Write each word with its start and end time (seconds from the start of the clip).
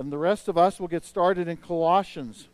And 0.00 0.10
the 0.10 0.16
rest 0.16 0.48
of 0.48 0.56
us 0.56 0.80
will 0.80 0.88
get 0.88 1.04
started 1.04 1.46
in 1.46 1.58
Colossians. 1.58 2.48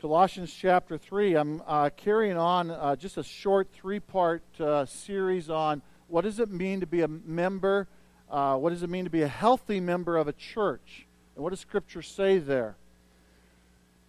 Colossians 0.00 0.52
chapter 0.52 0.98
3. 0.98 1.36
I'm 1.36 1.62
uh, 1.64 1.90
carrying 1.96 2.36
on 2.36 2.72
uh, 2.72 2.96
just 2.96 3.16
a 3.16 3.22
short 3.22 3.68
three 3.72 4.00
part 4.00 4.42
uh, 4.58 4.86
series 4.86 5.48
on 5.48 5.82
what 6.08 6.22
does 6.22 6.40
it 6.40 6.50
mean 6.50 6.80
to 6.80 6.86
be 6.86 7.02
a 7.02 7.06
member, 7.06 7.86
uh, 8.28 8.56
what 8.56 8.70
does 8.70 8.82
it 8.82 8.90
mean 8.90 9.04
to 9.04 9.10
be 9.10 9.22
a 9.22 9.28
healthy 9.28 9.78
member 9.78 10.16
of 10.16 10.26
a 10.26 10.32
church, 10.32 11.06
and 11.36 11.44
what 11.44 11.50
does 11.50 11.60
Scripture 11.60 12.02
say 12.02 12.38
there. 12.38 12.74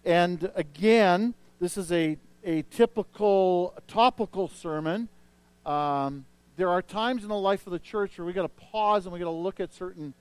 And 0.04 0.50
again, 0.56 1.34
this 1.60 1.76
is 1.76 1.92
a, 1.92 2.18
a 2.42 2.62
typical 2.62 3.80
topical 3.86 4.48
sermon. 4.48 5.08
Um, 5.64 6.24
there 6.56 6.68
are 6.68 6.82
times 6.82 7.22
in 7.22 7.28
the 7.28 7.34
life 7.34 7.66
of 7.66 7.72
the 7.72 7.78
church 7.78 8.18
where 8.18 8.26
we 8.26 8.32
got 8.32 8.42
to 8.42 8.48
pause 8.48 9.06
and 9.06 9.12
we 9.12 9.18
got 9.18 9.26
to 9.26 9.30
look 9.30 9.60
at 9.60 9.72
certain 9.72 10.14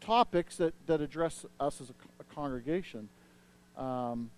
topics 0.00 0.56
that, 0.56 0.74
that 0.86 1.00
address 1.00 1.46
us 1.60 1.80
as 1.80 1.90
a, 1.90 1.94
a 2.20 2.34
congregation. 2.34 3.08
Um, 3.76 4.30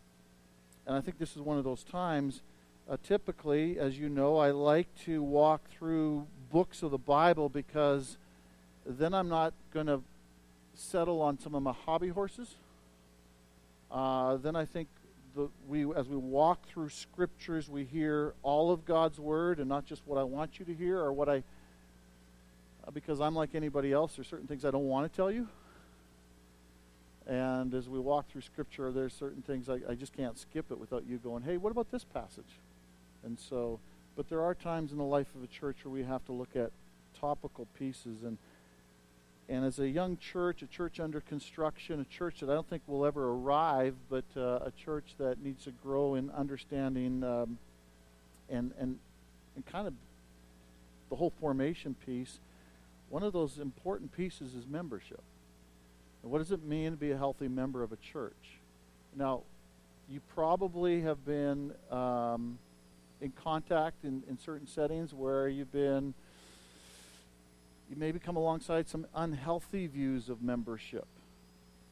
and 0.86 0.96
I 0.96 1.00
think 1.00 1.18
this 1.18 1.34
is 1.34 1.42
one 1.42 1.58
of 1.58 1.64
those 1.64 1.82
times. 1.82 2.42
Uh, 2.88 2.96
typically, 3.02 3.78
as 3.78 3.98
you 3.98 4.08
know, 4.08 4.36
I 4.36 4.50
like 4.52 4.86
to 5.06 5.22
walk 5.22 5.62
through 5.70 6.27
books 6.52 6.82
of 6.82 6.92
the 6.92 6.98
Bible 6.98 7.48
because 7.48 8.16
then 8.84 9.12
I'm 9.12 9.28
not 9.28 9.52
going 9.74 9.86
to 9.86 10.02
settle 10.74 11.20
on 11.20 11.38
some 11.38 11.55
of 11.55 11.62
my 11.62 11.72
hobby 11.72 12.08
horses. 12.08 12.55
Uh, 13.91 14.36
then 14.36 14.55
I 14.55 14.64
think 14.64 14.88
the, 15.36 15.48
we, 15.68 15.84
as 15.95 16.08
we 16.08 16.16
walk 16.16 16.66
through 16.66 16.88
scriptures, 16.88 17.68
we 17.68 17.84
hear 17.84 18.34
all 18.42 18.72
of 18.72 18.84
God's 18.84 19.20
word 19.20 19.60
and 19.60 19.68
not 19.68 19.84
just 19.84 20.02
what 20.06 20.18
I 20.18 20.24
want 20.24 20.58
you 20.58 20.64
to 20.64 20.74
hear 20.74 20.98
or 20.98 21.12
what 21.12 21.28
I, 21.28 21.36
uh, 22.86 22.90
because 22.92 23.20
I'm 23.20 23.34
like 23.34 23.54
anybody 23.54 23.92
else, 23.92 24.16
there's 24.16 24.27
certain 24.27 24.46
things 24.46 24.64
I 24.64 24.70
don't 24.70 24.88
want 24.88 25.10
to 25.10 25.14
tell 25.14 25.30
you. 25.30 25.46
And 27.27 27.74
as 27.74 27.88
we 27.88 27.98
walk 27.98 28.30
through 28.30 28.42
Scripture, 28.42 28.91
there's 28.92 29.12
certain 29.12 29.42
things 29.42 29.69
I, 29.69 29.80
I 29.88 29.94
just 29.94 30.16
can't 30.16 30.38
skip 30.38 30.70
it 30.70 30.78
without 30.78 31.05
you 31.06 31.19
going, 31.19 31.42
hey, 31.42 31.56
what 31.56 31.70
about 31.70 31.91
this 31.91 32.05
passage? 32.05 32.61
And 33.24 33.39
so, 33.39 33.78
but 34.16 34.28
there 34.28 34.42
are 34.42 34.55
times 34.55 34.92
in 34.92 34.98
the 34.98 35.05
life 35.05 35.27
of 35.34 35.42
a 35.42 35.48
church 35.48 35.78
where 35.83 35.92
we 35.92 36.05
have 36.05 36.24
to 36.27 36.33
look 36.33 36.55
at 36.55 36.70
topical 37.20 37.66
pieces. 37.78 38.22
And, 38.22 38.39
and 39.48 39.64
as 39.64 39.78
a 39.78 39.89
young 39.89 40.16
church, 40.16 40.62
a 40.62 40.66
church 40.66 40.98
under 40.98 41.20
construction, 41.20 42.00
a 42.00 42.05
church 42.05 42.41
that 42.41 42.50
I 42.50 42.55
don't 42.55 42.69
think 42.69 42.83
will 42.86 43.06
ever 43.06 43.30
arrive, 43.30 43.94
but 44.11 44.25
uh, 44.36 44.58
a 44.64 44.72
church 44.77 45.14
that 45.19 45.41
needs 45.42 45.64
to 45.64 45.70
grow 45.70 46.16
in 46.16 46.30
understanding 46.30 47.22
um, 47.22 47.58
and, 48.48 48.72
and, 48.78 48.98
and 49.55 49.67
kind 49.67 49.86
of 49.86 49.94
the 51.11 51.17
whole 51.17 51.33
formation 51.41 51.94
piece, 52.05 52.41
one 53.08 53.22
of 53.22 53.33
those 53.33 53.58
important 53.58 54.11
pieces 54.17 54.55
is 54.55 54.67
membership. 54.67 55.22
And 56.22 56.33
what 56.33 56.39
does 56.39 56.50
it 56.50 56.64
mean 56.64 56.91
to 56.91 56.97
be 56.97 57.12
a 57.12 57.17
healthy 57.17 57.47
member 57.47 57.84
of 57.84 57.92
a 57.92 57.97
church? 57.97 58.58
Now, 59.14 59.42
you 60.08 60.20
probably 60.34 61.02
have 61.02 61.24
been 61.24 61.72
um, 61.91 62.58
in 63.20 63.33
contact 63.33 64.05
in, 64.05 64.24
in 64.28 64.39
certain 64.39 64.67
settings 64.67 65.14
where 65.14 65.48
you've 65.48 65.72
been, 65.72 66.14
you 67.91 67.97
maybe 67.97 68.19
come 68.19 68.37
alongside 68.37 68.89
some 68.89 69.06
unhealthy 69.15 69.87
views 69.87 70.29
of 70.29 70.42
membership, 70.42 71.06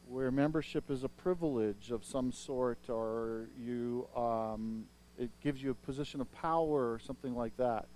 where 0.09 0.31
membership 0.31 0.91
is 0.91 1.05
a 1.05 1.09
privilege 1.09 1.91
of 1.91 2.05
some 2.05 2.33
sort, 2.33 2.79
or 2.89 3.47
you, 3.59 4.09
um, 4.17 4.85
it 5.19 5.31
gives 5.43 5.63
you 5.63 5.71
a 5.71 5.75
position 5.75 6.21
of 6.21 6.33
power 6.33 6.93
or 6.93 6.99
something 6.99 7.35
like 7.35 7.57
that. 7.57 7.87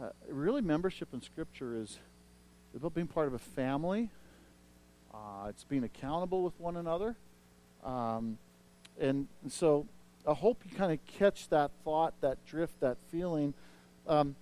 Uh, 0.00 0.10
really, 0.28 0.60
membership 0.60 1.08
in 1.12 1.22
Scripture 1.22 1.74
is 1.74 1.98
about 2.74 2.94
being 2.94 3.06
part 3.06 3.26
of 3.26 3.34
a 3.34 3.38
family 3.38 4.10
uh, 5.16 5.48
it's 5.48 5.64
being 5.64 5.84
accountable 5.84 6.42
with 6.42 6.58
one 6.60 6.76
another. 6.76 7.16
Um, 7.84 8.38
and, 9.00 9.28
so 9.48 9.86
I 10.26 10.34
hope 10.34 10.62
you 10.68 10.76
kind 10.76 10.92
of 10.92 11.04
catch 11.06 11.48
that 11.48 11.70
thought, 11.84 12.14
that 12.20 12.44
drift, 12.46 12.80
that 12.80 12.96
feeling. 13.10 13.54
Um, 14.06 14.36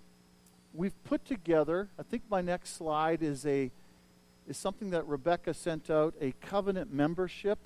we've 0.75 1.05
put 1.05 1.25
together, 1.25 1.89
I 1.99 2.03
think 2.03 2.23
my 2.29 2.41
next 2.41 2.77
slide 2.77 3.23
is 3.23 3.47
a 3.47 3.71
is 4.47 4.59
something 4.59 4.91
that 4.91 5.07
Rebecca 5.07 5.55
sent 5.55 5.89
out, 5.89 6.13
a 6.21 6.35
covenant 6.43 6.93
membership. 6.93 7.59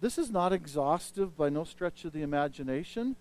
This 0.00 0.16
is 0.16 0.30
not 0.30 0.52
exhaustive 0.52 1.36
by 1.36 1.48
no 1.48 1.64
stretch 1.64 2.04
of 2.04 2.12
the 2.12 2.22
imagination, 2.22 3.16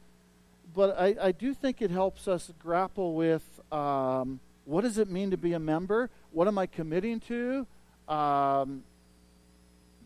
but 0.76 0.96
I, 1.00 1.16
I 1.20 1.32
do 1.32 1.56
think 1.56 1.82
it 1.82 1.90
helps 1.90 2.28
us 2.28 2.52
grapple 2.60 3.16
with 3.16 3.44
um, 3.72 4.40
what 4.66 4.82
does 4.82 5.00
it 5.00 5.10
mean 5.10 5.32
to 5.32 5.38
be 5.38 5.54
a 5.54 5.60
member? 5.60 6.12
What 6.32 6.48
am 6.48 6.60
I 6.60 6.68
committing 6.68 7.20
to? 7.22 7.66
Um, 8.08 8.84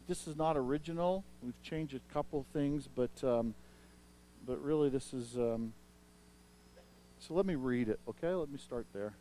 this 0.08 0.26
is 0.26 0.38
not 0.38 0.56
original. 0.56 1.26
We've 1.44 1.62
changed 1.64 1.94
a 1.94 2.14
couple 2.14 2.46
things, 2.54 2.88
but 2.96 3.12
um, 3.22 3.54
but 4.46 4.64
really 4.64 4.88
this 4.90 5.14
is. 5.14 5.36
So 7.20 7.34
let 7.34 7.46
me 7.46 7.56
read 7.56 7.90
it. 7.90 8.00
Okay, 8.08 8.34
let 8.34 8.50
me 8.50 8.58
start 8.58 8.86
there. 8.94 9.14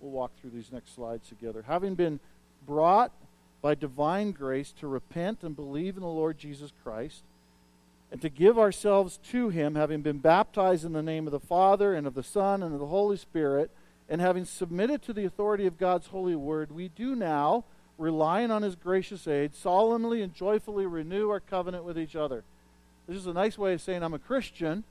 We'll 0.00 0.10
walk 0.10 0.32
through 0.40 0.50
these 0.50 0.72
next 0.72 0.94
slides 0.94 1.28
together. 1.28 1.64
Having 1.66 1.94
been 1.94 2.20
brought 2.66 3.12
by 3.60 3.74
divine 3.74 4.32
grace 4.32 4.72
to 4.80 4.88
repent 4.88 5.42
and 5.42 5.54
believe 5.54 5.96
in 5.96 6.02
the 6.02 6.08
Lord 6.08 6.38
Jesus 6.38 6.72
Christ, 6.82 7.22
and 8.10 8.20
to 8.20 8.28
give 8.28 8.58
ourselves 8.58 9.18
to 9.30 9.48
Him, 9.48 9.74
having 9.74 10.02
been 10.02 10.18
baptized 10.18 10.84
in 10.84 10.92
the 10.92 11.02
name 11.02 11.26
of 11.26 11.32
the 11.32 11.40
Father 11.40 11.94
and 11.94 12.06
of 12.06 12.14
the 12.14 12.22
Son 12.22 12.62
and 12.62 12.74
of 12.74 12.80
the 12.80 12.86
Holy 12.86 13.16
Spirit, 13.16 13.70
and 14.08 14.20
having 14.20 14.44
submitted 14.44 15.00
to 15.02 15.12
the 15.12 15.24
authority 15.24 15.66
of 15.66 15.78
God's 15.78 16.08
holy 16.08 16.34
word, 16.34 16.70
we 16.72 16.88
do 16.88 17.14
now 17.14 17.64
relying 17.96 18.50
on 18.50 18.62
his 18.62 18.74
gracious 18.74 19.26
aid, 19.28 19.54
solemnly 19.54 20.22
and 20.22 20.34
joyfully 20.34 20.84
renew 20.86 21.30
our 21.30 21.40
covenant 21.40 21.84
with 21.84 21.98
each 21.98 22.16
other. 22.16 22.44
This 23.06 23.16
is 23.16 23.26
a 23.26 23.32
nice 23.32 23.56
way 23.56 23.74
of 23.74 23.80
saying 23.80 24.02
I'm 24.02 24.12
a 24.12 24.18
Christian. 24.18 24.84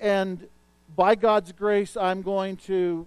And 0.00 0.46
by 0.94 1.14
God's 1.14 1.52
grace, 1.52 1.96
I'm 1.96 2.22
going 2.22 2.56
to, 2.58 3.06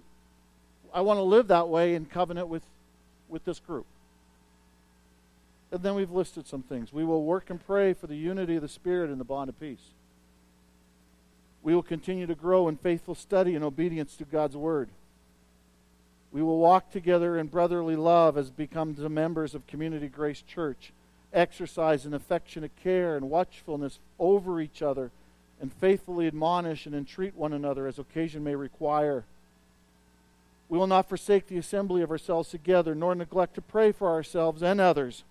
I 0.92 1.00
want 1.00 1.18
to 1.18 1.22
live 1.22 1.48
that 1.48 1.68
way 1.68 1.94
in 1.94 2.06
covenant 2.06 2.48
with, 2.48 2.64
with 3.28 3.44
this 3.44 3.60
group. 3.60 3.86
And 5.72 5.82
then 5.82 5.94
we've 5.94 6.10
listed 6.10 6.46
some 6.46 6.62
things. 6.62 6.92
We 6.92 7.04
will 7.04 7.24
work 7.24 7.48
and 7.48 7.64
pray 7.64 7.92
for 7.92 8.06
the 8.06 8.16
unity 8.16 8.56
of 8.56 8.62
the 8.62 8.68
Spirit 8.68 9.10
and 9.10 9.20
the 9.20 9.24
bond 9.24 9.48
of 9.48 9.60
peace. 9.60 9.92
We 11.62 11.74
will 11.74 11.82
continue 11.82 12.26
to 12.26 12.34
grow 12.34 12.68
in 12.68 12.76
faithful 12.76 13.14
study 13.14 13.54
and 13.54 13.64
obedience 13.64 14.16
to 14.16 14.24
God's 14.24 14.56
Word. 14.56 14.88
We 16.32 16.42
will 16.42 16.58
walk 16.58 16.90
together 16.90 17.38
in 17.38 17.48
brotherly 17.48 17.96
love 17.96 18.36
as 18.38 18.50
becomes 18.50 18.98
the 18.98 19.08
members 19.08 19.54
of 19.54 19.66
Community 19.66 20.08
Grace 20.08 20.42
Church, 20.42 20.92
exercise 21.32 22.06
an 22.06 22.14
affectionate 22.14 22.72
care 22.82 23.16
and 23.16 23.30
watchfulness 23.30 23.98
over 24.18 24.60
each 24.60 24.80
other, 24.80 25.10
and 25.60 25.72
faithfully 25.72 26.26
admonish 26.26 26.86
and 26.86 26.94
entreat 26.94 27.34
one 27.34 27.52
another 27.52 27.86
as 27.86 27.98
occasion 27.98 28.42
may 28.42 28.54
require. 28.54 29.24
We 30.68 30.78
will 30.78 30.86
not 30.86 31.08
forsake 31.08 31.48
the 31.48 31.58
assembly 31.58 32.02
of 32.02 32.10
ourselves 32.10 32.48
together, 32.48 32.94
nor 32.94 33.14
neglect 33.14 33.54
to 33.56 33.60
pray 33.60 33.92
for 33.92 34.08
ourselves 34.08 34.62
and 34.62 34.80
others. 34.80 35.24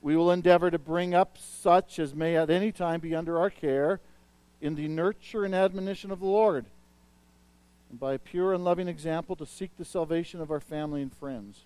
We 0.00 0.16
will 0.16 0.30
endeavor 0.30 0.70
to 0.70 0.78
bring 0.78 1.14
up 1.14 1.36
such 1.38 1.98
as 1.98 2.14
may 2.14 2.36
at 2.36 2.48
any 2.48 2.72
time 2.72 3.00
be 3.00 3.14
under 3.14 3.38
our 3.38 3.50
care 3.50 4.00
in 4.60 4.74
the 4.74 4.88
nurture 4.88 5.44
and 5.44 5.54
admonition 5.54 6.10
of 6.10 6.20
the 6.20 6.26
Lord 6.26 6.64
and 7.90 7.98
by 7.98 8.14
a 8.14 8.18
pure 8.18 8.54
and 8.54 8.64
loving 8.64 8.88
example 8.88 9.36
to 9.36 9.44
seek 9.44 9.76
the 9.76 9.84
salvation 9.84 10.40
of 10.40 10.50
our 10.50 10.60
family 10.60 11.02
and 11.02 11.12
friends. 11.12 11.64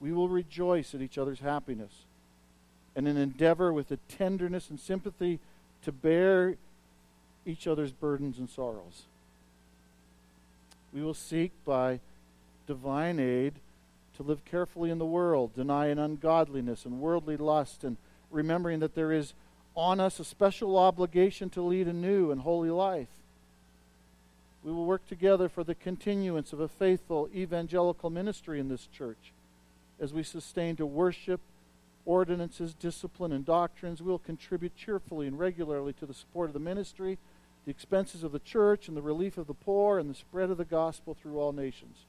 We 0.00 0.12
will 0.12 0.28
rejoice 0.28 0.94
at 0.94 1.00
each 1.00 1.16
other's 1.16 1.40
happiness 1.40 1.92
and 2.96 3.06
an 3.06 3.16
endeavor 3.16 3.72
with 3.72 3.90
a 3.92 3.98
tenderness 4.08 4.68
and 4.68 4.80
sympathy 4.80 5.38
to 5.84 5.92
bear 5.92 6.56
each 7.46 7.66
other's 7.66 7.92
burdens 7.92 8.38
and 8.38 8.48
sorrows. 8.48 9.04
We 10.92 11.02
will 11.02 11.14
seek 11.14 11.52
by 11.64 12.00
divine 12.66 13.18
aid 13.18 13.54
to 14.16 14.22
live 14.22 14.44
carefully 14.44 14.90
in 14.90 14.98
the 14.98 15.06
world, 15.06 15.54
denying 15.54 15.98
ungodliness 15.98 16.84
and 16.84 17.00
worldly 17.00 17.36
lust, 17.36 17.84
and 17.84 17.96
remembering 18.30 18.80
that 18.80 18.94
there 18.94 19.12
is 19.12 19.34
on 19.74 20.00
us 20.00 20.20
a 20.20 20.24
special 20.24 20.76
obligation 20.76 21.48
to 21.50 21.62
lead 21.62 21.86
a 21.86 21.92
new 21.92 22.30
and 22.30 22.40
holy 22.40 22.70
life 22.70 23.08
we 24.62 24.72
will 24.72 24.84
work 24.84 25.06
together 25.06 25.48
for 25.48 25.64
the 25.64 25.74
continuance 25.74 26.52
of 26.52 26.60
a 26.60 26.68
faithful 26.68 27.28
evangelical 27.34 28.10
ministry 28.10 28.60
in 28.60 28.68
this 28.68 28.86
church. 28.86 29.32
As 29.98 30.12
we 30.12 30.22
sustain 30.22 30.76
to 30.76 30.86
worship, 30.86 31.40
ordinances, 32.04 32.74
discipline, 32.74 33.32
and 33.32 33.44
doctrines, 33.44 34.02
we 34.02 34.10
will 34.10 34.18
contribute 34.18 34.76
cheerfully 34.76 35.26
and 35.26 35.38
regularly 35.38 35.92
to 35.94 36.06
the 36.06 36.14
support 36.14 36.48
of 36.48 36.54
the 36.54 36.60
ministry, 36.60 37.18
the 37.64 37.70
expenses 37.70 38.22
of 38.22 38.32
the 38.32 38.38
church, 38.38 38.88
and 38.88 38.96
the 38.96 39.02
relief 39.02 39.38
of 39.38 39.46
the 39.46 39.54
poor, 39.54 39.98
and 39.98 40.08
the 40.08 40.14
spread 40.14 40.50
of 40.50 40.58
the 40.58 40.64
gospel 40.64 41.14
through 41.14 41.38
all 41.38 41.52
nations. 41.52 42.06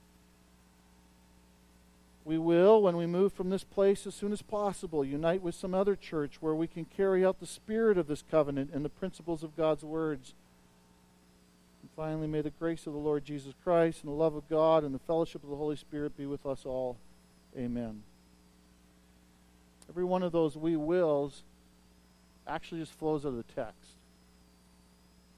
We 2.24 2.38
will, 2.38 2.82
when 2.82 2.98
we 2.98 3.08
move 3.08 3.34
from 3.34 3.50
this 3.50 3.64
place 3.64 4.06
as 4.06 4.14
soon 4.14 4.32
as 4.32 4.42
possible, 4.42 5.04
unite 5.04 5.42
with 5.42 5.56
some 5.56 5.74
other 5.74 5.96
church 5.96 6.38
where 6.40 6.54
we 6.54 6.68
can 6.68 6.86
carry 6.86 7.26
out 7.26 7.40
the 7.40 7.48
spirit 7.48 7.98
of 7.98 8.08
this 8.08 8.24
covenant 8.30 8.72
and 8.74 8.86
the 8.86 8.90
principles 8.90 9.44
of 9.44 9.58
God's 9.58 9.84
words 9.84 10.34
And 11.82 11.90
finally, 11.96 12.28
may 12.28 12.42
the 12.42 12.52
grace 12.52 12.86
of 12.86 12.94
the 12.94 13.00
Lord 13.00 13.26
Jesus 13.26 13.56
Christ 13.64 14.04
and 14.04 14.12
the 14.12 14.16
love 14.16 14.36
of 14.36 14.48
God 14.48 14.84
and 14.84 14.94
the 14.94 15.00
fellowship 15.00 15.44
of 15.44 15.50
the 15.50 15.56
Holy 15.56 15.76
Spirit 15.76 16.16
be 16.16 16.28
with 16.28 16.46
us 16.46 16.64
all. 16.64 16.98
Amen. 17.58 18.04
Every 19.92 20.06
one 20.06 20.24
of 20.24 20.32
those 20.32 20.56
we 20.56 20.78
wills 20.78 21.44
actually 22.48 22.80
just 22.80 22.94
flows 22.94 23.26
out 23.26 23.30
of 23.30 23.36
the 23.36 23.54
text. 23.54 23.92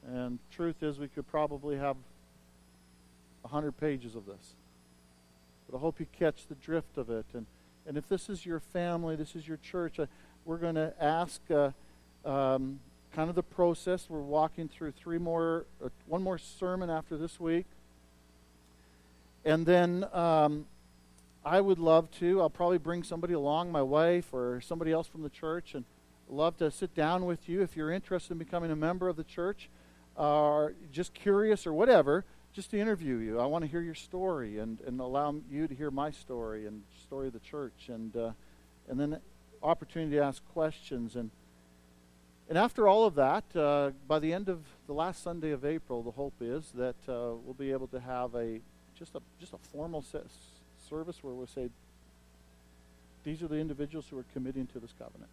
And 0.06 0.38
truth 0.52 0.84
is, 0.84 1.00
we 1.00 1.08
could 1.08 1.28
probably 1.28 1.76
have 1.76 1.98
a 3.44 3.48
hundred 3.48 3.72
pages 3.80 4.14
of 4.14 4.28
this. 4.28 4.54
But 5.68 5.78
I 5.78 5.80
hope 5.80 6.00
you 6.00 6.06
catch 6.20 6.46
the 6.46 6.54
drift 6.54 7.00
of 7.00 7.10
it. 7.10 7.26
And, 7.34 7.48
and 7.88 7.98
if 7.98 8.08
this 8.08 8.30
is 8.30 8.46
your 8.46 8.60
family, 8.60 9.16
this 9.16 9.36
is 9.36 9.48
your 9.48 9.58
church, 9.58 10.00
uh, 10.00 10.06
we're 10.46 10.58
going 10.58 10.76
to 10.76 10.94
ask 11.02 11.42
uh, 11.50 11.72
um, 12.24 12.80
kind 13.12 13.30
of 13.30 13.36
the 13.36 13.42
process. 13.42 14.06
We're 14.08 14.20
walking 14.20 14.68
through 14.68 14.92
three 14.92 15.18
more, 15.18 15.66
uh, 15.84 15.90
one 16.06 16.22
more 16.22 16.38
sermon 16.38 16.92
after 16.92 17.18
this 17.18 17.40
week. 17.40 17.66
And 19.46 19.66
then 19.66 20.06
um, 20.14 20.68
I 21.46 21.60
would 21.60 21.80
love 21.80 22.10
to, 22.20 22.42
I'll 22.42 22.50
probably 22.50 22.78
bring 22.78 23.04
somebody 23.04 23.34
along, 23.34 23.72
my 23.72 23.82
wife 23.82 24.34
or 24.34 24.62
somebody 24.62 24.92
else 24.92 25.08
from 25.08 25.24
the 25.24 25.30
church, 25.30 25.76
and 25.76 25.84
love 26.30 26.58
to 26.58 26.72
sit 26.72 26.96
down 26.96 27.26
with 27.26 27.50
you 27.50 27.62
if 27.62 27.76
you're 27.76 27.92
interested 27.92 28.32
in 28.32 28.38
becoming 28.38 28.72
a 28.72 28.76
member 28.76 29.10
of 29.10 29.18
the 29.18 29.24
church 29.24 29.70
or 30.16 30.74
just 30.92 31.14
curious 31.14 31.68
or 31.68 31.74
whatever, 31.74 32.24
just 32.54 32.72
to 32.72 32.80
interview 32.80 33.18
you. 33.18 33.40
I 33.40 33.46
want 33.46 33.66
to 33.66 33.70
hear 33.70 33.82
your 33.82 33.96
story 33.96 34.60
and, 34.60 34.80
and 34.82 35.00
allow 35.00 35.36
you 35.50 35.68
to 35.68 35.76
hear 35.76 35.92
my 35.92 36.12
story 36.12 36.66
and 36.66 36.84
story 37.04 37.28
of 37.28 37.34
the 37.34 37.40
church 37.40 37.90
and 37.90 38.16
uh, 38.16 38.32
and 38.88 39.00
then 39.00 39.20
opportunity 39.62 40.18
to 40.18 40.24
ask 40.24 40.44
questions 40.54 41.16
and 41.16 41.32
and 42.50 42.58
after 42.58 42.88
all 42.88 43.06
of 43.06 43.16
that, 43.16 43.44
uh, 43.56 43.92
by 44.06 44.20
the 44.20 44.34
end 44.34 44.50
of 44.50 44.66
the 44.86 44.94
last 44.94 45.24
Sunday 45.24 45.52
of 45.52 45.64
April, 45.64 46.04
the 46.04 46.12
hope 46.12 46.36
is 46.42 46.72
that 46.76 46.98
uh, 47.08 47.34
we'll 47.42 47.56
be 47.58 47.72
able 47.72 47.88
to 47.88 48.00
have 48.00 48.36
a 48.36 48.60
just 48.94 49.16
a 49.16 49.22
just 49.40 49.54
a 49.54 49.58
formal 49.58 50.02
service 50.90 51.18
where 51.22 51.34
we'll 51.34 51.48
say 51.48 51.70
these 53.24 53.42
are 53.42 53.48
the 53.48 53.58
individuals 53.58 54.06
who 54.10 54.18
are 54.18 54.26
committing 54.34 54.68
to 54.68 54.80
this 54.80 54.94
covenant. 54.98 55.30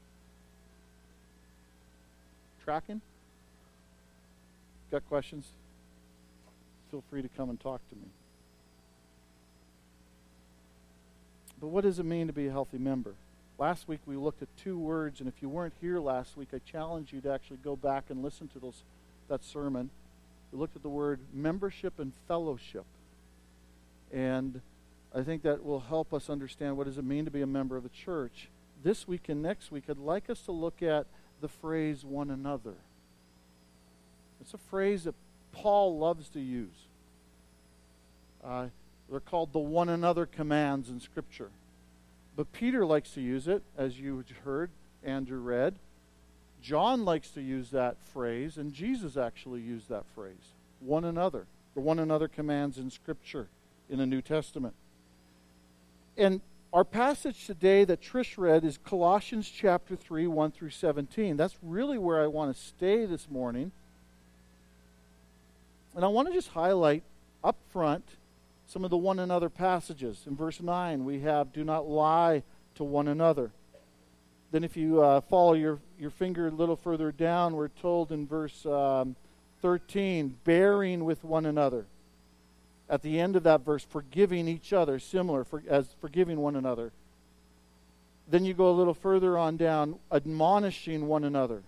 Tracking? 2.65 3.01
Got 4.91 5.09
questions? 5.09 5.47
Feel 6.91 7.03
free 7.11 7.23
to 7.23 7.29
come 7.29 7.51
and 7.51 7.61
talk 7.61 7.81
to 7.91 7.97
me. 7.97 8.09
But 11.61 11.69
what 11.69 11.85
does 11.85 11.99
it 11.99 12.05
mean 12.05 12.27
to 12.27 12.33
be 12.33 12.47
a 12.47 12.51
healthy 12.51 12.79
member? 12.79 13.15
Last 13.59 13.87
week 13.87 14.01
we 14.07 14.17
looked 14.17 14.41
at 14.41 14.49
two 14.57 14.79
words, 14.79 15.21
and 15.21 15.29
if 15.29 15.35
you 15.43 15.49
weren't 15.49 15.75
here 15.81 16.01
last 16.01 16.37
week, 16.37 16.49
I 16.55 16.61
challenge 16.71 17.13
you 17.13 17.21
to 17.21 17.33
actually 17.33 17.59
go 17.63 17.77
back 17.77 18.05
and 18.09 18.23
listen 18.23 18.49
to 18.49 18.59
those, 18.59 18.83
that 19.29 19.45
sermon. 19.45 19.91
We 20.51 20.59
looked 20.59 20.77
at 20.77 20.83
the 20.83 20.89
word 20.89 21.21
membership 21.33 21.99
and 21.99 22.13
fellowship. 22.27 22.87
And 24.13 24.61
I 25.15 25.23
think 25.23 25.43
that 25.43 25.65
will 25.65 25.81
help 25.81 26.15
us 26.15 26.31
understand 26.31 26.77
what 26.77 26.87
does 26.87 26.99
it 26.99 27.05
mean 27.05 27.25
to 27.25 27.31
be 27.31 27.43
a 27.43 27.47
member 27.47 27.77
of 27.77 27.83
the 27.83 27.89
church. 27.89 28.49
This 28.83 29.09
week 29.09 29.29
and 29.29 29.43
next 29.43 29.73
week, 29.73 29.85
I'd 29.89 29.99
like 29.99 30.31
us 30.31 30.41
to 30.43 30.53
look 30.53 30.83
at 30.83 31.07
the 31.41 31.49
phrase 31.49 32.05
one 32.05 32.31
another. 32.31 32.75
It's 34.41 34.55
a 34.55 34.59
phrase 34.59 35.05
that 35.05 35.15
Paul 35.53 35.99
loves 35.99 36.29
to 36.31 36.41
use. 36.41 36.87
Uh, 38.45 38.67
they're 39.11 39.21
called 39.21 39.53
the 39.53 39.59
one 39.59 39.89
another 39.89 40.27
commands 40.27 40.89
in 40.89 41.01
Scripture. 41.01 41.51
But 42.37 42.53
Peter 42.53 42.87
likes 42.87 43.11
to 43.13 43.21
use 43.21 43.49
it, 43.49 43.63
as 43.77 43.99
you 43.99 44.25
heard, 44.45 44.71
Andrew 45.05 45.41
read. 45.41 45.75
John 46.63 47.05
likes 47.05 47.31
to 47.31 47.41
use 47.41 47.71
that 47.71 47.97
phrase, 48.01 48.57
and 48.57 48.73
Jesus 48.73 49.17
actually 49.17 49.61
used 49.61 49.89
that 49.89 50.05
phrase. 50.15 50.55
One 50.79 51.05
another. 51.05 51.47
The 51.75 51.81
one 51.81 51.99
another 51.99 52.29
commands 52.29 52.79
in 52.79 52.91
Scripture 52.91 53.49
in 53.89 53.99
the 53.99 54.07
New 54.07 54.23
Testament. 54.23 54.75
And 56.21 56.43
our 56.71 56.85
passage 56.85 57.47
today 57.47 57.85
that 57.85 58.03
Trish 58.03 58.37
read 58.37 58.63
is 58.63 58.77
Colossians 58.77 59.49
chapter 59.49 59.97
3, 59.97 60.27
1 60.27 60.51
through 60.51 60.69
17. 60.69 61.39
That's 61.39 61.57
really 61.63 61.97
where 61.97 62.23
I 62.23 62.27
want 62.27 62.55
to 62.55 62.63
stay 62.63 63.07
this 63.07 63.31
morning. 63.31 63.73
And 65.97 66.05
I 66.05 66.09
want 66.09 66.29
to 66.29 66.35
just 66.35 66.49
highlight 66.49 67.05
up 67.43 67.57
front 67.71 68.05
some 68.67 68.85
of 68.85 68.91
the 68.91 68.99
one 68.99 69.19
another 69.19 69.49
passages. 69.49 70.25
In 70.27 70.37
verse 70.37 70.61
9, 70.61 71.07
we 71.07 71.21
have, 71.21 71.55
Do 71.55 71.65
not 71.65 71.89
lie 71.89 72.43
to 72.75 72.85
one 72.85 73.09
another. 73.09 73.51
Then, 74.53 74.63
if 74.63 74.77
you 74.77 75.03
uh, 75.03 75.23
follow 75.23 75.55
your, 75.55 75.79
your 75.99 76.11
finger 76.11 76.49
a 76.49 76.51
little 76.51 76.77
further 76.77 77.13
down, 77.13 77.57
we're 77.57 77.69
told 77.69 78.13
in 78.13 78.27
verse 78.27 78.67
um, 78.67 79.17
13, 79.63 80.37
bearing 80.45 81.07
with 81.07 81.25
one 81.25 81.47
another. 81.47 81.87
At 82.91 83.03
the 83.03 83.21
end 83.21 83.37
of 83.37 83.45
that 83.45 83.65
verse, 83.65 83.85
forgiving 83.85 84.49
each 84.49 84.73
other, 84.73 84.99
similar 84.99 85.45
for, 85.45 85.63
as 85.69 85.95
forgiving 86.01 86.41
one 86.41 86.57
another. 86.57 86.91
Then 88.29 88.45
you 88.45 88.53
go 88.53 88.69
a 88.69 88.73
little 88.73 88.95
further 88.95 89.39
on 89.39 89.57
down, 89.57 90.01
admonishing 90.11 91.07
one 91.07 91.23
another. 91.23 91.63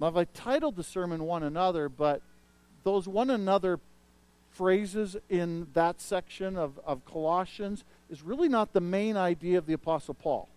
Now, 0.00 0.16
I've 0.16 0.32
titled 0.32 0.76
the 0.76 0.82
sermon 0.82 1.24
One 1.24 1.42
Another, 1.42 1.90
but 1.90 2.22
those 2.84 3.06
one 3.06 3.30
another 3.30 3.78
phrases 4.50 5.16
in 5.28 5.66
that 5.74 6.00
section 6.00 6.56
of, 6.56 6.80
of 6.86 7.04
Colossians 7.04 7.84
is 8.08 8.22
really 8.22 8.48
not 8.48 8.72
the 8.72 8.80
main 8.80 9.16
idea 9.16 9.58
of 9.58 9.66
the 9.66 9.72
Apostle 9.74 10.14
Paul. 10.14 10.48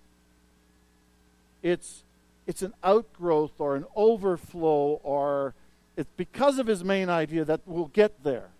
It's, 1.62 2.04
it's 2.46 2.62
an 2.62 2.74
outgrowth 2.84 3.60
or 3.60 3.76
an 3.76 3.86
overflow, 3.96 5.02
or 5.04 5.54
it's 5.98 6.12
because 6.16 6.60
of 6.60 6.68
his 6.68 6.84
main 6.84 7.10
idea 7.10 7.44
that 7.44 7.62
we'll 7.66 7.88
get 7.88 8.24
there. 8.24 8.52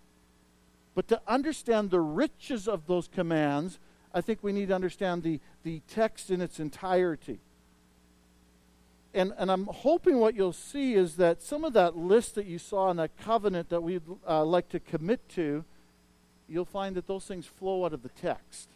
But 0.94 1.08
to 1.08 1.20
understand 1.26 1.90
the 1.90 2.00
riches 2.00 2.68
of 2.68 2.86
those 2.86 3.08
commands, 3.08 3.78
I 4.12 4.20
think 4.20 4.40
we 4.42 4.52
need 4.52 4.68
to 4.68 4.74
understand 4.74 5.22
the, 5.22 5.40
the 5.62 5.80
text 5.88 6.30
in 6.30 6.42
its 6.42 6.60
entirety 6.60 7.40
and, 9.14 9.32
and 9.38 9.50
I'm 9.50 9.66
hoping 9.66 10.18
what 10.18 10.34
you'll 10.34 10.52
see 10.52 10.94
is 10.94 11.16
that 11.16 11.42
some 11.42 11.64
of 11.64 11.72
that 11.72 11.96
list 11.96 12.34
that 12.34 12.46
you 12.46 12.58
saw 12.58 12.90
in 12.90 12.98
that 12.98 13.16
covenant 13.16 13.70
that 13.70 13.82
we'd 13.82 14.02
uh, 14.26 14.44
like 14.44 14.68
to 14.70 14.80
commit 14.80 15.26
to, 15.30 15.64
you'll 16.48 16.64
find 16.64 16.94
that 16.94 17.06
those 17.06 17.24
things 17.24 17.46
flow 17.46 17.84
out 17.84 17.92
of 17.92 18.02
the 18.02 18.10
text. 18.10 18.68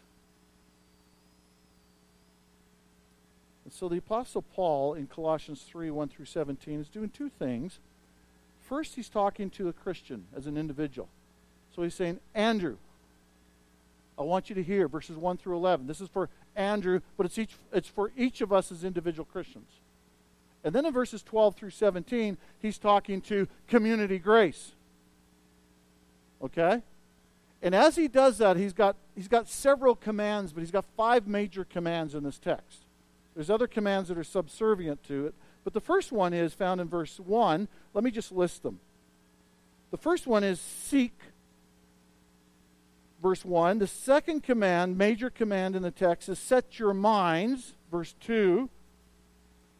And 3.63 3.71
so 3.71 3.87
the 3.87 3.97
Apostle 3.97 4.41
Paul 4.41 4.95
in 4.95 5.07
Colossians 5.07 5.61
3 5.61 5.89
1 5.91 6.09
through 6.09 6.25
17 6.25 6.81
is 6.81 6.89
doing 6.89 7.09
two 7.09 7.29
things. 7.29 7.79
First, 8.73 8.95
he's 8.95 9.07
talking 9.07 9.51
to 9.51 9.69
a 9.69 9.73
Christian 9.73 10.25
as 10.35 10.47
an 10.47 10.57
individual. 10.57 11.07
So 11.75 11.83
he's 11.83 11.93
saying, 11.93 12.19
Andrew, 12.33 12.77
I 14.17 14.23
want 14.23 14.49
you 14.49 14.55
to 14.55 14.63
hear 14.63 14.87
verses 14.87 15.15
1 15.15 15.37
through 15.37 15.57
11. 15.57 15.85
This 15.85 16.01
is 16.01 16.09
for 16.09 16.27
Andrew, 16.55 17.01
but 17.15 17.27
it's, 17.27 17.37
each, 17.37 17.51
it's 17.71 17.87
for 17.87 18.11
each 18.17 18.41
of 18.41 18.51
us 18.51 18.71
as 18.71 18.83
individual 18.83 19.25
Christians. 19.25 19.69
And 20.63 20.73
then 20.73 20.87
in 20.87 20.91
verses 20.91 21.21
12 21.21 21.55
through 21.55 21.69
17, 21.69 22.35
he's 22.57 22.79
talking 22.79 23.21
to 23.21 23.47
community 23.67 24.17
grace. 24.17 24.71
Okay? 26.43 26.81
And 27.61 27.75
as 27.75 27.95
he 27.95 28.07
does 28.07 28.39
that, 28.39 28.57
he's 28.57 28.73
got, 28.73 28.95
he's 29.13 29.27
got 29.27 29.47
several 29.47 29.95
commands, 29.95 30.51
but 30.51 30.61
he's 30.61 30.71
got 30.71 30.85
five 30.97 31.27
major 31.27 31.63
commands 31.63 32.15
in 32.15 32.23
this 32.23 32.39
text. 32.39 32.85
There's 33.35 33.51
other 33.51 33.67
commands 33.67 34.09
that 34.09 34.17
are 34.17 34.23
subservient 34.23 35.03
to 35.03 35.27
it, 35.27 35.35
but 35.63 35.73
the 35.73 35.79
first 35.79 36.11
one 36.11 36.33
is 36.33 36.55
found 36.55 36.81
in 36.81 36.89
verse 36.89 37.19
1. 37.19 37.67
Let 37.93 38.03
me 38.03 38.11
just 38.11 38.31
list 38.31 38.63
them. 38.63 38.79
The 39.91 39.97
first 39.97 40.25
one 40.25 40.43
is 40.43 40.59
seek, 40.59 41.13
verse 43.21 43.45
1. 43.45 43.79
The 43.79 43.87
second 43.87 44.43
command, 44.43 44.97
major 44.97 45.29
command 45.29 45.75
in 45.75 45.83
the 45.83 45.91
text, 45.91 46.27
is 46.29 46.39
set 46.39 46.79
your 46.79 46.93
minds, 46.93 47.73
verse 47.91 48.15
2. 48.21 48.69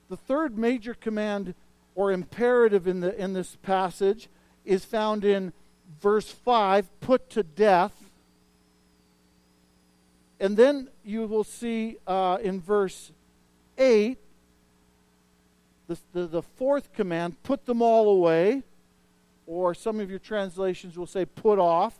The 0.10 0.17
third 0.17 0.58
major 0.58 0.93
command 0.93 1.55
or 1.96 2.12
imperative 2.12 2.88
in, 2.88 3.00
the, 3.00 3.20
in 3.20 3.34
this 3.34 3.55
passage 3.63 4.29
is 4.65 4.86
found 4.86 5.25
in 5.25 5.51
verse 6.01 6.29
5 6.29 6.88
put 7.00 7.29
to 7.32 7.43
death. 7.43 7.93
And 10.39 10.58
then 10.58 10.89
you 11.03 11.25
will 11.25 11.43
see 11.43 11.98
uh, 12.05 12.38
in 12.41 12.62
verse 12.62 13.12
8 13.77 14.17
the, 15.87 15.97
the, 16.13 16.27
the 16.27 16.41
fourth 16.41 16.93
command 16.93 17.41
put 17.43 17.65
them 17.65 17.81
all 17.81 18.09
away. 18.09 18.63
Or 19.45 19.73
some 19.73 19.99
of 19.99 20.09
your 20.09 20.19
translations 20.19 20.97
will 20.97 21.07
say 21.07 21.25
put 21.25 21.59
off. 21.59 21.97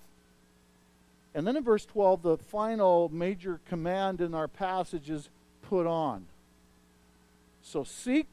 And 1.35 1.45
then 1.45 1.57
in 1.57 1.63
verse 1.63 1.85
12, 1.85 2.21
the 2.21 2.37
final 2.37 3.09
major 3.09 3.59
command 3.67 4.21
in 4.21 4.33
our 4.33 4.47
passage 4.47 5.09
is 5.09 5.29
put 5.63 5.85
on. 5.87 6.25
So 7.61 7.83
seek, 7.83 8.27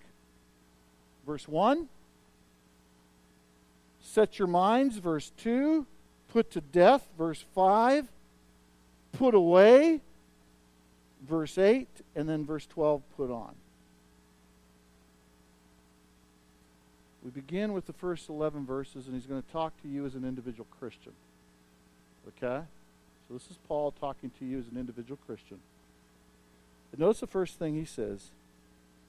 verse 1.26 1.49
1. 1.49 1.88
Set 4.02 4.38
your 4.38 4.49
minds, 4.49 4.99
verse 4.99 5.33
2. 5.38 5.87
Put 6.33 6.50
to 6.52 6.61
death, 6.61 7.09
verse 7.16 7.45
5. 7.54 8.09
Put 9.12 9.35
away, 9.35 10.00
verse 11.28 11.59
8. 11.59 11.88
And 12.14 12.28
then 12.28 12.45
verse 12.45 12.66
12, 12.66 13.02
put 13.16 13.30
on. 13.30 13.54
We 17.25 17.31
begin 17.31 17.73
with 17.73 17.87
the 17.87 17.93
first 17.93 18.29
11 18.29 18.65
verses, 18.65 19.07
and 19.07 19.15
he's 19.15 19.27
going 19.27 19.43
to 19.43 19.53
talk 19.53 19.81
to 19.83 19.89
you 19.89 20.07
as 20.07 20.15
an 20.15 20.25
individual 20.25 20.67
Christian. 20.79 21.12
Okay? 22.29 22.65
So 23.29 23.35
this 23.35 23.50
is 23.50 23.59
Paul 23.69 23.93
talking 23.93 24.31
to 24.39 24.45
you 24.45 24.59
as 24.59 24.65
an 24.73 24.79
individual 24.79 25.19
Christian. 25.27 25.61
And 26.93 27.00
notice 27.00 27.21
the 27.21 27.27
first 27.27 27.59
thing 27.59 27.75
he 27.75 27.85
says 27.85 28.31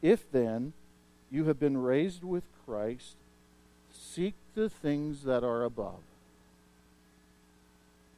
If 0.01 0.32
then 0.32 0.74
you 1.32 1.46
have 1.46 1.60
been 1.60 1.77
raised 1.77 2.24
with 2.24 2.44
Christ, 2.65 3.15
seek 3.94 4.36
the 4.56 4.70
things 4.70 5.24
that 5.24 5.44
are 5.44 5.63
above. 5.63 6.01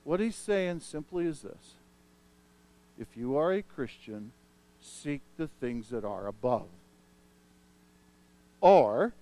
What 0.03 0.19
he's 0.19 0.35
saying 0.35 0.81
simply 0.81 1.25
is 1.25 1.41
this 1.41 1.75
if 2.99 3.07
you 3.15 3.37
are 3.37 3.53
a 3.53 3.61
Christian, 3.61 4.31
seek 4.81 5.21
the 5.37 5.47
things 5.47 5.89
that 5.89 6.03
are 6.03 6.27
above. 6.27 6.67
Or, 8.61 9.13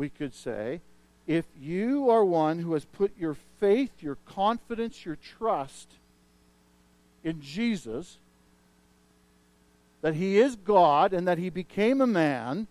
we 0.00 0.08
could 0.08 0.34
say, 0.34 0.80
if 1.26 1.44
you 1.60 2.08
are 2.08 2.24
one 2.24 2.58
who 2.60 2.72
has 2.72 2.86
put 2.86 3.12
your 3.18 3.36
faith, 3.60 3.90
your 4.00 4.16
confidence, 4.24 5.04
your 5.04 5.18
trust 5.38 5.92
in 7.22 7.42
Jesus, 7.42 8.16
that 10.00 10.14
he 10.14 10.38
is 10.38 10.56
God 10.56 11.12
and 11.12 11.28
that 11.28 11.36
he 11.36 11.50
became 11.50 12.00
a 12.00 12.06
man, 12.06 12.66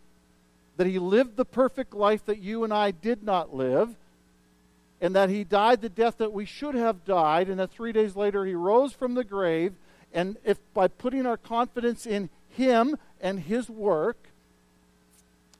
that 0.77 0.87
he 0.87 0.97
lived 0.97 1.37
the 1.37 1.45
perfect 1.45 1.93
life 1.93 2.25
that 2.25 2.39
you 2.39 2.63
and 2.63 2.73
I 2.73 2.89
did 2.89 3.21
not 3.21 3.53
live, 3.53 3.95
and 4.99 5.15
that 5.15 5.29
he 5.29 5.43
died 5.43 5.81
the 5.81 5.87
death 5.87 6.17
that 6.17 6.33
we 6.33 6.45
should 6.45 6.73
have 6.73 7.05
died, 7.05 7.47
and 7.47 7.59
that 7.59 7.69
three 7.69 7.91
days 7.91 8.15
later 8.15 8.43
he 8.43 8.55
rose 8.55 8.91
from 8.91 9.13
the 9.13 9.23
grave, 9.23 9.73
and 10.11 10.35
if 10.43 10.57
by 10.73 10.87
putting 10.87 11.27
our 11.27 11.37
confidence 11.37 12.07
in 12.07 12.31
him 12.47 12.97
and 13.21 13.41
his 13.41 13.69
work, 13.69 14.17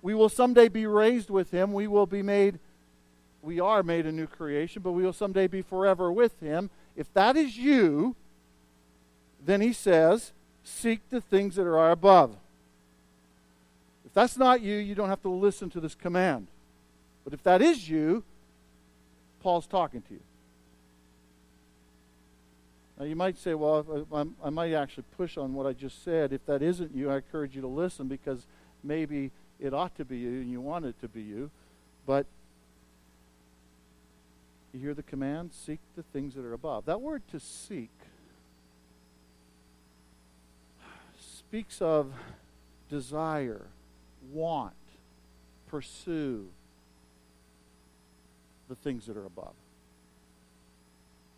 we 0.01 0.13
will 0.13 0.29
someday 0.29 0.67
be 0.67 0.85
raised 0.85 1.29
with 1.29 1.51
him, 1.51 1.73
we 1.73 1.87
will 1.87 2.05
be 2.05 2.21
made 2.21 2.59
we 3.41 3.59
are 3.59 3.83
made 3.83 4.05
a 4.05 4.11
new 4.11 4.27
creation, 4.27 4.81
but 4.81 4.91
we 4.91 5.03
will 5.03 5.13
someday 5.13 5.47
be 5.47 5.61
forever 5.61 6.11
with 6.11 6.39
him. 6.39 6.69
If 6.95 7.13
that 7.13 7.37
is 7.37 7.57
you, 7.57 8.15
then 9.45 9.61
he 9.61 9.73
says, 9.73 10.33
seek 10.63 11.09
the 11.09 11.21
things 11.21 11.55
that 11.55 11.65
are 11.65 11.91
above. 11.91 12.35
If 14.05 14.13
that's 14.13 14.37
not 14.37 14.61
you, 14.61 14.75
you 14.75 14.95
don't 14.95 15.09
have 15.09 15.21
to 15.21 15.29
listen 15.29 15.69
to 15.71 15.79
this 15.79 15.95
command. 15.95 16.47
But 17.23 17.33
if 17.33 17.43
that 17.43 17.61
is 17.61 17.89
you, 17.89 18.23
Paul's 19.41 19.67
talking 19.67 20.01
to 20.01 20.13
you. 20.13 20.19
Now, 22.99 23.05
you 23.05 23.15
might 23.15 23.37
say, 23.37 23.53
well, 23.53 24.05
I, 24.43 24.49
might 24.49 24.73
actually 24.73 25.05
push 25.15 25.37
on 25.37 25.53
what 25.53 25.65
I 25.65 25.71
just 25.71 26.03
said. 26.03 26.33
If 26.33 26.45
that 26.47 26.61
isn't 26.61 26.93
you, 26.93 27.09
I 27.09 27.17
encourage 27.17 27.55
you 27.55 27.61
to 27.61 27.67
listen 27.67 28.09
because 28.09 28.45
maybe 28.83 29.31
it 29.59 29.73
ought 29.73 29.95
to 29.97 30.05
be 30.05 30.17
you 30.17 30.29
and 30.29 30.49
you 30.49 30.61
want 30.61 30.85
it 30.85 30.99
to 31.01 31.07
be 31.07 31.21
you. 31.21 31.51
But 32.05 32.25
you 34.73 34.79
hear 34.79 34.93
the 34.93 35.03
command 35.03 35.51
seek 35.53 35.79
the 35.95 36.03
things 36.03 36.35
that 36.35 36.45
are 36.45 36.53
above. 36.53 36.85
That 36.85 37.01
word 37.01 37.23
to 37.31 37.39
seek 37.39 37.89
speaks 41.19 41.81
of 41.81 42.13
desire, 42.89 43.65
want, 44.31 44.73
pursue 45.67 46.47
the 48.67 48.75
things 48.75 49.07
that 49.07 49.17
are 49.17 49.25
above. 49.25 49.53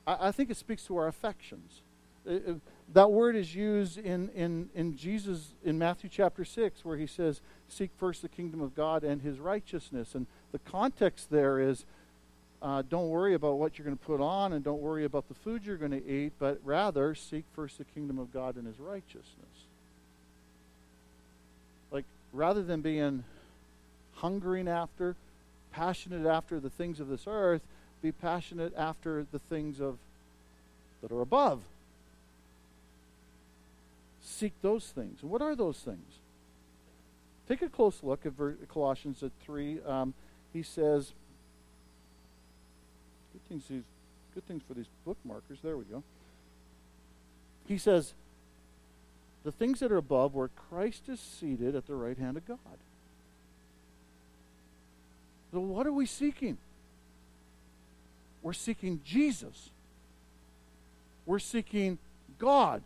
I, 0.06 0.28
I 0.28 0.32
think 0.32 0.50
it 0.50 0.58
speaks 0.58 0.86
to 0.88 0.98
our 0.98 1.08
affections. 1.08 1.82
It, 2.26 2.44
it, 2.46 2.56
that 2.94 3.12
word 3.12 3.36
is 3.36 3.56
used 3.56 3.98
in, 3.98 4.30
in, 4.30 4.70
in 4.76 4.98
Jesus 4.98 5.54
in 5.64 5.78
Matthew 5.78 6.10
chapter 6.10 6.44
6, 6.44 6.84
where 6.84 6.98
he 6.98 7.08
says, 7.08 7.42
Seek 7.72 7.90
first 7.98 8.22
the 8.22 8.30
kingdom 8.30 8.62
of 8.62 8.76
God 8.76 9.04
and 9.04 9.22
his 9.22 9.40
righteousness. 9.40 10.14
And 10.14 10.28
the 10.52 10.60
context 10.60 11.32
there 11.32 11.60
is 11.60 11.86
uh, 12.62 12.84
don't 12.88 13.10
worry 13.10 13.34
about 13.34 13.58
what 13.58 13.78
you're 13.78 13.86
going 13.86 13.98
to 13.98 14.06
put 14.06 14.22
on 14.22 14.54
and 14.54 14.64
don't 14.64 14.82
worry 14.82 15.06
about 15.06 15.28
the 15.28 15.34
food 15.34 15.66
you're 15.66 15.78
going 15.78 15.92
to 15.92 16.08
eat, 16.08 16.34
but 16.38 16.60
rather 16.64 17.16
seek 17.16 17.46
first 17.56 17.78
the 17.78 17.86
kingdom 17.86 18.20
of 18.20 18.32
God 18.32 18.56
and 18.56 18.68
his 18.68 18.80
righteousness. 18.80 19.26
Like, 21.92 22.06
rather 22.34 22.62
than 22.62 22.82
being 22.82 23.24
hungering 24.16 24.68
after, 24.68 25.16
passionate 25.72 26.28
after 26.28 26.60
the 26.60 26.70
things 26.70 27.00
of 27.00 27.08
this 27.08 27.24
earth, 27.26 27.62
be 28.04 28.12
passionate 28.12 28.74
after 28.78 29.26
the 29.32 29.40
things 29.40 29.80
of 29.80 29.98
that 31.02 31.12
are 31.12 31.22
above. 31.22 31.62
Seek 34.24 34.54
those 34.62 34.86
things. 34.86 35.20
And 35.22 35.32
what 35.32 35.42
are 35.42 35.56
those 35.56 35.80
things? 35.80 36.20
Take 37.52 37.64
a 37.64 37.68
close 37.68 38.02
look 38.02 38.26
at 38.26 38.32
Colossians 38.70 39.22
at 39.24 39.32
3. 39.44 39.82
Um, 39.86 40.14
he 40.54 40.64
says, 40.64 41.12
Good 43.34 43.42
things, 43.50 43.84
good 44.34 44.48
things 44.48 44.64
for 44.66 44.74
these 44.74 44.86
bookmarkers. 45.06 45.62
There 45.62 45.76
we 45.76 45.84
go. 45.84 46.02
He 47.68 47.78
says, 47.78 48.14
the 49.44 49.52
things 49.52 49.82
that 49.82 49.92
are 49.92 49.98
above 49.98 50.34
where 50.34 50.48
Christ 50.70 51.10
is 51.10 51.20
seated 51.20 51.76
at 51.76 51.88
the 51.88 51.96
right 51.96 52.18
hand 52.18 52.38
of 52.38 52.48
God. 52.48 52.58
So, 55.52 55.60
what 55.60 55.86
are 55.86 55.92
we 55.92 56.06
seeking? 56.06 56.58
We're 58.42 58.54
seeking 58.54 59.02
Jesus. 59.04 59.72
We're 61.26 61.40
seeking 61.40 61.98
God. 62.40 62.82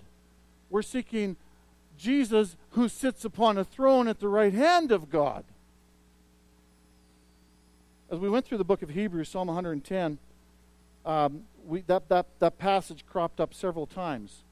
We're 0.72 0.82
seeking 0.82 1.36
Jesus 1.98 2.56
who 2.72 2.90
sits 2.90 3.26
upon 3.26 3.58
a 3.58 3.64
throne 3.64 4.08
at 4.08 4.20
the 4.20 4.28
right 4.28 4.54
hand 4.54 4.92
of 4.92 5.10
God. 5.10 5.46
As 8.12 8.20
we 8.20 8.30
went 8.30 8.46
through 8.46 8.60
the 8.60 8.64
book 8.64 8.82
of 8.82 8.90
Hebrews, 8.90 9.30
Psalm 9.30 9.48
110, 9.48 10.20
um, 11.06 11.44
we, 11.66 11.82
that, 11.82 12.10
that, 12.10 12.28
that 12.40 12.58
passage 12.58 13.06
cropped 13.06 13.40
up 13.40 13.54
several 13.54 13.88
times. 13.88 14.44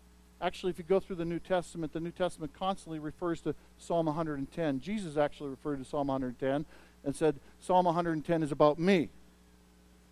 Actually, 0.41 0.71
if 0.71 0.77
you 0.77 0.83
go 0.83 0.99
through 0.99 1.15
the 1.15 1.25
New 1.25 1.39
Testament, 1.39 1.93
the 1.93 1.99
New 1.99 2.11
Testament 2.11 2.53
constantly 2.57 2.99
refers 2.99 3.41
to 3.41 3.55
Psalm 3.77 4.07
110. 4.07 4.79
Jesus 4.81 5.15
actually 5.15 5.49
referred 5.49 5.77
to 5.77 5.85
Psalm 5.85 6.07
110 6.07 6.65
and 7.05 7.15
said, 7.15 7.39
Psalm 7.59 7.85
110 7.85 8.43
is 8.43 8.51
about 8.51 8.79
me. 8.79 9.09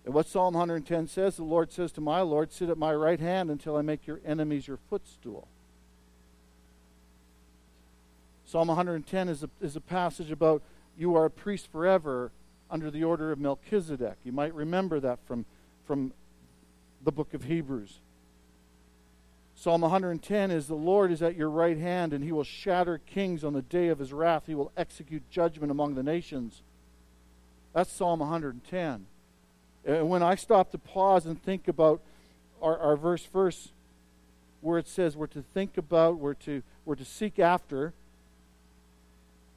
And 0.06 0.14
what 0.14 0.28
Psalm 0.28 0.54
110 0.54 1.08
says, 1.08 1.36
the 1.36 1.44
Lord 1.44 1.72
says 1.72 1.92
to 1.94 2.02
my 2.02 2.22
Lord, 2.22 2.52
Sit 2.52 2.70
at 2.70 2.78
my 2.78 2.94
right 2.94 3.20
hand 3.20 3.52
until 3.52 3.76
I 3.76 3.82
make 3.82 4.08
your 4.08 4.20
enemies 4.26 4.68
your 4.68 4.80
footstool. 4.90 5.48
Psalm 8.52 8.68
110 8.68 9.30
is 9.30 9.44
a, 9.44 9.50
is 9.62 9.78
a 9.78 9.80
passage 9.80 10.30
about 10.30 10.62
you 10.98 11.16
are 11.16 11.24
a 11.24 11.30
priest 11.30 11.72
forever 11.72 12.34
under 12.70 12.92
the 12.92 13.02
order 13.02 13.32
of 13.32 13.40
Melchizedek. 13.40 14.18
You 14.26 14.34
might 14.34 14.54
remember 14.54 15.00
that 15.00 15.20
from, 15.26 15.46
from 15.88 16.12
the 17.02 17.14
book 17.14 17.34
of 17.34 17.46
Hebrews. 17.46 18.00
Psalm 19.56 19.80
110 19.80 20.52
is 20.52 20.68
the 20.68 20.76
Lord 20.76 21.14
is 21.14 21.22
at 21.22 21.38
your 21.38 21.50
right 21.50 21.78
hand, 21.78 22.12
and 22.12 22.26
he 22.26 22.34
will 22.34 22.44
shatter 22.44 22.98
kings 22.98 23.46
on 23.46 23.54
the 23.54 23.62
day 23.62 23.88
of 23.88 24.00
his 24.00 24.12
wrath. 24.12 24.44
He 24.48 24.56
will 24.56 24.74
execute 24.76 25.24
judgment 25.30 25.72
among 25.72 25.96
the 25.96 26.04
nations. 26.04 26.62
That's 27.74 27.90
Psalm 27.90 28.20
110. 28.20 29.06
And 29.86 30.10
when 30.10 30.24
I 30.24 30.36
stop 30.36 30.72
to 30.72 30.78
pause 30.78 31.26
and 31.26 31.42
think 31.42 31.70
about 31.70 32.02
our, 32.62 32.78
our 32.78 32.98
verse 32.98 33.24
verse 33.24 33.70
where 34.60 34.78
it 34.78 34.90
says 34.90 35.16
we're 35.16 35.28
to 35.28 35.42
think 35.42 35.78
about, 35.78 36.18
we're 36.18 36.34
to, 36.34 36.64
we're 36.84 36.96
to 36.96 37.06
seek 37.06 37.40
after 37.40 37.94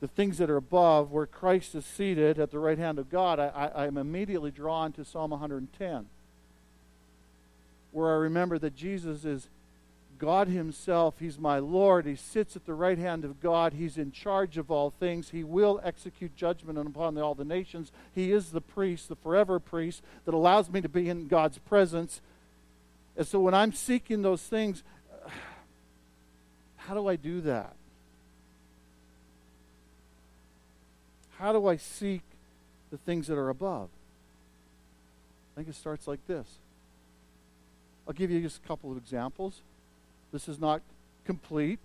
the 0.04 0.08
things 0.08 0.36
that 0.36 0.50
are 0.50 0.58
above, 0.58 1.10
where 1.10 1.24
Christ 1.24 1.74
is 1.74 1.86
seated 1.86 2.38
at 2.38 2.50
the 2.50 2.58
right 2.58 2.76
hand 2.76 2.98
of 2.98 3.08
God, 3.08 3.40
I, 3.40 3.70
I'm 3.74 3.96
immediately 3.96 4.50
drawn 4.50 4.92
to 4.92 5.04
Psalm 5.04 5.30
110 5.30 6.04
where 7.90 8.10
I 8.10 8.16
remember 8.16 8.58
that 8.58 8.74
Jesus 8.76 9.24
is 9.24 9.48
God 10.18 10.48
Himself. 10.48 11.14
He's 11.20 11.38
my 11.38 11.58
Lord. 11.58 12.04
He 12.06 12.16
sits 12.16 12.56
at 12.56 12.66
the 12.66 12.74
right 12.74 12.98
hand 12.98 13.24
of 13.24 13.40
God. 13.40 13.72
He's 13.72 13.96
in 13.96 14.10
charge 14.10 14.58
of 14.58 14.70
all 14.70 14.90
things. 14.90 15.30
He 15.30 15.44
will 15.44 15.80
execute 15.82 16.36
judgment 16.36 16.76
upon 16.76 17.16
all 17.16 17.34
the 17.34 17.44
nations. 17.44 17.92
He 18.12 18.32
is 18.32 18.50
the 18.50 18.60
priest, 18.60 19.08
the 19.08 19.16
forever 19.16 19.58
priest, 19.58 20.02
that 20.24 20.34
allows 20.34 20.68
me 20.68 20.80
to 20.80 20.88
be 20.88 21.08
in 21.08 21.28
God's 21.28 21.58
presence. 21.58 22.20
And 23.16 23.26
so 23.26 23.40
when 23.40 23.54
I'm 23.54 23.72
seeking 23.72 24.22
those 24.22 24.42
things, 24.42 24.82
how 26.76 26.94
do 26.94 27.06
I 27.06 27.14
do 27.16 27.40
that? 27.42 27.76
How 31.38 31.52
do 31.52 31.66
I 31.66 31.76
seek 31.76 32.22
the 32.90 32.96
things 32.98 33.26
that 33.26 33.36
are 33.36 33.48
above? 33.48 33.88
I 35.54 35.56
think 35.56 35.68
it 35.68 35.74
starts 35.74 36.08
like 36.08 36.26
this 36.26 36.46
I'll 38.06 38.14
give 38.14 38.30
you 38.30 38.40
just 38.40 38.60
a 38.62 38.68
couple 38.68 38.90
of 38.90 38.98
examples. 38.98 39.60
This 40.32 40.48
is 40.48 40.58
not 40.58 40.82
complete, 41.24 41.78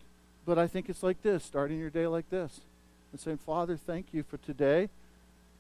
but 0.46 0.58
I 0.58 0.68
think 0.68 0.90
it's 0.90 1.04
like 1.04 1.22
this 1.22 1.44
starting 1.44 1.80
your 1.80 1.90
day 1.90 2.08
like 2.08 2.30
this 2.30 2.62
and 3.12 3.22
saying, 3.22 3.38
Father, 3.38 3.78
thank 3.78 4.08
you 4.12 4.24
for 4.24 4.38
today. 4.38 4.90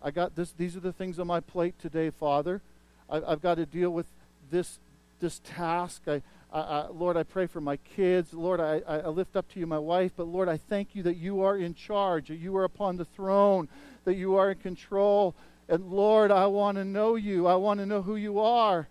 I 0.02 0.12
got 0.12 0.36
this, 0.36 0.52
these 0.52 0.76
are 0.76 0.82
the 0.82 0.94
things 0.94 1.20
on 1.20 1.28
my 1.28 1.40
plate 1.40 1.76
today, 1.80 2.10
Father. 2.10 2.62
I, 3.10 3.22
have 3.30 3.42
got 3.42 3.56
to 3.56 3.66
deal 3.66 3.90
with 3.90 4.06
this, 4.52 4.80
this 5.20 5.40
task. 5.44 6.02
I, 6.08 6.22
I, 6.52 6.88
Lord, 6.88 7.16
I 7.16 7.24
pray 7.24 7.46
for 7.46 7.62
my 7.62 7.78
kids. 7.78 8.34
Lord, 8.34 8.60
I, 8.60 8.82
I 8.88 9.08
lift 9.08 9.36
up 9.36 9.48
to 9.54 9.60
you 9.60 9.68
my 9.68 9.78
wife. 9.78 10.14
But 10.18 10.28
Lord, 10.28 10.50
I 10.50 10.58
thank 10.58 10.96
you 10.96 11.04
that 11.04 11.16
you 11.16 11.42
are 11.42 11.56
in 11.56 11.76
charge, 11.76 12.30
that 12.30 12.38
you 12.38 12.58
are 12.58 12.64
upon 12.64 12.98
the 12.98 13.06
throne, 13.06 13.70
that 14.06 14.16
you 14.16 14.36
are 14.36 14.52
in 14.52 14.58
control. 14.58 15.36
and 15.68 15.92
Lord, 15.92 16.32
I 16.32 16.48
want 16.48 16.78
to 16.78 16.86
know 16.86 17.16
you. 17.16 17.46
I 17.46 17.56
want 17.56 17.80
to 17.80 17.86
know 17.86 18.02
who 18.02 18.16
you 18.16 18.40
are. 18.40 18.88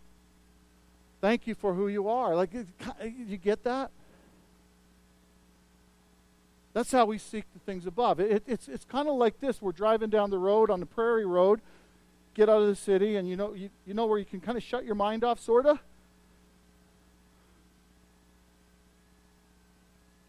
Thank 1.20 1.48
you 1.48 1.56
for 1.56 1.74
who 1.74 1.88
you 1.88 2.08
are. 2.08 2.36
Like, 2.36 2.50
you 3.02 3.36
get 3.36 3.64
that? 3.64 3.90
That's 6.74 6.92
how 6.92 7.06
we 7.06 7.18
seek 7.18 7.44
the 7.52 7.58
things 7.58 7.86
above. 7.86 8.20
It, 8.20 8.44
it's 8.46 8.68
it's 8.68 8.84
kind 8.84 9.08
of 9.08 9.16
like 9.16 9.40
this. 9.40 9.60
We're 9.60 9.72
driving 9.72 10.10
down 10.10 10.30
the 10.30 10.38
road 10.38 10.70
on 10.70 10.78
the 10.78 10.86
prairie 10.86 11.26
road, 11.26 11.60
get 12.34 12.48
out 12.48 12.62
of 12.62 12.68
the 12.68 12.76
city, 12.76 13.16
and 13.16 13.28
you 13.28 13.34
know, 13.34 13.52
you, 13.52 13.70
you 13.84 13.94
know 13.94 14.06
where 14.06 14.18
you 14.18 14.24
can 14.24 14.40
kind 14.40 14.56
of 14.56 14.62
shut 14.62 14.84
your 14.84 14.94
mind 14.94 15.24
off, 15.24 15.40
sort 15.40 15.66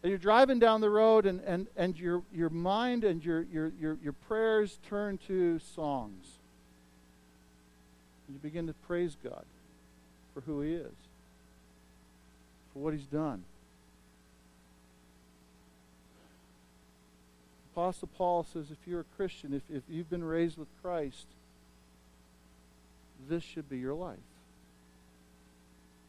of? 0.02 0.08
you're 0.08 0.18
driving 0.18 0.58
down 0.58 0.80
the 0.80 0.90
road 0.90 1.26
and, 1.26 1.40
and, 1.40 1.66
and 1.76 1.98
your, 1.98 2.22
your 2.32 2.50
mind 2.50 3.04
and 3.04 3.24
your, 3.24 3.42
your, 3.42 3.72
your, 3.80 3.98
your 4.02 4.12
prayers 4.12 4.78
turn 4.88 5.18
to 5.26 5.58
songs. 5.58 6.26
You 8.28 8.38
begin 8.38 8.66
to 8.68 8.74
praise 8.86 9.16
God 9.22 9.44
for 10.32 10.40
who 10.42 10.60
He 10.60 10.74
is, 10.74 10.92
for 12.72 12.78
what 12.78 12.94
He's 12.94 13.06
done. 13.06 13.44
Apostle 17.74 18.08
Paul 18.16 18.46
says 18.52 18.66
if 18.70 18.78
you're 18.86 19.00
a 19.00 19.16
Christian, 19.16 19.54
if, 19.54 19.62
if 19.74 19.82
you've 19.88 20.10
been 20.10 20.24
raised 20.24 20.58
with 20.58 20.68
Christ, 20.82 21.26
this 23.28 23.42
should 23.42 23.68
be 23.68 23.78
your 23.78 23.94
life. 23.94 24.18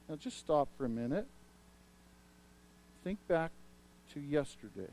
Now 0.10 0.16
just 0.16 0.38
stop 0.38 0.68
for 0.78 0.86
a 0.86 0.90
minute. 0.90 1.28
Think 3.04 3.20
back 3.28 3.52
to 4.13 4.20
yesterday. 4.20 4.89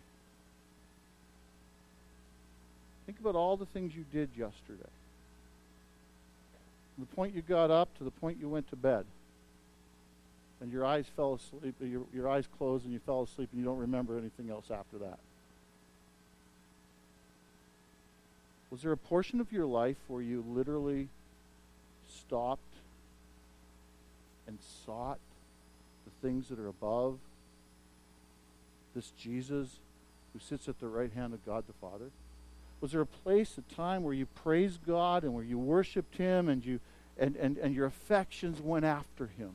Think 3.07 3.21
about 3.21 3.35
all 3.35 3.57
the 3.57 3.67
things 3.67 3.95
you 3.95 4.05
did 4.13 4.29
yesterday. 4.37 4.91
From 6.95 7.07
the 7.09 7.17
point 7.17 7.35
you 7.35 7.43
got 7.43 7.71
up 7.71 7.97
to 7.99 8.05
the 8.05 8.11
point 8.11 8.39
you 8.41 8.49
went 8.49 8.69
to 8.71 8.77
bed. 8.77 9.07
And 10.61 10.73
your 10.73 10.85
eyes 10.85 11.07
fell 11.15 11.35
asleep, 11.35 11.77
uh, 11.81 11.85
your, 11.85 12.03
your 12.13 12.29
eyes 12.29 12.45
closed 12.59 12.85
and 12.85 12.93
you 12.93 12.99
fell 12.99 13.23
asleep 13.23 13.49
and 13.53 13.61
you 13.61 13.65
don't 13.65 13.79
remember 13.79 14.19
anything 14.19 14.51
else 14.51 14.71
after 14.71 14.99
that. 14.99 15.19
Was 18.71 18.83
there 18.83 18.93
a 18.93 18.97
portion 18.97 19.41
of 19.41 19.53
your 19.53 19.67
life 19.67 19.97
where 20.09 20.21
you 20.21 20.45
literally 20.47 21.09
stopped 22.09 22.61
and 24.47 24.59
sought 24.85 25.19
the 26.05 26.29
things 26.29 26.49
that 26.49 26.59
are 26.59 26.69
above 26.69 27.19
this 28.99 29.13
Jesus 29.13 29.79
who 30.33 30.41
sits 30.41 30.69
at 30.69 30.81
the 30.81 30.89
right 30.89 31.13
hand 31.13 31.33
of 31.33 31.47
God 31.47 31.63
the 31.69 31.73
Father? 31.75 32.11
Was 32.81 32.91
there 32.91 33.01
a 33.01 33.07
place, 33.07 33.57
a 33.57 33.75
time 33.75 34.03
where 34.03 34.13
you 34.13 34.27
praised 34.27 34.85
God 34.85 35.23
and 35.23 35.33
where 35.35 35.45
you 35.45 35.57
worshiped 35.57 36.17
Him 36.17 36.49
and 36.49 36.65
you 36.65 36.81
and, 37.17 37.37
and, 37.37 37.59
and 37.59 37.77
your 37.77 37.87
affections 37.87 38.61
went 38.61 38.85
after 38.85 39.29
Him? 39.39 39.53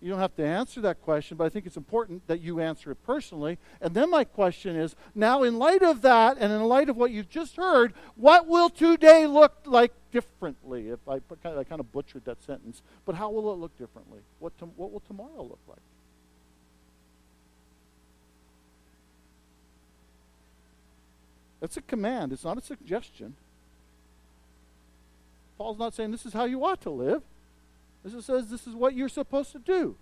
You 0.00 0.10
don't 0.10 0.20
have 0.20 0.36
to 0.36 0.46
answer 0.46 0.80
that 0.82 1.02
question, 1.02 1.36
but 1.36 1.44
I 1.44 1.48
think 1.48 1.66
it's 1.66 1.76
important 1.76 2.26
that 2.28 2.40
you 2.40 2.60
answer 2.60 2.92
it 2.92 3.04
personally. 3.04 3.58
And 3.80 3.94
then 3.94 4.10
my 4.10 4.22
question 4.22 4.76
is 4.76 4.94
now, 5.12 5.42
in 5.42 5.58
light 5.58 5.82
of 5.82 6.02
that 6.02 6.36
and 6.38 6.52
in 6.52 6.62
light 6.62 6.88
of 6.88 6.96
what 6.96 7.10
you've 7.10 7.28
just 7.28 7.56
heard, 7.56 7.94
what 8.14 8.46
will 8.46 8.70
today 8.70 9.26
look 9.26 9.56
like 9.64 9.92
differently? 10.12 10.90
If 10.90 11.00
I, 11.08 11.16
I 11.44 11.64
kind 11.64 11.80
of 11.80 11.90
butchered 11.90 12.24
that 12.26 12.40
sentence, 12.44 12.80
but 13.04 13.16
how 13.16 13.30
will 13.30 13.52
it 13.52 13.56
look 13.56 13.76
differently? 13.76 14.20
What, 14.38 14.56
to, 14.58 14.66
what 14.66 14.92
will 14.92 15.00
tomorrow 15.00 15.42
look 15.42 15.60
like? 15.66 15.78
That's 21.60 21.76
a 21.76 21.82
command, 21.82 22.32
it's 22.32 22.44
not 22.44 22.56
a 22.56 22.62
suggestion. 22.62 23.34
Paul's 25.56 25.78
not 25.78 25.92
saying 25.92 26.12
this 26.12 26.24
is 26.24 26.32
how 26.32 26.44
you 26.44 26.64
ought 26.64 26.80
to 26.82 26.90
live. 26.90 27.22
This 28.04 28.24
says 28.24 28.48
this 28.48 28.66
is 28.66 28.74
what 28.74 28.94
you're 28.94 29.08
supposed 29.08 29.52
to 29.52 29.58
do. 29.58 29.96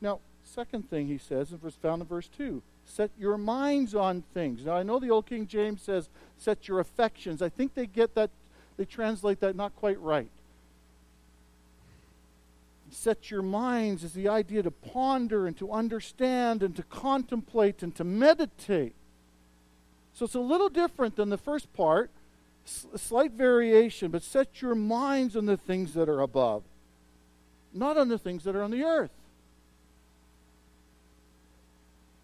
Now, 0.00 0.20
second 0.44 0.90
thing 0.90 1.06
he 1.06 1.18
says, 1.18 1.54
found 1.80 2.02
in 2.02 2.08
verse 2.08 2.28
2, 2.36 2.62
set 2.84 3.10
your 3.18 3.38
minds 3.38 3.94
on 3.94 4.22
things. 4.34 4.64
Now, 4.64 4.74
I 4.74 4.82
know 4.82 4.98
the 4.98 5.10
Old 5.10 5.26
King 5.26 5.46
James 5.46 5.82
says, 5.82 6.08
set 6.38 6.68
your 6.68 6.80
affections. 6.80 7.42
I 7.42 7.48
think 7.48 7.74
they 7.74 7.86
get 7.86 8.14
that, 8.14 8.30
they 8.76 8.84
translate 8.84 9.40
that 9.40 9.56
not 9.56 9.74
quite 9.76 10.00
right. 10.00 10.28
Set 12.90 13.30
your 13.30 13.42
minds 13.42 14.04
is 14.04 14.12
the 14.12 14.28
idea 14.28 14.62
to 14.62 14.70
ponder 14.70 15.46
and 15.46 15.56
to 15.56 15.72
understand 15.72 16.62
and 16.62 16.76
to 16.76 16.82
contemplate 16.82 17.82
and 17.82 17.94
to 17.96 18.04
meditate. 18.04 18.94
So 20.12 20.26
it's 20.26 20.34
a 20.34 20.40
little 20.40 20.68
different 20.68 21.16
than 21.16 21.30
the 21.30 21.38
first 21.38 21.72
part 21.72 22.10
slight 22.64 23.32
variation, 23.32 24.10
but 24.10 24.22
set 24.22 24.62
your 24.62 24.74
minds 24.74 25.36
on 25.36 25.46
the 25.46 25.56
things 25.56 25.94
that 25.94 26.08
are 26.08 26.20
above, 26.20 26.62
not 27.72 27.96
on 27.96 28.08
the 28.08 28.18
things 28.18 28.44
that 28.44 28.54
are 28.54 28.62
on 28.62 28.70
the 28.70 28.82
earth. 28.82 29.10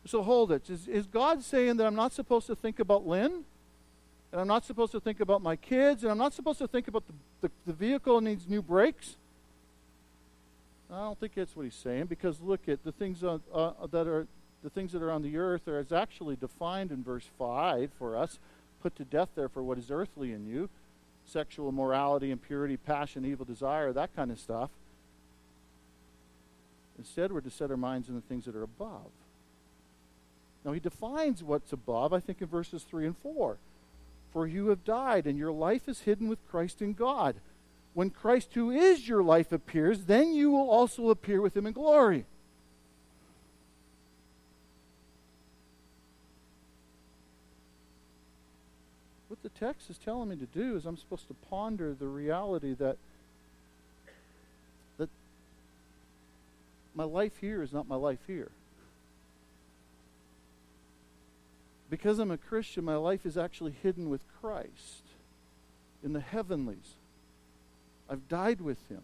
So 0.06 0.22
hold 0.22 0.52
it. 0.52 0.70
Is, 0.70 0.88
is 0.88 1.06
God 1.06 1.42
saying 1.42 1.76
that 1.76 1.86
I'm 1.86 1.94
not 1.94 2.12
supposed 2.12 2.46
to 2.46 2.56
think 2.56 2.78
about 2.78 3.06
Lynn? 3.06 3.44
And 4.32 4.40
I'm 4.40 4.48
not 4.48 4.64
supposed 4.64 4.92
to 4.92 5.00
think 5.00 5.20
about 5.20 5.42
my 5.42 5.56
kids? 5.56 6.02
And 6.02 6.10
I'm 6.10 6.18
not 6.18 6.32
supposed 6.32 6.58
to 6.60 6.68
think 6.68 6.88
about 6.88 7.04
the, 7.06 7.48
the, 7.48 7.50
the 7.66 7.72
vehicle 7.74 8.20
needs 8.20 8.48
new 8.48 8.62
brakes? 8.62 9.16
I 10.90 11.00
don't 11.00 11.20
think 11.20 11.34
that's 11.34 11.54
what 11.54 11.64
he's 11.64 11.74
saying 11.74 12.06
because 12.06 12.40
look 12.40 12.68
at 12.68 12.82
the 12.84 12.92
things 12.92 13.22
uh, 13.22 13.38
uh, 13.52 13.72
that 13.90 14.06
are 14.06 14.26
the 14.64 14.70
things 14.70 14.92
that 14.92 15.02
are 15.02 15.12
on 15.12 15.22
the 15.22 15.36
earth 15.36 15.68
are 15.68 15.84
actually 15.94 16.36
defined 16.36 16.90
in 16.90 17.04
verse 17.04 17.28
5 17.38 17.90
for 17.98 18.16
us 18.16 18.38
put 18.82 18.96
to 18.96 19.04
death, 19.04 19.28
there 19.34 19.48
for 19.48 19.62
what 19.62 19.78
is 19.78 19.90
earthly 19.90 20.32
in 20.32 20.46
you 20.46 20.68
sexual 21.24 21.70
morality, 21.72 22.30
impurity, 22.30 22.76
passion, 22.76 23.24
evil 23.24 23.44
desire, 23.44 23.92
that 23.92 24.14
kind 24.16 24.30
of 24.30 24.40
stuff. 24.40 24.70
Instead, 26.98 27.30
we're 27.30 27.42
to 27.42 27.50
set 27.50 27.70
our 27.70 27.76
minds 27.76 28.08
on 28.08 28.14
the 28.14 28.22
things 28.22 28.46
that 28.46 28.56
are 28.56 28.62
above. 28.62 29.10
Now, 30.64 30.72
he 30.72 30.80
defines 30.80 31.44
what's 31.44 31.72
above, 31.72 32.12
I 32.12 32.20
think, 32.20 32.40
in 32.40 32.48
verses 32.48 32.82
3 32.82 33.06
and 33.06 33.16
4. 33.16 33.58
For 34.32 34.46
you 34.46 34.68
have 34.68 34.84
died, 34.84 35.26
and 35.26 35.38
your 35.38 35.52
life 35.52 35.88
is 35.88 36.00
hidden 36.00 36.28
with 36.28 36.46
Christ 36.50 36.82
in 36.82 36.94
God. 36.94 37.36
When 37.94 38.10
Christ, 38.10 38.54
who 38.54 38.70
is 38.70 39.08
your 39.08 39.22
life, 39.22 39.52
appears, 39.52 40.04
then 40.04 40.32
you 40.32 40.50
will 40.50 40.68
also 40.68 41.10
appear 41.10 41.40
with 41.40 41.56
him 41.56 41.66
in 41.66 41.72
glory. 41.72 42.24
The 49.48 49.66
text 49.66 49.88
is 49.88 49.98
telling 49.98 50.28
me 50.28 50.36
to 50.36 50.46
do 50.46 50.76
is 50.76 50.84
I'm 50.84 50.96
supposed 50.96 51.28
to 51.28 51.34
ponder 51.48 51.94
the 51.94 52.06
reality 52.06 52.74
that 52.74 52.96
that 54.98 55.08
my 56.94 57.04
life 57.04 57.38
here 57.40 57.62
is 57.62 57.72
not 57.72 57.88
my 57.88 57.96
life 57.96 58.18
here. 58.26 58.50
Because 61.90 62.18
I'm 62.18 62.30
a 62.30 62.36
Christian, 62.36 62.84
my 62.84 62.96
life 62.96 63.24
is 63.24 63.38
actually 63.38 63.74
hidden 63.82 64.10
with 64.10 64.20
Christ 64.40 65.04
in 66.04 66.12
the 66.12 66.20
heavenlies. 66.20 66.96
I've 68.10 68.28
died 68.28 68.60
with 68.60 68.86
him. 68.88 69.02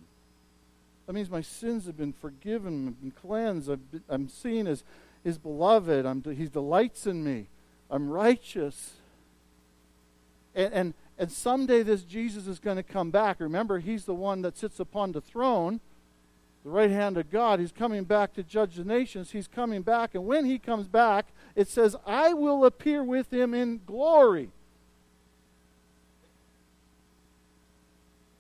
That 1.07 1.15
means 1.15 1.31
my 1.31 1.41
sins 1.41 1.87
have 1.87 1.97
been 1.97 2.13
forgiven, 2.13 2.87
have 2.87 3.01
been 3.01 3.11
cleansed. 3.13 3.71
i 3.71 4.15
am 4.15 4.29
seen 4.29 4.67
as 4.67 4.85
his 5.23 5.39
beloved. 5.39 6.05
I'm, 6.05 6.23
he 6.23 6.47
delights 6.47 7.07
in 7.07 7.25
me. 7.25 7.47
I'm 7.91 8.11
righteous. 8.11 8.95
And, 10.55 10.73
and, 10.73 10.95
and 11.19 11.31
someday 11.31 11.83
this 11.83 12.03
Jesus 12.03 12.47
is 12.47 12.59
going 12.59 12.77
to 12.77 12.83
come 12.83 13.11
back. 13.11 13.41
Remember, 13.41 13.79
he's 13.79 14.05
the 14.05 14.15
one 14.15 14.43
that 14.43 14.57
sits 14.57 14.81
upon 14.81 15.13
the 15.13 15.21
throne, 15.21 15.81
the 16.65 16.71
right 16.71 16.91
hand 16.91 17.19
of 17.19 17.31
God. 17.31 17.61
He's 17.61 17.73
coming 17.73 18.05
back 18.05 18.35
to 18.35 18.43
judge 18.43 18.77
the 18.77 18.85
nations. 18.85 19.33
He's 19.33 19.49
coming 19.49 19.83
back. 19.83 20.15
And 20.15 20.27
when 20.27 20.45
he 20.45 20.59
comes 20.59 20.89
back, 20.89 21.27
it 21.55 21.69
says, 21.69 21.97
I 22.07 22.33
will 22.33 22.65
appear 22.65 23.03
with 23.03 23.33
him 23.33 23.55
in 23.55 23.81
glory. 23.85 24.51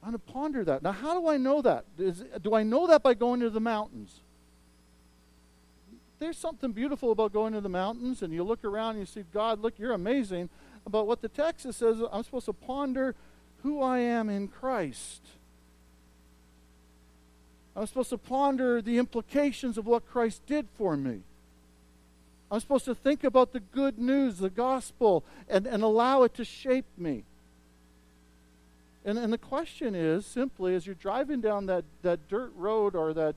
I'm 0.03 0.11
going 0.11 0.21
to 0.21 0.33
ponder 0.33 0.65
that. 0.65 0.83
Now, 0.83 0.93
how 0.93 1.19
do 1.19 1.29
I 1.29 1.39
know 1.39 1.63
that? 1.63 1.87
Is, 1.99 2.25
do 2.43 2.55
I 2.55 2.63
know 2.63 2.87
that 2.89 3.03
by 3.03 3.15
going 3.15 3.41
to 3.41 3.49
the 3.49 3.61
mountains? 3.61 4.21
There's 6.19 6.37
something 6.37 6.73
beautiful 6.73 7.11
about 7.11 7.33
going 7.33 7.55
to 7.55 7.61
the 7.61 7.71
mountains, 7.71 8.23
and 8.23 8.33
you 8.33 8.45
look 8.45 8.65
around 8.65 8.91
and 8.91 9.01
you 9.01 9.07
see, 9.07 9.25
God, 9.33 9.61
look, 9.61 9.79
you're 9.79 9.93
amazing 9.93 10.51
about 10.87 11.07
what 11.07 11.23
the 11.23 11.29
text 11.29 11.73
says. 11.73 11.99
I'm 12.13 12.23
supposed 12.23 12.47
to 12.47 12.53
ponder 12.53 13.15
who 13.63 13.83
I 13.83 13.99
am 13.99 14.29
in 14.29 14.49
Christ. 14.49 15.23
I'm 17.77 17.87
supposed 17.87 18.11
to 18.11 18.19
ponder 18.19 18.81
the 18.81 18.99
implications 18.99 19.79
of 19.79 19.87
what 19.87 20.07
Christ 20.07 20.43
did 20.47 20.69
for 20.77 20.97
me. 20.97 21.23
I'm 22.51 22.61
supposed 22.61 22.85
to 22.85 22.95
think 22.95 23.25
about 23.25 23.53
the 23.53 23.61
good 23.61 23.99
news, 23.99 24.39
the 24.39 24.51
gospel, 24.51 25.25
and, 25.49 25.67
and 25.67 25.83
allow 25.83 26.23
it 26.23 26.35
to 26.35 26.45
shape 26.45 26.87
me. 26.97 27.25
And, 29.05 29.19
and 29.19 29.33
the 29.33 29.39
question 29.39 29.95
is 29.95 30.25
simply 30.25 30.75
as 30.75 30.87
you're 30.87 30.95
driving 30.95 31.41
down 31.41 31.67
that, 31.67 31.85
that 32.03 32.29
dirt 32.29 32.53
road 32.55 32.95
or 32.95 33.13
that 33.15 33.35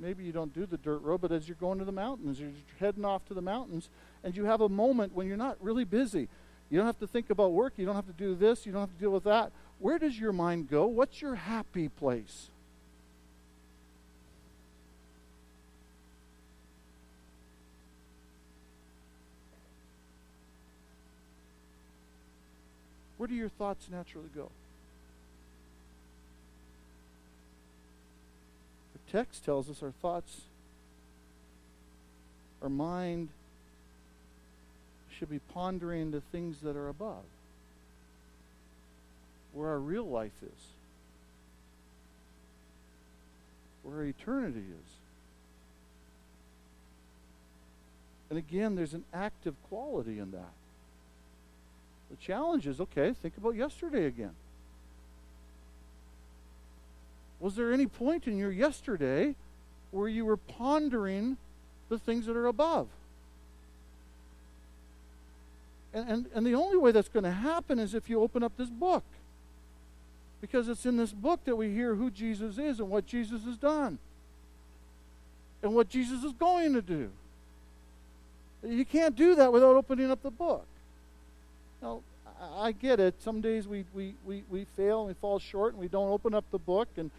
maybe 0.00 0.24
you 0.24 0.32
don't 0.32 0.54
do 0.54 0.66
the 0.66 0.78
dirt 0.78 1.02
road, 1.02 1.20
but 1.20 1.32
as 1.32 1.48
you're 1.48 1.56
going 1.56 1.78
to 1.78 1.84
the 1.84 1.92
mountains, 1.92 2.40
you're 2.40 2.50
heading 2.80 3.04
off 3.04 3.24
to 3.26 3.34
the 3.34 3.42
mountains, 3.42 3.88
and 4.22 4.36
you 4.36 4.44
have 4.44 4.60
a 4.60 4.68
moment 4.68 5.14
when 5.14 5.26
you're 5.26 5.36
not 5.36 5.56
really 5.60 5.84
busy. 5.84 6.28
You 6.74 6.80
don't 6.80 6.86
have 6.86 6.98
to 6.98 7.06
think 7.06 7.30
about 7.30 7.52
work. 7.52 7.74
You 7.76 7.86
don't 7.86 7.94
have 7.94 8.08
to 8.08 8.12
do 8.12 8.34
this. 8.34 8.66
You 8.66 8.72
don't 8.72 8.80
have 8.80 8.92
to 8.92 8.98
deal 8.98 9.12
with 9.12 9.22
that. 9.22 9.52
Where 9.78 9.96
does 9.96 10.18
your 10.18 10.32
mind 10.32 10.68
go? 10.68 10.86
What's 10.86 11.22
your 11.22 11.36
happy 11.36 11.88
place? 11.88 12.48
Where 23.18 23.28
do 23.28 23.36
your 23.36 23.50
thoughts 23.50 23.86
naturally 23.88 24.30
go? 24.34 24.50
The 28.94 29.12
text 29.12 29.44
tells 29.44 29.70
us 29.70 29.80
our 29.80 29.92
thoughts, 29.92 30.40
our 32.60 32.68
mind 32.68 33.28
should 35.18 35.30
be 35.30 35.38
pondering 35.38 36.10
the 36.10 36.20
things 36.20 36.60
that 36.60 36.76
are 36.76 36.88
above, 36.88 37.24
where 39.52 39.68
our 39.68 39.78
real 39.78 40.08
life 40.08 40.32
is, 40.42 40.62
where 43.82 44.04
eternity 44.04 44.60
is. 44.60 44.90
And 48.30 48.38
again, 48.38 48.74
there's 48.74 48.94
an 48.94 49.04
active 49.12 49.54
quality 49.68 50.18
in 50.18 50.32
that. 50.32 50.52
The 52.10 52.16
challenge 52.16 52.66
is 52.66 52.80
okay, 52.80 53.12
think 53.12 53.36
about 53.36 53.54
yesterday 53.54 54.06
again. 54.06 54.34
Was 57.40 57.56
there 57.56 57.72
any 57.72 57.86
point 57.86 58.26
in 58.26 58.38
your 58.38 58.50
yesterday 58.50 59.34
where 59.90 60.08
you 60.08 60.24
were 60.24 60.36
pondering 60.36 61.36
the 61.88 61.98
things 61.98 62.26
that 62.26 62.36
are 62.36 62.46
above? 62.46 62.88
And, 65.94 66.08
and, 66.10 66.26
and 66.34 66.46
the 66.46 66.54
only 66.54 66.76
way 66.76 66.90
that's 66.90 67.08
going 67.08 67.24
to 67.24 67.30
happen 67.30 67.78
is 67.78 67.94
if 67.94 68.10
you 68.10 68.20
open 68.20 68.42
up 68.42 68.52
this 68.58 68.68
book. 68.68 69.04
Because 70.40 70.68
it's 70.68 70.84
in 70.84 70.96
this 70.96 71.12
book 71.12 71.40
that 71.44 71.56
we 71.56 71.72
hear 71.72 71.94
who 71.94 72.10
Jesus 72.10 72.58
is 72.58 72.80
and 72.80 72.90
what 72.90 73.06
Jesus 73.06 73.44
has 73.44 73.56
done. 73.56 73.98
And 75.62 75.74
what 75.74 75.88
Jesus 75.88 76.24
is 76.24 76.32
going 76.32 76.74
to 76.74 76.82
do. 76.82 77.10
You 78.62 78.84
can't 78.84 79.14
do 79.14 79.36
that 79.36 79.52
without 79.52 79.76
opening 79.76 80.10
up 80.10 80.22
the 80.22 80.30
book. 80.30 80.66
Now, 81.80 82.00
I 82.56 82.72
get 82.72 82.98
it. 82.98 83.14
Some 83.22 83.40
days 83.40 83.66
we, 83.66 83.84
we, 83.94 84.14
we, 84.26 84.42
we 84.50 84.66
fail 84.76 85.00
and 85.00 85.08
we 85.08 85.14
fall 85.14 85.38
short 85.38 85.74
and 85.74 85.80
we 85.80 85.88
don't 85.88 86.10
open 86.10 86.34
up 86.34 86.44
the 86.50 86.58
book. 86.58 86.88
And 86.96 87.10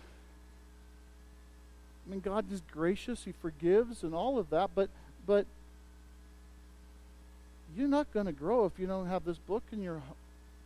I 2.06 2.12
mean, 2.12 2.20
God 2.20 2.52
is 2.52 2.62
gracious, 2.72 3.24
He 3.24 3.32
forgives 3.32 4.04
and 4.04 4.14
all 4.14 4.38
of 4.38 4.50
that. 4.50 4.72
But, 4.76 4.90
but 5.26 5.46
you're 7.78 7.88
not 7.88 8.12
going 8.14 8.26
to 8.26 8.32
grow 8.32 8.66
if 8.66 8.80
you 8.80 8.88
don't 8.88 9.08
have 9.08 9.26
this 9.26 9.38
book 9.38 9.64
and 9.72 9.84
you're 9.84 10.02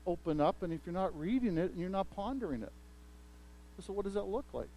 open 0.05 0.41
up 0.41 0.63
and 0.63 0.73
if 0.73 0.81
you're 0.85 0.93
not 0.93 1.17
reading 1.19 1.57
it 1.57 1.71
and 1.71 1.79
you're 1.79 1.89
not 1.89 2.09
pondering 2.15 2.63
it. 2.63 2.71
So, 3.85 3.93
what 3.93 4.03
does 4.03 4.15
that 4.15 4.27
look 4.27 4.45
like? 4.51 4.67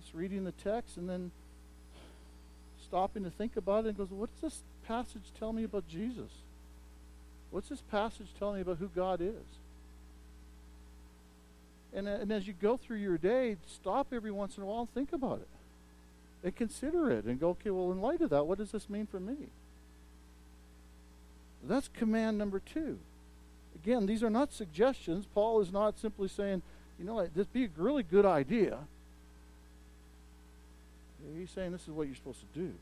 Just 0.00 0.12
reading 0.14 0.44
the 0.44 0.52
text 0.52 0.96
and 0.96 1.08
then 1.08 1.30
stopping 2.84 3.24
to 3.24 3.30
think 3.30 3.56
about 3.56 3.86
it 3.86 3.88
and 3.88 3.96
goes, 3.96 4.10
what 4.10 4.28
does 4.34 4.52
this 4.52 4.62
passage 4.86 5.22
tell 5.38 5.52
me 5.52 5.64
about 5.64 5.88
Jesus? 5.88 6.30
What's 7.50 7.68
this 7.68 7.80
passage 7.90 8.26
telling 8.38 8.56
me 8.56 8.60
about 8.62 8.78
who 8.78 8.88
God 8.94 9.20
is? 9.20 9.32
And, 11.94 12.08
uh, 12.08 12.12
and 12.12 12.32
as 12.32 12.46
you 12.46 12.54
go 12.60 12.76
through 12.76 12.98
your 12.98 13.18
day, 13.18 13.56
stop 13.66 14.08
every 14.12 14.30
once 14.30 14.56
in 14.56 14.62
a 14.62 14.66
while 14.66 14.80
and 14.80 14.94
think 14.94 15.12
about 15.12 15.38
it. 15.38 15.48
And 16.44 16.56
consider 16.56 17.10
it 17.10 17.24
and 17.24 17.38
go, 17.38 17.50
okay, 17.50 17.70
well, 17.70 17.92
in 17.92 18.00
light 18.00 18.20
of 18.20 18.30
that, 18.30 18.46
what 18.46 18.58
does 18.58 18.72
this 18.72 18.90
mean 18.90 19.06
for 19.06 19.20
me? 19.20 19.36
That's 21.68 21.88
command 21.88 22.38
number 22.38 22.60
two. 22.60 22.98
Again, 23.82 24.06
these 24.06 24.22
are 24.22 24.30
not 24.30 24.52
suggestions. 24.52 25.26
Paul 25.34 25.60
is 25.60 25.72
not 25.72 25.98
simply 25.98 26.28
saying, 26.28 26.62
you 26.98 27.04
know, 27.04 27.26
this 27.34 27.46
be 27.46 27.64
a 27.64 27.68
really 27.76 28.02
good 28.02 28.26
idea. 28.26 28.78
He's 31.38 31.50
saying 31.50 31.72
this 31.72 31.82
is 31.82 31.90
what 31.90 32.06
you're 32.06 32.16
supposed 32.16 32.40
to 32.40 32.60
do. 32.60 32.72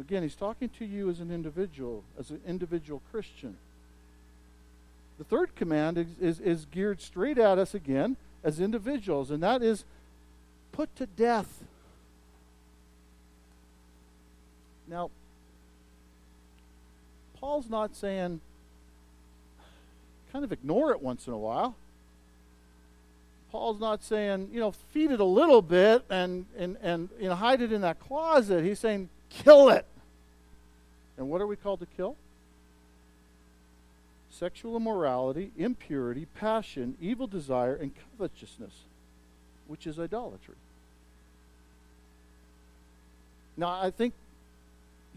Again, 0.00 0.22
he's 0.22 0.34
talking 0.34 0.70
to 0.78 0.84
you 0.84 1.10
as 1.10 1.20
an 1.20 1.30
individual, 1.30 2.02
as 2.18 2.30
an 2.30 2.40
individual 2.46 3.02
Christian. 3.10 3.56
The 5.18 5.24
third 5.24 5.54
command 5.54 5.98
is, 5.98 6.06
is, 6.20 6.40
is, 6.40 6.64
geared 6.64 7.00
straight 7.00 7.36
at 7.36 7.58
us 7.58 7.74
again 7.74 8.16
as 8.42 8.58
individuals, 8.58 9.30
and 9.30 9.42
that 9.42 9.62
is 9.62 9.84
put 10.72 10.94
to 10.96 11.06
death. 11.06 11.62
Now, 14.88 15.10
Paul's 17.42 17.68
not 17.68 17.96
saying 17.96 18.40
kind 20.32 20.44
of 20.44 20.52
ignore 20.52 20.92
it 20.92 21.02
once 21.02 21.26
in 21.26 21.32
a 21.32 21.38
while. 21.38 21.74
Paul's 23.50 23.80
not 23.80 24.04
saying, 24.04 24.50
you 24.52 24.60
know, 24.60 24.70
feed 24.70 25.10
it 25.10 25.18
a 25.18 25.24
little 25.24 25.60
bit 25.60 26.04
and, 26.08 26.46
and, 26.56 26.76
and 26.80 27.08
you 27.18 27.28
know, 27.28 27.34
hide 27.34 27.60
it 27.60 27.72
in 27.72 27.80
that 27.80 27.98
closet. 27.98 28.64
He's 28.64 28.78
saying, 28.78 29.08
kill 29.28 29.70
it. 29.70 29.84
And 31.18 31.28
what 31.28 31.40
are 31.40 31.46
we 31.48 31.56
called 31.56 31.80
to 31.80 31.86
kill? 31.96 32.14
Sexual 34.30 34.76
immorality, 34.76 35.50
impurity, 35.58 36.26
passion, 36.36 36.96
evil 37.00 37.26
desire, 37.26 37.74
and 37.74 37.90
covetousness, 38.16 38.72
which 39.66 39.88
is 39.88 39.98
idolatry. 39.98 40.54
Now, 43.56 43.80
I 43.82 43.90
think 43.90 44.14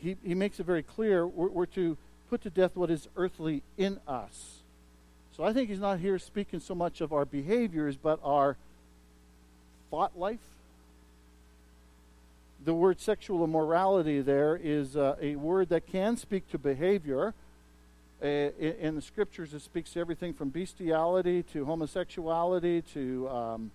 he, 0.01 0.17
he 0.25 0.33
makes 0.33 0.59
it 0.59 0.65
very 0.65 0.81
clear 0.81 1.27
we're, 1.27 1.49
we're 1.49 1.65
to 1.67 1.95
put 2.29 2.41
to 2.41 2.49
death 2.49 2.75
what 2.75 2.89
is 2.89 3.07
earthly 3.15 3.63
in 3.77 3.99
us. 4.07 4.59
So 5.35 5.43
I 5.43 5.53
think 5.53 5.69
he's 5.69 5.79
not 5.79 5.99
here 5.99 6.17
speaking 6.17 6.59
so 6.59 6.73
much 6.73 7.01
of 7.01 7.11
our 7.11 7.25
behaviors, 7.25 7.97
but 7.97 8.19
our 8.23 8.55
thought 9.91 10.17
life. 10.17 10.39
The 12.63 12.73
word 12.73 12.99
sexual 12.99 13.43
immorality 13.43 14.21
there 14.21 14.59
is 14.61 14.95
uh, 14.95 15.15
a 15.21 15.35
word 15.35 15.69
that 15.69 15.85
can 15.87 16.17
speak 16.17 16.49
to 16.51 16.57
behavior. 16.57 17.33
Uh, 18.23 18.27
in, 18.59 18.95
the 18.95 19.01
scriptures, 19.01 19.53
it 19.53 19.61
speaks 19.61 19.91
to 19.91 19.99
everything 19.99 20.33
from 20.33 20.49
bestiality 20.49 21.43
to 21.43 21.65
homosexuality 21.65 22.81
to 22.93 23.29
um, 23.29 23.71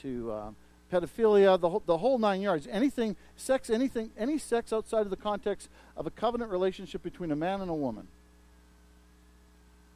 to 0.00 0.32
uh, 0.32 0.50
pedophilia, 0.94 1.58
the 1.60 1.68
whole, 1.68 1.82
the 1.86 1.98
whole 1.98 2.18
nine 2.18 2.40
yards. 2.40 2.68
Anything, 2.70 3.16
sex, 3.36 3.68
anything, 3.68 4.10
any 4.16 4.38
sex 4.38 4.72
outside 4.72 5.00
of 5.00 5.10
the 5.10 5.16
context 5.16 5.68
of 5.96 6.06
a 6.06 6.10
covenant 6.10 6.50
relationship 6.50 7.02
between 7.02 7.32
a 7.32 7.36
man 7.36 7.60
and 7.60 7.70
a 7.70 7.74
woman. 7.74 8.06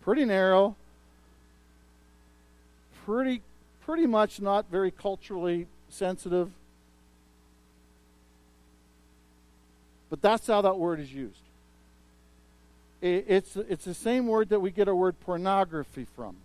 Pretty 0.01 0.25
narrow, 0.25 0.75
pretty, 3.05 3.43
pretty 3.85 4.07
much 4.07 4.41
not 4.41 4.67
very 4.71 4.91
culturally 4.91 5.67
sensitive. 5.89 6.51
But 10.11 10.23
that's 10.23 10.47
how 10.47 10.63
that 10.63 10.79
word 10.79 11.01
is 11.01 11.13
used. 11.13 11.37
It's, 13.01 13.55
it's 13.57 13.85
the 13.85 13.95
same 13.95 14.27
word 14.27 14.49
that 14.49 14.59
we 14.59 14.73
get 14.73 14.89
our 14.89 14.95
word 14.95 15.21
pornography 15.21 16.07
from. 16.17 16.37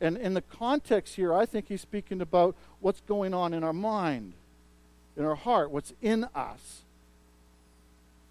And 0.00 0.16
in 0.16 0.34
the 0.34 0.42
context 0.42 1.16
here, 1.16 1.32
I 1.32 1.46
think 1.46 1.68
he's 1.68 1.80
speaking 1.80 2.20
about 2.20 2.56
what's 2.80 3.00
going 3.00 3.32
on 3.32 3.54
in 3.54 3.62
our 3.62 3.72
mind, 3.72 4.32
in 5.16 5.24
our 5.24 5.36
heart, 5.36 5.70
what's 5.70 5.92
in 6.02 6.24
us. 6.34 6.82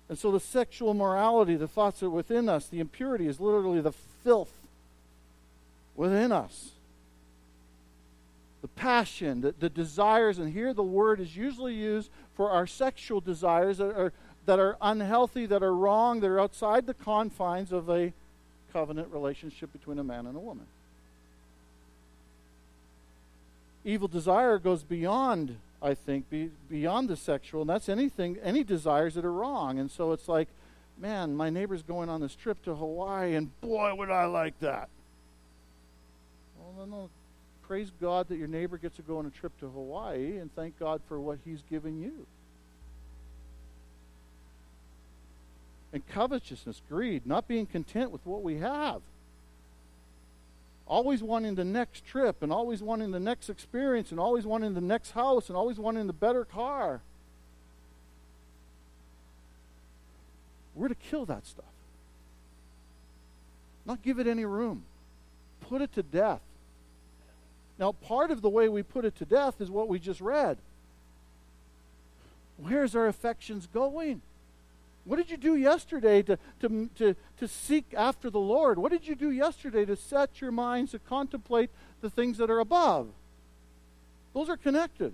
And 0.09 0.17
so 0.17 0.31
the 0.31 0.39
sexual 0.39 0.93
morality, 0.93 1.55
the 1.55 1.67
thoughts 1.67 2.01
that 2.01 2.07
are 2.07 2.11
within 2.11 2.49
us, 2.49 2.67
the 2.67 2.79
impurity 2.79 3.27
is 3.27 3.39
literally 3.39 3.81
the 3.81 3.93
filth 4.23 4.53
within 5.95 6.31
us. 6.31 6.71
The 8.61 8.67
passion, 8.67 9.41
the, 9.41 9.55
the 9.57 9.69
desires, 9.69 10.39
and 10.39 10.51
here 10.51 10.73
the 10.73 10.83
word 10.83 11.19
is 11.19 11.35
usually 11.35 11.73
used 11.73 12.09
for 12.35 12.51
our 12.51 12.67
sexual 12.67 13.21
desires 13.21 13.77
that 13.77 13.97
are, 13.97 14.13
that 14.45 14.59
are 14.59 14.77
unhealthy, 14.81 15.45
that 15.45 15.63
are 15.63 15.75
wrong, 15.75 16.19
that 16.19 16.27
are 16.27 16.39
outside 16.39 16.85
the 16.85 16.93
confines 16.93 17.71
of 17.71 17.89
a 17.89 18.13
covenant 18.71 19.07
relationship 19.11 19.71
between 19.71 19.99
a 19.99 20.03
man 20.03 20.27
and 20.27 20.35
a 20.35 20.39
woman 20.39 20.65
evil 23.83 24.07
desire 24.07 24.59
goes 24.59 24.83
beyond, 24.83 25.57
I 25.81 25.93
think, 25.93 26.29
be, 26.29 26.51
beyond 26.69 27.09
the 27.09 27.15
sexual, 27.15 27.61
and 27.61 27.69
that's 27.69 27.89
anything, 27.89 28.37
any 28.43 28.63
desires 28.63 29.15
that 29.15 29.25
are 29.25 29.33
wrong. 29.33 29.79
And 29.79 29.89
so 29.91 30.11
it's 30.11 30.27
like, 30.27 30.47
man, 30.97 31.35
my 31.35 31.49
neighbor's 31.49 31.83
going 31.83 32.09
on 32.09 32.21
this 32.21 32.35
trip 32.35 32.61
to 32.63 32.75
Hawaii, 32.75 33.35
and 33.35 33.59
boy, 33.61 33.93
would 33.95 34.09
I 34.09 34.25
like 34.25 34.59
that. 34.59 34.89
Well, 36.57 36.85
no, 36.85 36.97
no. 36.97 37.09
Praise 37.63 37.91
God 38.01 38.27
that 38.27 38.37
your 38.37 38.47
neighbor 38.47 38.77
gets 38.77 38.97
to 38.97 39.01
go 39.01 39.17
on 39.17 39.25
a 39.25 39.29
trip 39.29 39.57
to 39.59 39.69
Hawaii, 39.69 40.37
and 40.37 40.53
thank 40.53 40.77
God 40.77 41.01
for 41.07 41.19
what 41.19 41.39
He's 41.45 41.61
given 41.69 42.01
you. 42.01 42.27
And 45.93 46.05
covetousness, 46.07 46.81
greed, 46.89 47.25
not 47.25 47.47
being 47.47 47.65
content 47.65 48.11
with 48.11 48.25
what 48.25 48.43
we 48.43 48.57
have. 48.57 49.01
Always 50.85 51.23
wanting 51.23 51.55
the 51.55 51.63
next 51.63 52.05
trip 52.05 52.43
and 52.43 52.51
always 52.51 52.81
wanting 52.83 53.11
the 53.11 53.19
next 53.19 53.49
experience 53.49 54.11
and 54.11 54.19
always 54.19 54.45
wanting 54.45 54.73
the 54.73 54.81
next 54.81 55.11
house 55.11 55.47
and 55.49 55.57
always 55.57 55.79
wanting 55.79 56.07
the 56.07 56.13
better 56.13 56.45
car. 56.45 57.01
We're 60.75 60.87
to 60.87 60.95
kill 60.95 61.25
that 61.25 61.45
stuff, 61.45 61.65
not 63.85 64.01
give 64.01 64.19
it 64.19 64.27
any 64.27 64.45
room, 64.45 64.83
put 65.61 65.81
it 65.81 65.93
to 65.93 66.03
death. 66.03 66.41
Now, 67.77 67.91
part 67.91 68.31
of 68.31 68.41
the 68.41 68.49
way 68.49 68.69
we 68.69 68.83
put 68.83 69.05
it 69.05 69.15
to 69.17 69.25
death 69.25 69.61
is 69.61 69.69
what 69.69 69.87
we 69.87 69.99
just 69.99 70.21
read. 70.21 70.57
Where's 72.57 72.95
our 72.95 73.07
affections 73.07 73.67
going? 73.67 74.21
What 75.05 75.17
did 75.17 75.29
you 75.29 75.37
do 75.37 75.55
yesterday 75.55 76.21
to, 76.23 76.37
to, 76.61 76.89
to, 76.95 77.15
to 77.37 77.47
seek 77.47 77.93
after 77.95 78.29
the 78.29 78.39
Lord? 78.39 78.79
What 78.79 78.91
did 78.91 79.05
you 79.05 79.15
do 79.15 79.31
yesterday 79.31 79.85
to 79.85 79.95
set 79.95 80.39
your 80.39 80.51
minds 80.51 80.91
to 80.91 80.99
contemplate 80.99 81.69
the 82.01 82.09
things 82.09 82.37
that 82.37 82.49
are 82.49 82.59
above? 82.59 83.09
Those 84.33 84.49
are 84.49 84.55
connected. 84.55 85.13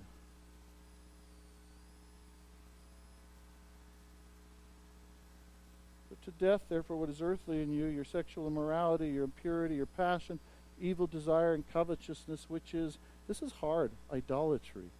Put 6.10 6.24
to 6.24 6.46
death, 6.46 6.62
therefore, 6.70 6.98
what 6.98 7.10
is 7.10 7.22
earthly 7.22 7.64
in 7.64 7.74
you 7.74 7.86
your 7.86 8.06
sexual 8.06 8.48
immorality, 8.48 9.10
your 9.10 9.24
impurity, 9.24 9.76
your 9.76 9.88
passion, 9.88 10.40
evil 10.80 11.08
desire, 11.08 11.56
and 11.56 11.64
covetousness, 11.74 12.46
which 12.48 12.76
is, 12.76 13.00
this 13.28 13.42
is 13.42 13.54
hard, 13.54 13.92
idolatry. 14.14 14.92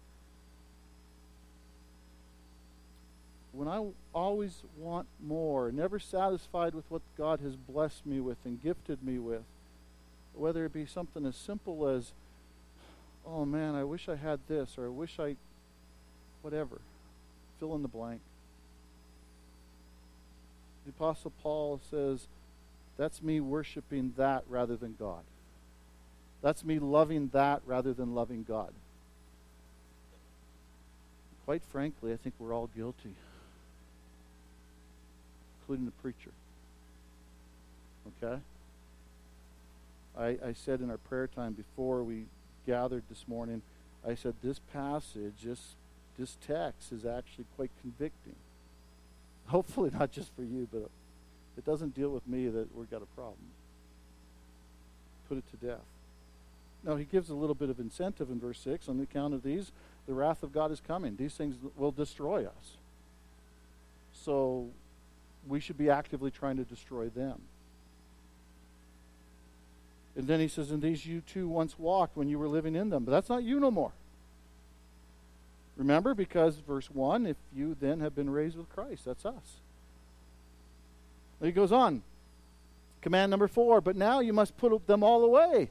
When 3.52 3.66
I 3.68 3.84
always 4.12 4.62
want 4.78 5.06
more, 5.24 5.72
never 5.72 5.98
satisfied 5.98 6.74
with 6.74 6.84
what 6.88 7.02
God 7.18 7.40
has 7.40 7.56
blessed 7.56 8.06
me 8.06 8.20
with 8.20 8.38
and 8.44 8.62
gifted 8.62 9.02
me 9.02 9.18
with, 9.18 9.42
whether 10.34 10.64
it 10.64 10.72
be 10.72 10.86
something 10.86 11.26
as 11.26 11.36
simple 11.36 11.88
as, 11.88 12.12
oh 13.26 13.44
man, 13.44 13.74
I 13.74 13.84
wish 13.84 14.08
I 14.08 14.16
had 14.16 14.38
this, 14.48 14.78
or 14.78 14.86
I 14.86 14.88
wish 14.88 15.18
I, 15.18 15.36
whatever, 16.42 16.80
fill 17.58 17.74
in 17.74 17.82
the 17.82 17.88
blank. 17.88 18.20
The 20.86 20.90
Apostle 20.90 21.32
Paul 21.42 21.80
says, 21.90 22.26
that's 22.96 23.22
me 23.22 23.40
worshiping 23.40 24.14
that 24.16 24.44
rather 24.48 24.76
than 24.76 24.94
God. 24.98 25.22
That's 26.40 26.64
me 26.64 26.78
loving 26.78 27.30
that 27.32 27.62
rather 27.66 27.92
than 27.92 28.14
loving 28.14 28.44
God. 28.46 28.72
Quite 31.44 31.62
frankly, 31.64 32.12
I 32.12 32.16
think 32.16 32.36
we're 32.38 32.54
all 32.54 32.70
guilty 32.74 33.14
including 35.70 35.86
the 35.86 36.02
preacher. 36.02 36.32
Okay? 38.24 38.40
I, 40.18 40.48
I 40.48 40.52
said 40.52 40.80
in 40.80 40.90
our 40.90 40.96
prayer 40.96 41.28
time 41.28 41.52
before 41.52 42.02
we 42.02 42.24
gathered 42.66 43.04
this 43.08 43.28
morning, 43.28 43.62
I 44.04 44.16
said 44.16 44.34
this 44.42 44.58
passage, 44.72 45.34
this, 45.44 45.76
this 46.18 46.36
text 46.44 46.90
is 46.90 47.06
actually 47.06 47.44
quite 47.54 47.70
convicting. 47.82 48.34
Hopefully 49.46 49.92
not 49.96 50.10
just 50.10 50.34
for 50.34 50.42
you, 50.42 50.66
but 50.72 50.90
it 51.56 51.64
doesn't 51.64 51.94
deal 51.94 52.10
with 52.10 52.26
me 52.26 52.48
that 52.48 52.76
we've 52.76 52.90
got 52.90 53.02
a 53.02 53.14
problem. 53.14 53.36
Put 55.28 55.38
it 55.38 55.44
to 55.52 55.66
death. 55.68 55.86
Now, 56.82 56.96
he 56.96 57.04
gives 57.04 57.30
a 57.30 57.34
little 57.34 57.54
bit 57.54 57.70
of 57.70 57.78
incentive 57.78 58.28
in 58.28 58.40
verse 58.40 58.58
6 58.58 58.88
on 58.88 58.96
the 58.96 59.04
account 59.04 59.34
of 59.34 59.44
these. 59.44 59.70
The 60.08 60.14
wrath 60.14 60.42
of 60.42 60.52
God 60.52 60.72
is 60.72 60.80
coming. 60.80 61.14
These 61.14 61.34
things 61.34 61.54
will 61.76 61.92
destroy 61.92 62.42
us. 62.44 62.76
So 64.12 64.70
we 65.46 65.60
should 65.60 65.78
be 65.78 65.90
actively 65.90 66.30
trying 66.30 66.56
to 66.56 66.64
destroy 66.64 67.08
them. 67.08 67.40
And 70.16 70.26
then 70.26 70.40
he 70.40 70.48
says, 70.48 70.70
And 70.70 70.82
these 70.82 71.06
you 71.06 71.20
too 71.20 71.48
once 71.48 71.78
walked 71.78 72.16
when 72.16 72.28
you 72.28 72.38
were 72.38 72.48
living 72.48 72.74
in 72.74 72.90
them. 72.90 73.04
But 73.04 73.12
that's 73.12 73.28
not 73.28 73.42
you 73.42 73.60
no 73.60 73.70
more. 73.70 73.92
Remember, 75.76 76.14
because 76.14 76.56
verse 76.56 76.90
1 76.90 77.26
if 77.26 77.36
you 77.54 77.76
then 77.80 78.00
have 78.00 78.14
been 78.14 78.28
raised 78.28 78.56
with 78.56 78.68
Christ, 78.68 79.04
that's 79.04 79.24
us. 79.24 79.60
He 81.42 81.52
goes 81.52 81.72
on. 81.72 82.02
Command 83.00 83.30
number 83.30 83.48
four, 83.48 83.80
but 83.80 83.96
now 83.96 84.20
you 84.20 84.34
must 84.34 84.56
put 84.58 84.86
them 84.86 85.02
all 85.02 85.24
away. 85.24 85.70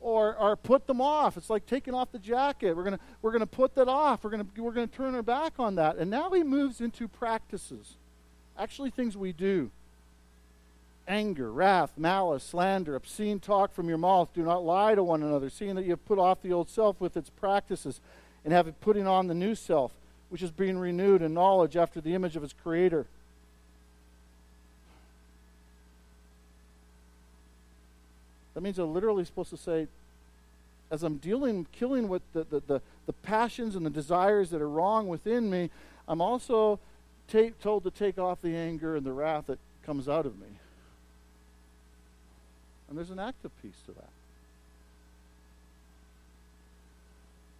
Or, 0.00 0.36
or 0.36 0.56
put 0.56 0.86
them 0.86 1.00
off. 1.00 1.36
It's 1.36 1.48
like 1.48 1.64
taking 1.64 1.94
off 1.94 2.12
the 2.12 2.18
jacket. 2.18 2.76
We're 2.76 2.84
gonna 2.84 2.98
we're 3.22 3.32
gonna 3.32 3.46
put 3.46 3.76
that 3.76 3.88
off. 3.88 4.24
We're 4.24 4.30
gonna 4.30 4.46
we're 4.56 4.72
gonna 4.72 4.88
turn 4.88 5.14
our 5.14 5.22
back 5.22 5.54
on 5.58 5.76
that. 5.76 5.96
And 5.96 6.10
now 6.10 6.28
he 6.30 6.42
moves 6.42 6.80
into 6.80 7.06
practices. 7.06 7.94
Actually, 8.58 8.90
things 8.90 9.16
we 9.16 9.32
do 9.32 9.70
anger, 11.08 11.50
wrath, 11.52 11.90
malice, 11.96 12.44
slander, 12.44 12.94
obscene 12.94 13.40
talk 13.40 13.74
from 13.74 13.88
your 13.88 13.98
mouth. 13.98 14.28
Do 14.34 14.42
not 14.42 14.64
lie 14.64 14.94
to 14.94 15.02
one 15.02 15.22
another, 15.22 15.50
seeing 15.50 15.74
that 15.74 15.82
you 15.82 15.90
have 15.90 16.04
put 16.06 16.18
off 16.18 16.42
the 16.42 16.52
old 16.52 16.70
self 16.70 17.00
with 17.00 17.16
its 17.16 17.28
practices 17.28 18.00
and 18.44 18.52
have 18.52 18.68
it 18.68 18.80
putting 18.80 19.06
on 19.06 19.26
the 19.26 19.34
new 19.34 19.54
self, 19.54 19.92
which 20.30 20.42
is 20.42 20.50
being 20.50 20.78
renewed 20.78 21.22
in 21.22 21.34
knowledge 21.34 21.76
after 21.76 22.00
the 22.00 22.14
image 22.14 22.36
of 22.36 22.44
its 22.44 22.54
creator. 22.62 23.06
That 28.54 28.60
means 28.60 28.78
I'm 28.78 28.92
literally 28.92 29.24
supposed 29.24 29.50
to 29.50 29.56
say, 29.56 29.86
as 30.90 31.02
I'm 31.02 31.16
dealing, 31.16 31.66
killing 31.72 32.08
with 32.08 32.22
the, 32.32 32.44
the, 32.44 32.60
the, 32.66 32.82
the 33.06 33.12
passions 33.12 33.76
and 33.76 33.84
the 33.84 33.90
desires 33.90 34.50
that 34.50 34.60
are 34.60 34.68
wrong 34.68 35.08
within 35.08 35.50
me, 35.50 35.70
I'm 36.06 36.20
also 36.20 36.78
told 37.28 37.84
to 37.84 37.90
take 37.90 38.18
off 38.18 38.42
the 38.42 38.54
anger 38.54 38.96
and 38.96 39.06
the 39.06 39.12
wrath 39.12 39.46
that 39.46 39.58
comes 39.84 40.08
out 40.08 40.26
of 40.26 40.38
me. 40.38 40.46
And 42.88 42.98
there's 42.98 43.10
an 43.10 43.18
active 43.18 43.50
piece 43.62 43.80
to 43.86 43.92
that. 43.92 44.10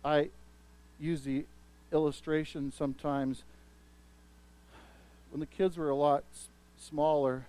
I 0.04 0.28
use 1.00 1.22
the 1.22 1.44
illustration 1.92 2.72
sometimes 2.76 3.44
when 5.30 5.40
the 5.40 5.46
kids 5.46 5.76
were 5.76 5.88
a 5.88 5.94
lot 5.94 6.24
s- 6.34 6.48
smaller. 6.78 7.46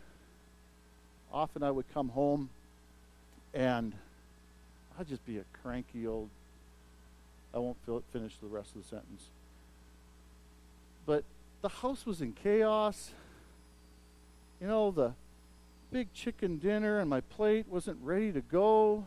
Often 1.34 1.64
I 1.64 1.72
would 1.72 1.92
come 1.94 2.10
home 2.10 2.50
and 3.54 3.94
I'd 5.00 5.08
just 5.08 5.26
be 5.26 5.40
a 5.40 5.44
cranky 5.62 6.08
old. 6.08 6.30
I 7.54 7.60
won't 7.60 7.78
finish 8.12 8.34
the 8.42 8.48
rest 8.48 8.76
of 8.76 8.84
the 8.84 8.88
sentence. 8.88 9.24
But 11.06 11.24
the 11.64 11.70
house 11.70 12.06
was 12.06 12.22
in 12.22 12.34
chaos. 12.34 13.12
You 14.62 14.68
know, 14.68 14.92
the 14.92 15.14
big 15.92 16.14
chicken 16.14 16.58
dinner 16.58 17.00
and 17.00 17.10
my 17.10 17.22
plate 17.22 17.66
wasn't 17.70 17.98
ready 18.04 18.34
to 18.34 18.42
go. 18.42 19.06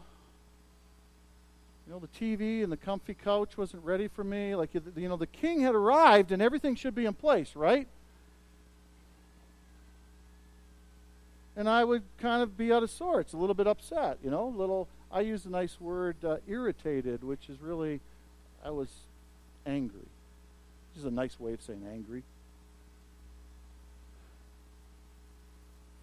You 1.86 1.92
know, 1.92 2.00
the 2.00 2.08
TV 2.08 2.64
and 2.64 2.72
the 2.72 2.76
comfy 2.78 3.12
couch 3.12 3.58
wasn't 3.58 3.84
ready 3.84 4.08
for 4.08 4.24
me. 4.24 4.54
Like, 4.54 4.70
you 4.74 5.08
know, 5.08 5.18
the 5.18 5.26
king 5.26 5.60
had 5.60 5.74
arrived 5.74 6.32
and 6.32 6.40
everything 6.40 6.74
should 6.76 6.94
be 6.94 7.04
in 7.04 7.12
place, 7.12 7.54
right? 7.54 7.86
And 11.56 11.68
I 11.68 11.84
would 11.84 12.02
kind 12.18 12.42
of 12.42 12.56
be 12.56 12.72
out 12.72 12.82
of 12.82 12.90
sorts, 12.90 13.34
a 13.34 13.36
little 13.36 13.54
bit 13.54 13.66
upset, 13.66 14.18
you 14.24 14.30
know, 14.30 14.48
a 14.48 14.56
little, 14.58 14.88
I 15.12 15.20
use 15.20 15.42
the 15.42 15.50
nice 15.50 15.78
word 15.78 16.16
uh, 16.24 16.38
irritated, 16.48 17.22
which 17.22 17.50
is 17.50 17.60
really, 17.60 18.00
I 18.64 18.70
was 18.70 18.88
angry. 19.66 20.00
Which 20.00 21.00
is 21.00 21.04
a 21.04 21.10
nice 21.10 21.38
way 21.38 21.52
of 21.52 21.60
saying 21.60 21.86
angry. 21.92 22.22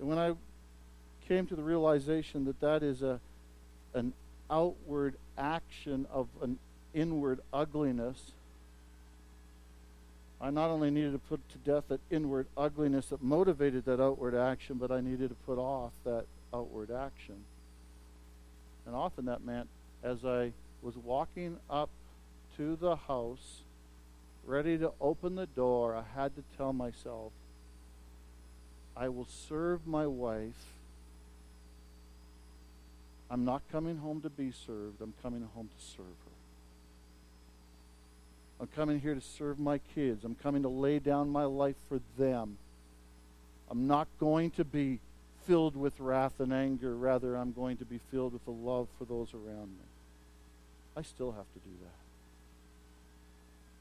And 0.03 0.09
when 0.09 0.19
I 0.19 0.33
came 1.29 1.47
to 1.47 1.55
the 1.55 1.63
realization 1.63 2.43
that 2.43 2.59
that 2.59 2.83
is 2.83 3.01
a, 3.01 3.21
an 3.93 4.11
outward 4.51 5.15
action 5.37 6.07
of 6.11 6.27
an 6.41 6.59
inward 6.93 7.39
ugliness, 7.53 8.33
I 10.41 10.49
not 10.49 10.71
only 10.71 10.91
needed 10.91 11.13
to 11.13 11.19
put 11.19 11.39
to 11.51 11.57
death 11.59 11.85
that 11.87 12.01
inward 12.11 12.47
ugliness 12.57 13.05
that 13.11 13.23
motivated 13.23 13.85
that 13.85 14.01
outward 14.01 14.35
action, 14.35 14.77
but 14.77 14.91
I 14.91 14.99
needed 14.99 15.29
to 15.29 15.35
put 15.45 15.57
off 15.57 15.93
that 16.03 16.25
outward 16.53 16.91
action. 16.91 17.45
And 18.85 18.93
often 18.93 19.23
that 19.27 19.45
meant 19.45 19.69
as 20.03 20.25
I 20.25 20.51
was 20.81 20.97
walking 20.97 21.59
up 21.69 21.89
to 22.57 22.75
the 22.75 22.97
house, 22.97 23.61
ready 24.45 24.77
to 24.79 24.91
open 24.99 25.35
the 25.35 25.47
door, 25.47 25.95
I 25.95 26.03
had 26.13 26.35
to 26.35 26.43
tell 26.57 26.73
myself, 26.73 27.31
I 28.95 29.09
will 29.09 29.27
serve 29.49 29.87
my 29.87 30.05
wife. 30.05 30.51
I'm 33.29 33.45
not 33.45 33.61
coming 33.71 33.97
home 33.97 34.21
to 34.21 34.29
be 34.29 34.51
served. 34.51 35.01
I'm 35.01 35.13
coming 35.23 35.47
home 35.55 35.67
to 35.67 35.85
serve 35.85 36.05
her. 36.05 36.31
I'm 38.61 38.67
coming 38.75 38.99
here 38.99 39.15
to 39.15 39.21
serve 39.21 39.59
my 39.59 39.79
kids. 39.95 40.23
I'm 40.23 40.35
coming 40.35 40.61
to 40.61 40.69
lay 40.69 40.99
down 40.99 41.29
my 41.29 41.45
life 41.45 41.75
for 41.89 41.99
them. 42.17 42.57
I'm 43.69 43.87
not 43.87 44.07
going 44.19 44.51
to 44.51 44.63
be 44.63 44.99
filled 45.47 45.75
with 45.75 45.99
wrath 45.99 46.39
and 46.39 46.53
anger. 46.53 46.95
Rather, 46.95 47.35
I'm 47.35 47.51
going 47.51 47.77
to 47.77 47.85
be 47.85 47.99
filled 48.11 48.33
with 48.33 48.45
the 48.45 48.51
love 48.51 48.87
for 48.99 49.05
those 49.05 49.33
around 49.33 49.69
me. 49.69 49.87
I 50.95 51.01
still 51.01 51.31
have 51.31 51.51
to 51.53 51.59
do 51.59 51.75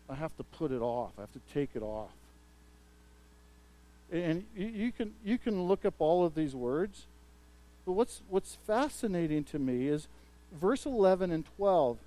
that. 0.08 0.14
I 0.14 0.16
have 0.16 0.34
to 0.38 0.42
put 0.44 0.72
it 0.72 0.80
off. 0.80 1.12
I 1.18 1.20
have 1.22 1.32
to 1.32 1.40
take 1.52 1.70
it 1.74 1.82
off 1.82 2.10
and 4.12 4.44
you 4.54 4.92
can 4.92 5.14
you 5.24 5.38
can 5.38 5.62
look 5.64 5.84
up 5.84 5.94
all 5.98 6.24
of 6.24 6.34
these 6.34 6.54
words 6.54 7.06
But 7.84 7.92
what's, 7.92 8.22
what's 8.28 8.56
fascinating 8.66 9.44
to 9.44 9.58
me 9.58 9.88
is 9.88 10.06
verse 10.52 10.86
11 10.86 11.32
and 11.32 11.44
12. 11.56 11.98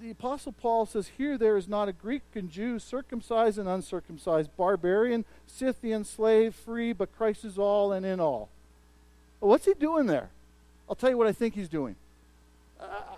The 0.00 0.10
Apostle 0.10 0.52
Paul 0.52 0.86
says, 0.86 1.10
Here 1.18 1.36
there 1.36 1.56
is 1.56 1.68
not 1.68 1.88
a 1.88 1.92
Greek 1.92 2.22
and 2.34 2.50
Jew, 2.50 2.78
circumcised 2.78 3.58
and 3.58 3.68
uncircumcised, 3.68 4.50
barbarian, 4.56 5.24
Scythian, 5.46 6.04
slave, 6.04 6.54
free, 6.54 6.92
but 6.92 7.16
Christ 7.16 7.44
is 7.44 7.58
all 7.58 7.92
and 7.92 8.06
in 8.06 8.20
all. 8.20 8.48
what's 9.40 9.66
he 9.66 9.74
doing 9.74 10.06
there? 10.06 10.30
I'll 10.88 10.96
tell 10.96 11.10
you 11.10 11.18
what 11.18 11.26
I 11.26 11.32
think 11.32 11.54
he's 11.54 11.68
doing. 11.68 11.96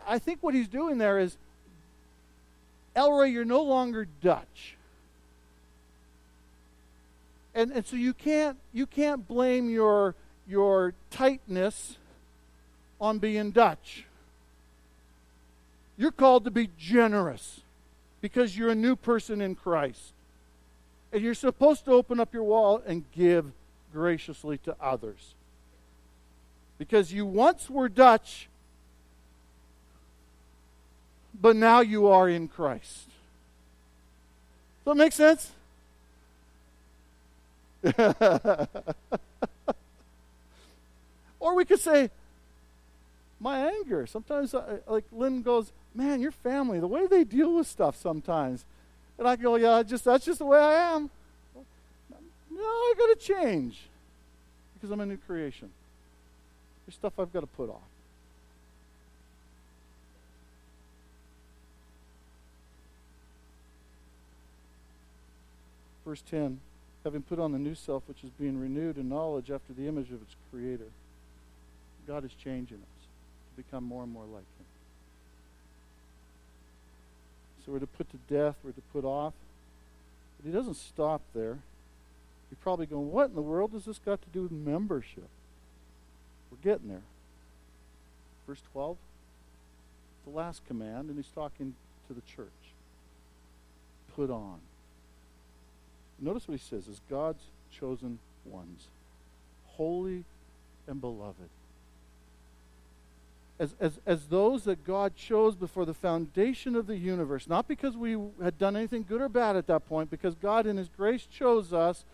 I 0.07 0.19
think 0.19 0.43
what 0.43 0.55
he's 0.55 0.69
doing 0.69 0.99
there 0.99 1.19
is, 1.19 1.37
Elroy, 2.97 3.27
you're 3.27 3.45
no 3.45 3.63
longer 3.63 4.09
Dutch. 4.23 4.78
And, 7.55 7.73
and 7.73 7.87
so 7.87 7.97
you 7.97 8.15
can't, 8.15 8.57
you 8.73 8.87
can't 8.87 9.27
blame 9.27 9.69
your, 9.69 10.15
your 10.47 10.95
tightness 11.11 11.97
on 13.01 13.19
being 13.19 13.51
Dutch. 13.51 14.05
You're 15.97 16.13
called 16.13 16.45
to 16.45 16.51
be 16.51 16.71
generous 16.79 17.61
because 18.21 18.57
you're 18.57 18.71
a 18.71 18.75
new 18.75 18.97
person 18.97 19.41
in 19.41 19.55
Christ. 19.55 20.13
And 21.13 21.23
you're 21.23 21.35
supposed 21.35 21.85
to 21.87 21.93
open 21.93 22.21
up 22.21 22.35
your 22.35 22.45
wall 22.45 22.83
and 22.87 23.05
give 23.13 23.47
graciously 23.93 24.59
to 24.59 24.77
others. 24.81 25.35
Because 26.79 27.13
you 27.13 27.27
once 27.27 27.69
were 27.69 27.89
Dutch, 27.89 28.49
but 31.41 31.57
now 31.57 31.81
you 31.81 32.07
are 32.09 32.29
in 32.29 32.47
Christ. 32.47 33.09
Does 34.85 34.93
that 34.93 34.97
make 34.97 35.13
sense? 35.13 35.53
or 41.41 41.55
we 41.55 41.65
could 41.65 41.81
say, 41.81 42.11
my 43.41 43.71
anger. 43.71 44.07
Sometimes, 44.07 44.55
I, 44.55 44.79
like 44.87 45.05
Lynn 45.13 45.43
goes, 45.43 45.73
man, 45.95 46.21
your 46.21 46.33
family, 46.33 46.81
the 46.81 46.87
way 46.87 47.07
they 47.07 47.25
deal 47.25 47.55
with 47.55 47.67
stuff 47.67 47.97
sometimes. 47.97 48.65
And 49.19 49.27
I 49.27 49.37
go, 49.37 49.57
yeah, 49.57 49.83
just 49.83 50.05
that's 50.05 50.25
just 50.25 50.39
the 50.39 50.45
way 50.45 50.59
I 50.59 50.95
am. 50.95 51.11
No, 52.51 52.63
I 52.63 52.95
got 52.99 53.19
to 53.19 53.25
change 53.25 53.81
because 54.75 54.91
I'm 54.91 55.01
a 55.01 55.07
new 55.07 55.17
creation. 55.17 55.71
There's 56.87 56.95
stuff 56.95 57.13
I've 57.19 57.33
got 57.33 57.41
to 57.41 57.47
put 57.47 57.71
off. 57.71 57.83
Verse 66.05 66.23
10 66.31 66.61
having 67.05 67.23
put 67.23 67.39
on 67.39 67.53
the 67.53 67.59
new 67.59 67.75
self, 67.75 68.03
which 68.07 68.25
is 68.25 68.31
being 68.39 68.59
renewed 68.59 68.97
in 68.97 69.09
knowledge 69.09 69.51
after 69.51 69.73
the 69.73 69.87
image 69.87 70.09
of 70.09 70.21
its 70.23 70.35
creator. 70.51 70.89
God 72.07 72.25
is 72.25 72.33
changing 72.43 72.79
us 72.79 73.07
to 73.57 73.63
become 73.63 73.85
more 73.85 74.03
and 74.03 74.13
more 74.13 74.25
like 74.25 74.43
Him. 74.43 74.67
So 77.65 77.73
we're 77.73 77.79
to 77.81 77.87
put 77.87 78.11
to 78.11 78.19
death, 78.33 78.57
we're 78.63 78.73
to 78.73 78.83
put 78.93 79.05
off. 79.05 79.35
But 80.39 80.51
He 80.51 80.57
doesn't 80.57 80.77
stop 80.77 81.21
there. 81.35 81.59
You're 82.51 82.59
probably 82.63 82.87
going, 82.87 83.13
what 83.13 83.29
in 83.29 83.35
the 83.35 83.43
world 83.43 83.73
does 83.73 83.85
this 83.85 83.99
got 83.99 84.23
to 84.23 84.29
do 84.33 84.43
with 84.43 84.53
membership? 84.53 85.29
We're 86.51 86.73
getting 86.73 86.89
there. 86.89 87.03
Verse 88.47 88.63
12, 88.73 88.97
the 90.25 90.31
last 90.31 90.67
command, 90.67 91.11
and 91.11 91.17
He's 91.17 91.31
talking 91.35 91.75
to 92.09 92.15
the 92.15 92.23
church. 92.23 92.49
Put 94.17 94.31
on. 94.31 94.61
Notice 96.21 96.49
what 96.49 96.59
he 96.59 96.65
says 96.65 96.89
is 96.89 97.01
God's 97.09 97.43
chosen 97.71 98.19
ones, 98.45 98.87
holy 99.67 100.25
and 100.87 101.01
beloved. 101.01 101.49
As, 103.61 103.75
as, 103.81 103.99
as 104.07 104.27
those 104.27 104.65
that 104.65 104.85
God 104.85 105.17
chose 105.17 105.57
before 105.57 105.85
the 105.85 105.95
foundation 105.95 106.77
of 106.77 106.87
the 106.87 106.97
universe, 106.97 107.49
not 107.49 107.67
because 107.67 107.97
we 107.97 108.17
had 108.43 108.59
done 108.59 108.77
anything 108.77 109.05
good 109.09 109.21
or 109.21 109.29
bad 109.29 109.57
at 109.57 109.67
that 109.67 109.89
point, 109.89 110.11
because 110.11 110.35
God 110.37 110.67
in 110.67 110.77
His 110.77 110.89
grace 110.97 111.27
chose 111.27 111.73
us. 111.73 112.05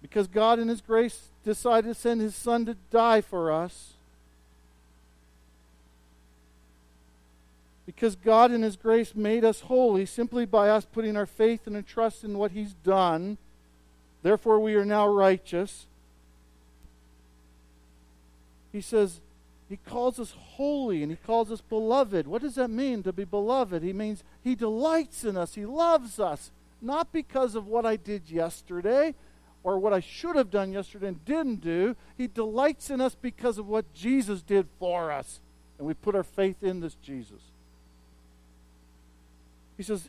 Because 0.00 0.26
God 0.26 0.58
in 0.58 0.68
His 0.68 0.80
grace 0.80 1.28
decided 1.44 1.88
to 1.88 1.94
send 1.94 2.20
His 2.20 2.34
Son 2.34 2.64
to 2.66 2.76
die 2.90 3.20
for 3.20 3.52
us. 3.52 3.93
Because 7.86 8.16
God, 8.16 8.50
in 8.50 8.62
His 8.62 8.76
grace, 8.76 9.14
made 9.14 9.44
us 9.44 9.60
holy 9.60 10.06
simply 10.06 10.46
by 10.46 10.70
us 10.70 10.86
putting 10.86 11.16
our 11.16 11.26
faith 11.26 11.66
and 11.66 11.76
our 11.76 11.82
trust 11.82 12.24
in 12.24 12.38
what 12.38 12.52
He's 12.52 12.74
done. 12.74 13.36
Therefore, 14.22 14.58
we 14.58 14.74
are 14.74 14.86
now 14.86 15.06
righteous. 15.06 15.86
He 18.72 18.80
says, 18.80 19.20
He 19.68 19.76
calls 19.76 20.18
us 20.18 20.34
holy 20.36 21.02
and 21.02 21.12
He 21.12 21.16
calls 21.16 21.52
us 21.52 21.60
beloved. 21.60 22.26
What 22.26 22.42
does 22.42 22.54
that 22.54 22.70
mean 22.70 23.02
to 23.02 23.12
be 23.12 23.24
beloved? 23.24 23.82
He 23.82 23.92
means 23.92 24.24
He 24.42 24.54
delights 24.54 25.24
in 25.24 25.36
us, 25.36 25.54
He 25.54 25.66
loves 25.66 26.18
us, 26.18 26.50
not 26.80 27.12
because 27.12 27.54
of 27.54 27.66
what 27.66 27.84
I 27.84 27.96
did 27.96 28.30
yesterday 28.30 29.14
or 29.62 29.78
what 29.78 29.92
I 29.92 30.00
should 30.00 30.36
have 30.36 30.50
done 30.50 30.72
yesterday 30.72 31.08
and 31.08 31.24
didn't 31.24 31.60
do. 31.60 31.96
He 32.16 32.28
delights 32.28 32.90
in 32.90 33.00
us 33.00 33.14
because 33.14 33.58
of 33.58 33.66
what 33.66 33.92
Jesus 33.94 34.42
did 34.42 34.68
for 34.78 35.10
us. 35.10 35.40
And 35.78 35.86
we 35.86 35.94
put 35.94 36.14
our 36.14 36.22
faith 36.22 36.62
in 36.62 36.80
this 36.80 36.94
Jesus. 36.94 37.40
He 39.76 39.82
says, 39.82 40.08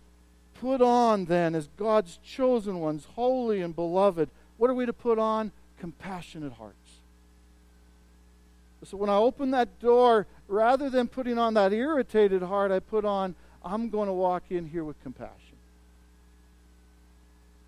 Put 0.59 0.81
on 0.81 1.25
then 1.25 1.53
as 1.53 1.67
God's 1.77 2.17
chosen 2.23 2.79
ones, 2.79 3.07
holy 3.15 3.61
and 3.61 3.75
beloved. 3.75 4.29
What 4.57 4.69
are 4.69 4.73
we 4.73 4.85
to 4.85 4.93
put 4.93 5.19
on? 5.19 5.51
Compassionate 5.79 6.53
hearts. 6.53 6.75
So 8.85 8.97
when 8.97 9.09
I 9.09 9.15
open 9.15 9.51
that 9.51 9.79
door, 9.79 10.27
rather 10.47 10.89
than 10.89 11.07
putting 11.07 11.37
on 11.37 11.55
that 11.55 11.73
irritated 11.73 12.43
heart, 12.43 12.71
I 12.71 12.79
put 12.79 13.03
on, 13.03 13.35
I'm 13.63 13.89
going 13.89 14.07
to 14.07 14.13
walk 14.13 14.43
in 14.49 14.67
here 14.67 14.83
with 14.83 15.01
compassion. 15.01 15.57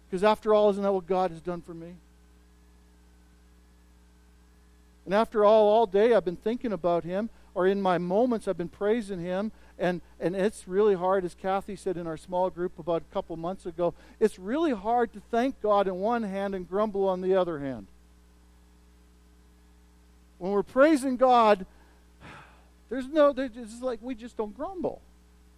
Because 0.10 0.24
after 0.24 0.54
all, 0.54 0.70
isn't 0.70 0.84
that 0.84 0.94
what 0.94 1.08
God 1.08 1.32
has 1.32 1.42
done 1.42 1.62
for 1.62 1.74
me? 1.74 1.94
And 5.06 5.14
after 5.14 5.44
all, 5.44 5.70
all 5.70 5.88
day 5.88 6.14
I've 6.14 6.26
been 6.26 6.36
thinking 6.36 6.72
about 6.72 7.04
Him, 7.04 7.30
or 7.56 7.66
in 7.66 7.82
my 7.82 7.98
moments 7.98 8.48
I've 8.48 8.58
been 8.58 8.70
praising 8.70 9.20
Him, 9.20 9.52
and, 9.80 10.02
and 10.20 10.36
it's 10.36 10.68
really 10.68 10.96
hard, 10.96 11.24
as 11.24 11.36
Kathy 11.36 11.76
said 11.76 11.98
in 11.98 12.08
our 12.08 12.18
small 12.18 12.50
group 12.50 12.80
about 12.80 13.04
a 13.10 13.14
couple 13.14 13.36
months 13.38 13.66
ago, 13.66 13.94
it's 14.20 14.40
really 14.40 14.74
hard 14.74 15.14
to 15.14 15.22
thank 15.32 15.62
God 15.62 15.88
in 15.88 15.96
one 15.96 16.24
hand 16.24 16.56
and 16.56 16.68
grumble 16.68 17.08
on 17.08 17.22
the 17.22 17.36
other 17.36 17.60
hand. 17.60 17.88
When 20.40 20.52
we're 20.52 20.64
praising 20.64 21.18
God, 21.18 21.66
there's 22.90 23.08
no, 23.08 23.34
there's 23.34 23.52
it's 23.56 23.82
like 23.82 24.00
we 24.02 24.16
just 24.16 24.38
don't 24.38 24.56
grumble. 24.56 25.02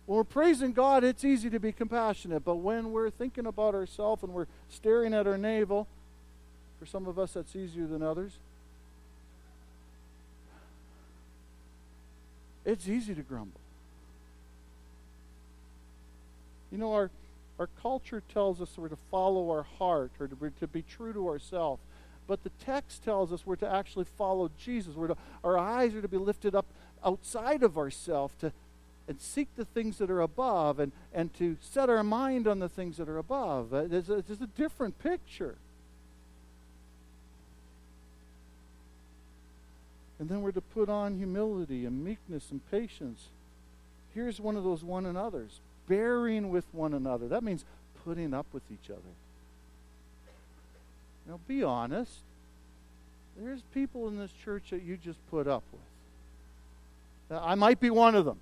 When 0.06 0.18
we're 0.18 0.24
praising 0.24 0.74
God, 0.74 1.04
it's 1.04 1.24
easy 1.24 1.50
to 1.52 1.60
be 1.60 1.72
compassionate. 1.72 2.44
But 2.44 2.56
when 2.56 2.92
we're 2.92 3.12
thinking 3.12 3.46
about 3.46 3.76
ourselves 3.76 4.24
and 4.24 4.34
we're 4.34 4.48
staring 4.70 5.14
at 5.14 5.28
our 5.28 5.38
navel, 5.38 5.88
for 6.80 6.86
some 6.86 7.08
of 7.08 7.20
us 7.20 7.34
that's 7.34 7.56
easier 7.56 7.86
than 7.86 8.02
others, 8.02 8.32
it's 12.66 12.88
easy 12.88 13.14
to 13.14 13.22
grumble. 13.22 13.60
You 16.72 16.78
know, 16.78 16.94
our, 16.94 17.10
our 17.58 17.70
culture 17.82 18.22
tells 18.34 18.62
us 18.62 18.70
we're 18.78 18.90
to 18.90 18.98
follow 19.10 19.50
our 19.52 19.64
heart 19.64 20.12
or 20.20 20.28
to, 20.28 20.52
to 20.60 20.68
be 20.68 20.84
true 20.84 21.14
to 21.14 21.28
ourselves. 21.28 21.82
But 22.28 22.44
the 22.44 22.52
text 22.64 23.04
tells 23.04 23.34
us 23.34 23.46
we're 23.46 23.56
to 23.58 23.70
actually 23.70 24.06
follow 24.06 24.52
Jesus. 24.64 24.96
We're 24.96 25.08
to, 25.08 25.18
our 25.44 25.58
eyes 25.58 25.96
are 25.96 26.02
to 26.02 26.08
be 26.08 26.18
lifted 26.18 26.54
up 26.54 26.66
outside 27.04 27.64
of 27.64 27.78
ourselves 27.78 28.34
to 28.42 28.52
and 29.10 29.20
seek 29.20 29.48
the 29.56 29.66
things 29.66 29.98
that 29.98 30.12
are 30.12 30.22
above 30.22 30.80
and, 30.80 30.92
and 31.12 31.34
to 31.34 31.58
set 31.62 31.90
our 31.90 32.04
mind 32.04 32.48
on 32.48 32.60
the 32.60 32.70
things 32.70 32.98
that 32.98 33.10
are 33.10 33.18
above. 33.18 33.74
Uh, 33.74 33.88
it's, 33.90 34.08
a, 34.08 34.18
it's 34.20 34.30
a 34.30 34.48
different 34.56 35.00
picture. 35.00 35.56
And 40.20 40.30
then 40.30 40.44
we're 40.44 40.52
to 40.52 40.62
put 40.62 40.90
on 40.90 41.18
humility 41.18 41.86
and 41.86 42.06
meekness 42.06 42.52
and 42.52 42.62
patience. 42.70 43.30
Here's 44.14 44.40
one 44.40 44.56
of 44.56 44.64
those 44.64 44.84
one 44.84 45.08
another's 45.08 45.60
bearing 45.90 46.50
with 46.50 46.64
one 46.72 46.94
another. 46.94 47.28
That 47.28 47.44
means 47.44 47.66
putting 48.06 48.34
up 48.34 48.46
with 48.54 48.64
each 48.72 48.90
other. 48.90 49.02
Now, 51.28 51.40
be 51.48 51.64
honest. 51.64 52.12
There's 53.38 53.62
people 53.74 54.08
in 54.08 54.18
this 54.18 54.32
church 54.44 54.70
that 54.70 54.84
you 54.84 54.98
just 54.98 55.20
put 55.30 55.48
up 55.48 55.64
with. 55.72 55.82
Now, 57.30 57.44
I 57.46 57.56
might 57.56 57.80
be 57.80 57.90
one 57.90 58.16
of 58.16 58.26
them. 58.26 58.40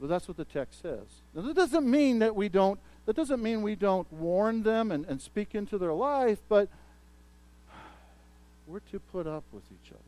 But 0.00 0.08
that's 0.08 0.28
what 0.28 0.36
the 0.36 0.44
text 0.44 0.80
says. 0.80 1.06
Now, 1.34 1.42
that 1.42 1.56
doesn't 1.56 1.90
mean 1.90 2.20
that 2.20 2.36
we 2.36 2.48
don't, 2.48 2.78
that 3.06 3.16
doesn't 3.16 3.42
mean 3.42 3.62
we 3.62 3.74
don't 3.74 4.10
warn 4.12 4.62
them 4.62 4.92
and, 4.92 5.04
and 5.06 5.20
speak 5.20 5.54
into 5.54 5.78
their 5.78 5.92
life, 5.92 6.38
but 6.48 6.68
we're 8.66 8.80
to 8.92 9.00
put 9.00 9.26
up 9.26 9.44
with 9.52 9.64
each 9.72 9.90
other. 9.90 10.07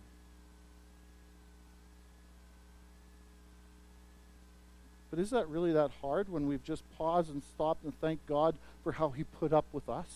But 5.10 5.18
is 5.18 5.30
that 5.30 5.48
really 5.48 5.72
that 5.72 5.90
hard 6.00 6.28
when 6.28 6.46
we've 6.46 6.62
just 6.62 6.84
paused 6.96 7.30
and 7.30 7.42
stopped 7.42 7.84
and 7.84 7.98
thanked 8.00 8.26
God 8.26 8.56
for 8.84 8.92
how 8.92 9.10
He 9.10 9.24
put 9.24 9.52
up 9.52 9.64
with 9.72 9.88
us? 9.88 10.06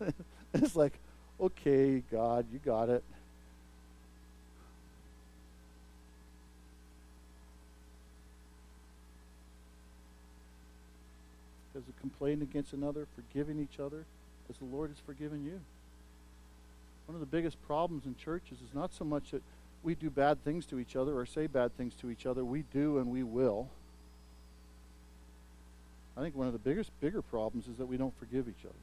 it's 0.54 0.76
like, 0.76 0.92
okay, 1.40 2.02
God, 2.10 2.46
you 2.52 2.60
got 2.64 2.88
it. 2.88 3.02
Because 11.72 11.88
of 11.88 12.00
complaining 12.00 12.42
against 12.42 12.72
another, 12.72 13.06
forgiving 13.16 13.58
each 13.58 13.80
other 13.80 14.04
as 14.48 14.56
the 14.58 14.64
Lord 14.64 14.90
has 14.90 14.98
forgiven 15.04 15.44
you. 15.44 15.60
One 17.06 17.14
of 17.14 17.20
the 17.20 17.26
biggest 17.26 17.60
problems 17.66 18.06
in 18.06 18.16
churches 18.16 18.58
is 18.66 18.74
not 18.74 18.94
so 18.94 19.04
much 19.04 19.32
that 19.32 19.42
we 19.86 19.94
do 19.94 20.10
bad 20.10 20.42
things 20.42 20.66
to 20.66 20.80
each 20.80 20.96
other 20.96 21.16
or 21.16 21.24
say 21.24 21.46
bad 21.46 21.74
things 21.76 21.94
to 22.00 22.10
each 22.10 22.26
other. 22.26 22.44
We 22.44 22.64
do 22.74 22.98
and 22.98 23.08
we 23.08 23.22
will. 23.22 23.68
I 26.16 26.22
think 26.22 26.34
one 26.34 26.48
of 26.48 26.52
the 26.52 26.58
biggest, 26.58 26.90
bigger 27.00 27.22
problems 27.22 27.68
is 27.68 27.76
that 27.76 27.86
we 27.86 27.96
don't 27.96 28.12
forgive 28.18 28.48
each 28.48 28.64
other. 28.64 28.74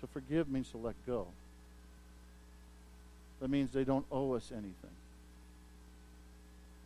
To 0.00 0.08
forgive 0.08 0.48
means 0.48 0.70
to 0.70 0.76
let 0.76 0.96
go. 1.06 1.28
That 3.40 3.48
means 3.48 3.70
they 3.70 3.84
don't 3.84 4.06
owe 4.10 4.32
us 4.32 4.50
anything. 4.50 4.74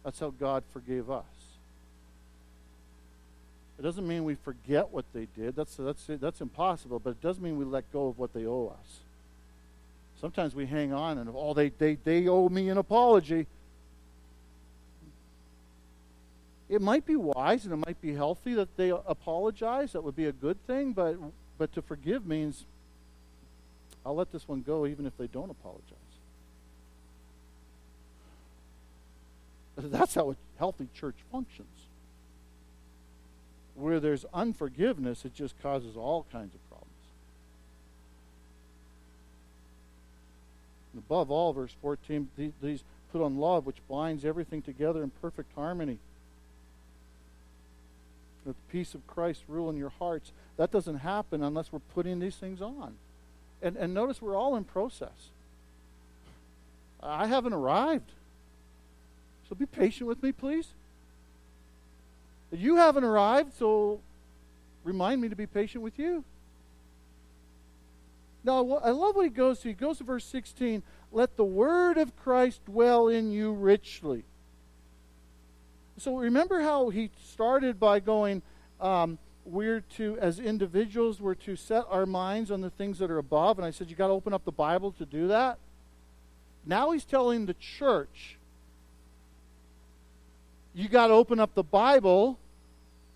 That's 0.04 0.20
how 0.20 0.34
God 0.38 0.62
forgave 0.74 1.10
us. 1.10 1.24
It 3.78 3.82
doesn't 3.82 4.06
mean 4.06 4.24
we 4.24 4.34
forget 4.34 4.90
what 4.90 5.06
they 5.14 5.26
did. 5.34 5.56
That's, 5.56 5.76
that's, 5.76 6.04
that's 6.06 6.42
impossible, 6.42 6.98
but 6.98 7.10
it 7.10 7.22
does 7.22 7.40
mean 7.40 7.56
we 7.56 7.64
let 7.64 7.90
go 7.94 8.08
of 8.08 8.18
what 8.18 8.34
they 8.34 8.44
owe 8.44 8.74
us. 8.78 8.98
Sometimes 10.20 10.54
we 10.54 10.66
hang 10.66 10.92
on 10.92 11.18
and, 11.18 11.30
oh, 11.32 11.54
they, 11.54 11.68
they, 11.70 11.94
they 11.94 12.26
owe 12.28 12.48
me 12.48 12.68
an 12.70 12.78
apology. 12.78 13.46
It 16.68 16.82
might 16.82 17.06
be 17.06 17.16
wise 17.16 17.64
and 17.64 17.72
it 17.72 17.86
might 17.86 18.00
be 18.00 18.14
healthy 18.14 18.54
that 18.54 18.76
they 18.76 18.90
apologize. 18.90 19.92
That 19.92 20.02
would 20.02 20.16
be 20.16 20.26
a 20.26 20.32
good 20.32 20.64
thing, 20.66 20.92
but, 20.92 21.16
but 21.56 21.72
to 21.74 21.82
forgive 21.82 22.26
means 22.26 22.66
I'll 24.04 24.16
let 24.16 24.32
this 24.32 24.48
one 24.48 24.62
go 24.62 24.86
even 24.86 25.06
if 25.06 25.16
they 25.16 25.28
don't 25.28 25.50
apologize. 25.50 25.94
That's 29.76 30.14
how 30.14 30.32
a 30.32 30.36
healthy 30.58 30.88
church 30.94 31.16
functions. 31.30 31.68
Where 33.76 34.00
there's 34.00 34.24
unforgiveness, 34.34 35.24
it 35.24 35.34
just 35.34 35.54
causes 35.62 35.96
all 35.96 36.26
kinds 36.32 36.54
of 36.54 36.68
problems. 36.68 36.88
Above 40.98 41.30
all, 41.30 41.52
verse 41.52 41.74
14, 41.80 42.28
these 42.60 42.82
put 43.12 43.22
on 43.22 43.38
love, 43.38 43.66
which 43.66 43.76
binds 43.88 44.24
everything 44.24 44.62
together 44.62 45.02
in 45.02 45.10
perfect 45.22 45.54
harmony. 45.54 45.98
Let 48.44 48.54
the 48.54 48.72
peace 48.72 48.94
of 48.94 49.06
Christ 49.06 49.42
rule 49.48 49.70
in 49.70 49.76
your 49.76 49.92
hearts. 49.98 50.32
That 50.56 50.70
doesn't 50.70 50.98
happen 50.98 51.42
unless 51.42 51.72
we're 51.72 51.80
putting 51.94 52.18
these 52.18 52.36
things 52.36 52.60
on. 52.60 52.94
And, 53.62 53.76
and 53.76 53.94
notice 53.94 54.20
we're 54.22 54.36
all 54.36 54.56
in 54.56 54.64
process. 54.64 55.30
I 57.02 57.26
haven't 57.26 57.52
arrived. 57.52 58.10
So 59.48 59.54
be 59.54 59.66
patient 59.66 60.08
with 60.08 60.22
me, 60.22 60.32
please. 60.32 60.68
You 62.52 62.76
haven't 62.76 63.04
arrived, 63.04 63.54
so 63.58 64.00
remind 64.84 65.20
me 65.20 65.28
to 65.28 65.36
be 65.36 65.46
patient 65.46 65.84
with 65.84 65.98
you. 65.98 66.24
Now, 68.44 68.78
I 68.78 68.90
love 68.90 69.16
what 69.16 69.24
he 69.24 69.30
goes 69.30 69.60
to. 69.60 69.68
He 69.68 69.74
goes 69.74 69.98
to 69.98 70.04
verse 70.04 70.24
16 70.24 70.82
let 71.10 71.36
the 71.36 71.44
word 71.44 71.96
of 71.96 72.14
Christ 72.16 72.64
dwell 72.66 73.08
in 73.08 73.30
you 73.30 73.52
richly. 73.52 74.24
So 75.96 76.16
remember 76.16 76.60
how 76.60 76.90
he 76.90 77.10
started 77.24 77.80
by 77.80 78.00
going, 78.00 78.42
um, 78.80 79.18
we're 79.44 79.80
to, 79.96 80.18
as 80.20 80.38
individuals, 80.38 81.20
we're 81.20 81.34
to 81.36 81.56
set 81.56 81.84
our 81.88 82.06
minds 82.06 82.50
on 82.50 82.60
the 82.60 82.70
things 82.70 82.98
that 82.98 83.10
are 83.10 83.18
above. 83.18 83.58
And 83.58 83.66
I 83.66 83.70
said, 83.70 83.88
you 83.90 83.96
got 83.96 84.08
to 84.08 84.12
open 84.12 84.32
up 84.32 84.44
the 84.44 84.52
Bible 84.52 84.92
to 84.92 85.06
do 85.06 85.28
that. 85.28 85.58
Now 86.66 86.90
he's 86.90 87.04
telling 87.04 87.46
the 87.46 87.54
church, 87.54 88.36
you 90.74 90.88
got 90.88 91.08
to 91.08 91.14
open 91.14 91.40
up 91.40 91.54
the 91.54 91.64
Bible 91.64 92.38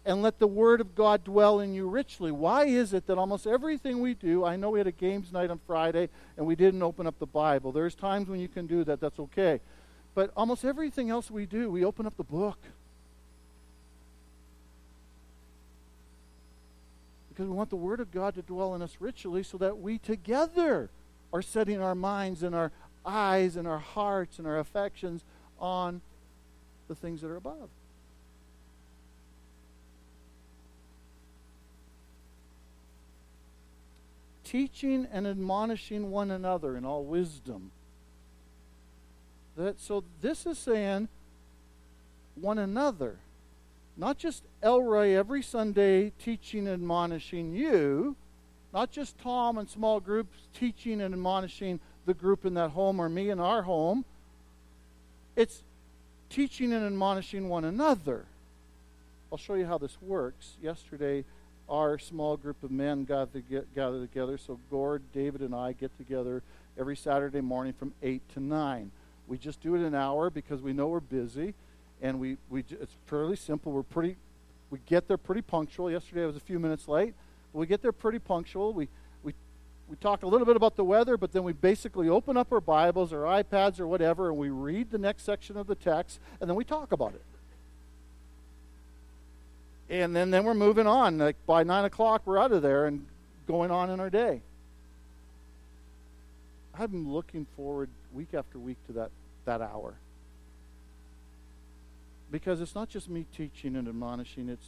and 0.05 0.23
let 0.23 0.39
the 0.39 0.47
Word 0.47 0.81
of 0.81 0.95
God 0.95 1.25
dwell 1.25 1.61
in 1.61 1.75
you 1.75 1.89
richly. 1.89 2.33
Why 2.33 2.65
is 2.65 2.93
it 2.93 3.07
that 3.07 3.19
almost 3.19 3.47
everything 3.47 4.01
we 4.01 4.15
do, 4.15 4.45
I 4.45 4.57
know 4.57 4.71
we 4.71 4.81
had 4.81 4.87
a 4.87 4.93
games 4.93 5.33
night 5.33 5.51
on 5.51 5.61
Friday 5.67 6.09
and 6.37 6.47
we 6.47 6.57
didn't 6.57 6.83
open 6.83 7.07
up 7.07 7.19
the 7.19 7.27
Bible. 7.27 7.71
There's 7.71 7.95
times 7.95 8.29
when 8.29 8.41
you 8.41 8.49
can 8.49 8.67
do 8.67 8.83
that, 8.85 9.01
that's 9.01 9.21
okay. 9.21 9.61
But 10.15 10.33
almost 10.37 10.65
everything 10.65 11.09
else 11.09 11.31
we 11.31 11.47
do, 11.47 11.71
we 11.71 11.85
open 11.85 12.07
up 12.07 12.17
the 12.17 12.25
book. 12.25 12.59
Because 17.29 17.47
we 17.47 17.55
want 17.55 17.71
the 17.71 17.77
Word 17.77 18.01
of 18.01 18.11
God 18.11 18.35
to 18.35 18.43
dwell 18.43 18.75
in 18.75 18.83
us 18.83 18.97
richly 18.99 19.43
so 19.43 19.57
that 19.59 19.79
we 19.79 19.99
together 19.99 20.91
are 21.33 21.43
setting 21.43 21.81
our 21.81 21.95
minds 21.95 22.43
and 22.43 22.55
our 22.55 22.73
eyes 23.07 23.57
and 23.57 23.67
our 23.67 23.79
hearts 23.79 24.39
and 24.39 24.47
our 24.47 24.59
affections 24.59 25.25
on 25.59 26.03
the 26.89 26.95
things 26.95 27.23
that 27.23 27.29
are 27.29 27.37
above. 27.37 27.71
Teaching 34.53 35.09
and 35.11 35.27
admonishing 35.27 36.11
one 36.11 36.31
another 36.31 36.77
in 36.77 36.85
all 36.85 37.03
wisdom. 37.03 37.71
That, 39.57 39.81
so 39.81 40.05
this 40.21 40.45
is 40.45 40.59
saying 40.59 41.09
one 42.35 42.59
another. 42.59 43.17
Not 43.97 44.19
just 44.19 44.43
Elroy 44.63 45.13
every 45.13 45.43
Sunday 45.43 46.13
teaching 46.23 46.67
and 46.67 46.75
admonishing 46.75 47.55
you, 47.55 48.15
not 48.75 48.91
just 48.91 49.19
Tom 49.19 49.57
and 49.57 49.69
small 49.69 50.01
groups 50.01 50.37
teaching 50.53 51.01
and 51.01 51.15
admonishing 51.15 51.81
the 52.05 52.15
group 52.15 52.45
in 52.45 52.53
that 52.55 52.71
home 52.71 53.01
or 53.01 53.09
me 53.09 53.31
in 53.31 53.41
our 53.41 53.63
home. 53.63 54.05
It's 55.35 55.63
teaching 56.29 56.75
and 56.75 56.85
admonishing 56.85 57.49
one 57.49 57.65
another. 57.65 58.27
I'll 59.31 59.39
show 59.39 59.55
you 59.55 59.65
how 59.65 59.79
this 59.79 59.97
works. 60.03 60.57
Yesterday, 60.63 61.25
our 61.69 61.99
small 61.99 62.37
group 62.37 62.63
of 62.63 62.71
men 62.71 63.05
gather 63.05 63.41
together. 63.41 64.39
So 64.39 64.59
Gord, 64.71 65.03
David, 65.13 65.41
and 65.41 65.55
I 65.55 65.73
get 65.73 65.97
together 65.97 66.43
every 66.79 66.97
Saturday 66.97 67.41
morning 67.41 67.73
from 67.73 67.93
8 68.03 68.21
to 68.35 68.41
9. 68.41 68.91
We 69.27 69.39
just 69.39 69.61
do 69.61 69.75
it 69.75 69.81
an 69.81 69.95
hour 69.95 70.31
because 70.31 70.61
we 70.61 70.73
know 70.73 70.89
we're 70.89 71.01
busy, 71.01 71.55
and 72.01 72.19
we, 72.19 72.37
we 72.51 72.65
it's 72.71 72.95
fairly 73.07 73.37
simple. 73.37 73.73
We're 73.73 73.83
pretty, 73.83 74.17
we 74.71 74.81
get 74.87 75.09
there 75.09 75.17
pretty 75.17 75.43
punctual. 75.43 75.91
Yesterday 75.91 76.25
I 76.25 76.27
was 76.27 76.37
a 76.37 76.41
few 76.41 76.59
minutes 76.59 76.89
late. 76.89 77.15
but 77.53 77.61
We 77.61 77.67
get 77.67 77.83
there 77.83 77.93
pretty 77.93 78.19
punctual. 78.19 78.73
We, 78.73 78.89
we, 79.23 79.33
we 79.89 79.97
talk 79.97 80.23
a 80.23 80.27
little 80.27 80.47
bit 80.47 80.57
about 80.57 80.77
the 80.77 80.85
weather, 80.85 81.17
but 81.17 81.33
then 81.33 81.45
we 81.45 81.53
basically 81.53 82.09
open 82.09 82.37
up 82.37 82.53
our 82.53 82.61
Bibles 82.61 83.13
or 83.13 83.23
iPads 83.23 83.81
or 83.81 83.87
whatever, 83.87 84.29
and 84.29 84.37
we 84.37 84.51
read 84.51 84.91
the 84.91 84.99
next 84.99 85.25
section 85.25 85.57
of 85.57 85.67
the 85.67 85.77
text, 85.77 86.21
and 86.41 86.51
then 86.51 86.57
we 86.57 86.65
talk 86.65 86.93
about 86.93 87.15
it 87.15 87.23
and 89.93 90.17
then, 90.17 90.31
then 90.31 90.45
we're 90.45 90.55
moving 90.55 90.87
on. 90.87 91.19
Like 91.19 91.37
by 91.47 91.63
nine 91.63 91.85
o'clock, 91.85 92.23
we're 92.25 92.39
out 92.39 92.51
of 92.51 92.63
there 92.63 92.87
and 92.87 93.07
going 93.47 93.71
on 93.71 93.91
in 93.91 94.01
our 94.01 94.11
day. 94.11 94.41
Been 96.79 97.13
looking 97.13 97.47
forward 97.55 97.91
week 98.13 98.35
after 98.35 98.59
week 98.59 98.79
to 98.87 98.93
that, 98.95 99.11
that 99.45 99.61
hour. 99.61 99.95
Because 102.33 102.61
it's 102.61 102.75
not 102.75 102.89
just 102.89 103.09
me 103.09 103.27
teaching 103.37 103.77
and 103.77 103.87
admonishing, 103.87 104.49
it's 104.49 104.67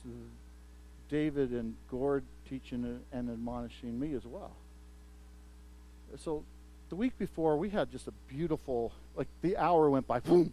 David 1.08 1.50
and 1.50 1.74
Gord 1.90 2.22
teaching 2.48 3.00
and 3.10 3.30
admonishing 3.30 3.98
me 3.98 4.14
as 4.14 4.24
well. 4.24 4.52
So 6.18 6.44
the 6.90 6.96
week 6.96 7.18
before, 7.18 7.56
we 7.56 7.70
had 7.70 7.90
just 7.90 8.06
a 8.06 8.12
beautiful, 8.28 8.92
like 9.16 9.28
the 9.42 9.56
hour 9.56 9.90
went 9.90 10.06
by, 10.06 10.20
boom, 10.20 10.52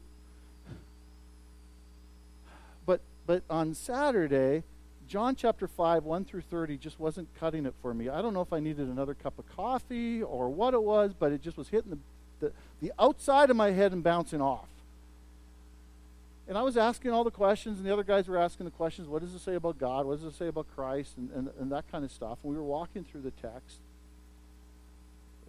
But 3.25 3.43
on 3.49 3.73
Saturday, 3.73 4.63
John 5.07 5.35
chapter 5.35 5.67
5, 5.67 6.05
1 6.05 6.25
through 6.25 6.41
30 6.41 6.77
just 6.77 6.99
wasn't 6.99 7.27
cutting 7.39 7.65
it 7.65 7.73
for 7.81 7.93
me. 7.93 8.09
I 8.09 8.21
don't 8.21 8.33
know 8.33 8.41
if 8.41 8.53
I 8.53 8.59
needed 8.59 8.87
another 8.87 9.13
cup 9.13 9.37
of 9.37 9.45
coffee 9.55 10.23
or 10.23 10.49
what 10.49 10.73
it 10.73 10.81
was, 10.81 11.11
but 11.17 11.31
it 11.31 11.41
just 11.41 11.57
was 11.57 11.67
hitting 11.67 11.91
the, 11.91 12.47
the, 12.47 12.53
the 12.81 12.93
outside 12.97 13.49
of 13.49 13.55
my 13.55 13.71
head 13.71 13.91
and 13.91 14.03
bouncing 14.03 14.41
off. 14.41 14.67
And 16.47 16.57
I 16.57 16.63
was 16.63 16.75
asking 16.75 17.11
all 17.11 17.23
the 17.23 17.31
questions, 17.31 17.77
and 17.77 17.85
the 17.85 17.93
other 17.93 18.03
guys 18.03 18.27
were 18.27 18.37
asking 18.37 18.65
the 18.65 18.71
questions 18.71 19.07
what 19.07 19.21
does 19.21 19.33
it 19.33 19.39
say 19.39 19.55
about 19.55 19.77
God? 19.77 20.05
What 20.05 20.19
does 20.19 20.33
it 20.33 20.37
say 20.37 20.47
about 20.47 20.67
Christ? 20.75 21.17
And, 21.17 21.29
and, 21.31 21.49
and 21.59 21.71
that 21.71 21.89
kind 21.91 22.03
of 22.03 22.11
stuff. 22.11 22.39
And 22.43 22.51
we 22.51 22.57
were 22.57 22.63
walking 22.63 23.03
through 23.03 23.21
the 23.21 23.31
text. 23.31 23.79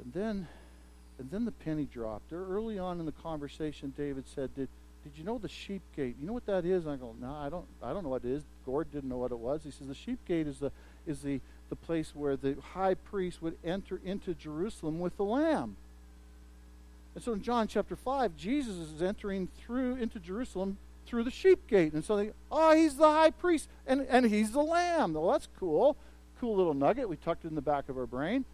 And 0.03 0.13
then, 0.13 0.49
and 1.19 1.31
then 1.31 1.45
the 1.45 1.53
penny 1.53 1.87
dropped. 1.93 2.33
Early 2.33 2.79
on 2.79 3.01
in 3.01 3.07
the 3.07 3.13
conversation, 3.13 3.93
David 3.97 4.25
said, 4.33 4.55
Did, 4.55 4.69
did 5.05 5.13
you 5.17 5.25
know 5.25 5.39
the 5.39 5.49
sheep 5.49 5.83
gate? 5.97 6.17
You 6.21 6.27
know 6.27 6.33
what 6.33 6.47
that 6.47 6.65
is? 6.65 6.85
And 6.85 6.95
I 6.95 6.97
go, 6.97 7.15
no, 7.21 7.35
I 7.35 7.49
don't. 7.49 7.67
I 7.83 7.93
don't 7.93 8.05
know 8.05 8.11
what 8.11 8.25
it 8.25 8.31
is. 8.31 8.43
Gord 8.65 8.93
didn't 8.93 9.09
know 9.09 9.19
what 9.19 9.33
it 9.33 9.39
was. 9.39 9.63
He 9.65 9.71
says 9.71 9.89
the 9.89 9.95
sheep 9.95 10.19
gate 10.27 10.47
is 10.47 10.59
the 10.59 10.71
is 11.07 11.23
the 11.23 11.41
the 11.71 11.77
place 11.77 12.13
where 12.15 12.37
the 12.37 12.57
high 12.75 12.95
priest 12.95 13.43
would 13.43 13.57
enter 13.65 14.01
into 14.05 14.35
Jerusalem 14.35 15.01
with 15.01 15.17
the 15.17 15.25
lamb. 15.25 15.77
And 17.15 17.25
so 17.25 17.33
in 17.33 17.43
John 17.43 17.67
chapter 17.67 17.97
5, 17.97 18.37
Jesus 18.37 18.77
is 18.77 19.03
entering 19.03 19.49
through 19.59 19.97
into 19.97 20.19
Jerusalem 20.19 20.79
through 21.07 21.25
the 21.25 21.31
sheep 21.31 21.67
gate. 21.67 21.93
And 21.93 22.05
so 22.05 22.17
they, 22.17 22.31
oh, 22.51 22.75
he's 22.75 22.97
the 22.97 23.11
high 23.11 23.31
priest 23.31 23.69
and, 23.87 24.07
and 24.09 24.27
he's 24.27 24.53
the 24.53 24.63
lamb. 24.63 25.15
Well, 25.15 25.33
that's 25.33 25.49
cool. 25.59 25.97
Cool 26.41 26.57
little 26.57 26.75
nugget. 26.75 27.09
We 27.09 27.17
tucked 27.17 27.45
it 27.45 27.49
in 27.49 27.55
the 27.55 27.61
back 27.63 27.89
of 27.89 27.99
our 27.99 28.07
brain. 28.07 28.45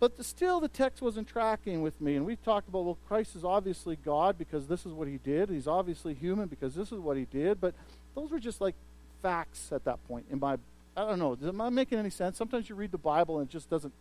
But 0.00 0.16
the, 0.16 0.22
still, 0.22 0.60
the 0.60 0.68
text 0.68 1.02
wasn't 1.02 1.26
tracking 1.26 1.82
with 1.82 2.00
me. 2.00 2.14
And 2.14 2.24
we 2.24 2.36
talked 2.36 2.68
about, 2.68 2.84
well, 2.84 2.98
Christ 3.08 3.34
is 3.34 3.44
obviously 3.44 3.96
God 3.96 4.38
because 4.38 4.66
this 4.68 4.86
is 4.86 4.92
what 4.92 5.08
he 5.08 5.18
did. 5.18 5.48
He's 5.50 5.66
obviously 5.66 6.14
human 6.14 6.46
because 6.46 6.74
this 6.74 6.92
is 6.92 7.00
what 7.00 7.16
he 7.16 7.24
did. 7.24 7.60
But 7.60 7.74
those 8.14 8.30
were 8.30 8.38
just 8.38 8.60
like 8.60 8.74
facts 9.22 9.72
at 9.72 9.84
that 9.84 10.06
point 10.06 10.26
in 10.30 10.38
my 10.38 10.56
I 10.98 11.02
don't 11.02 11.20
know. 11.20 11.38
Am 11.46 11.60
I 11.60 11.68
making 11.68 11.96
any 11.96 12.10
sense? 12.10 12.36
Sometimes 12.36 12.68
you 12.68 12.74
read 12.74 12.90
the 12.90 12.98
Bible 12.98 13.38
and 13.38 13.48
it 13.48 13.52
just 13.52 13.70
doesn't. 13.70 13.92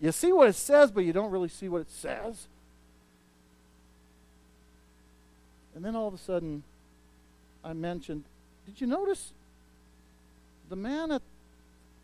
You 0.00 0.10
see 0.10 0.32
what 0.32 0.48
it 0.48 0.56
says, 0.56 0.90
but 0.90 1.04
you 1.04 1.12
don't 1.12 1.30
really 1.30 1.48
see 1.48 1.68
what 1.68 1.80
it 1.80 1.90
says. 1.92 2.48
And 5.76 5.84
then 5.84 5.94
all 5.94 6.08
of 6.08 6.14
a 6.14 6.18
sudden, 6.18 6.64
I 7.64 7.72
mentioned, 7.72 8.24
did 8.66 8.80
you 8.80 8.88
notice 8.88 9.32
the 10.68 10.74
man 10.74 11.12
at, 11.12 11.22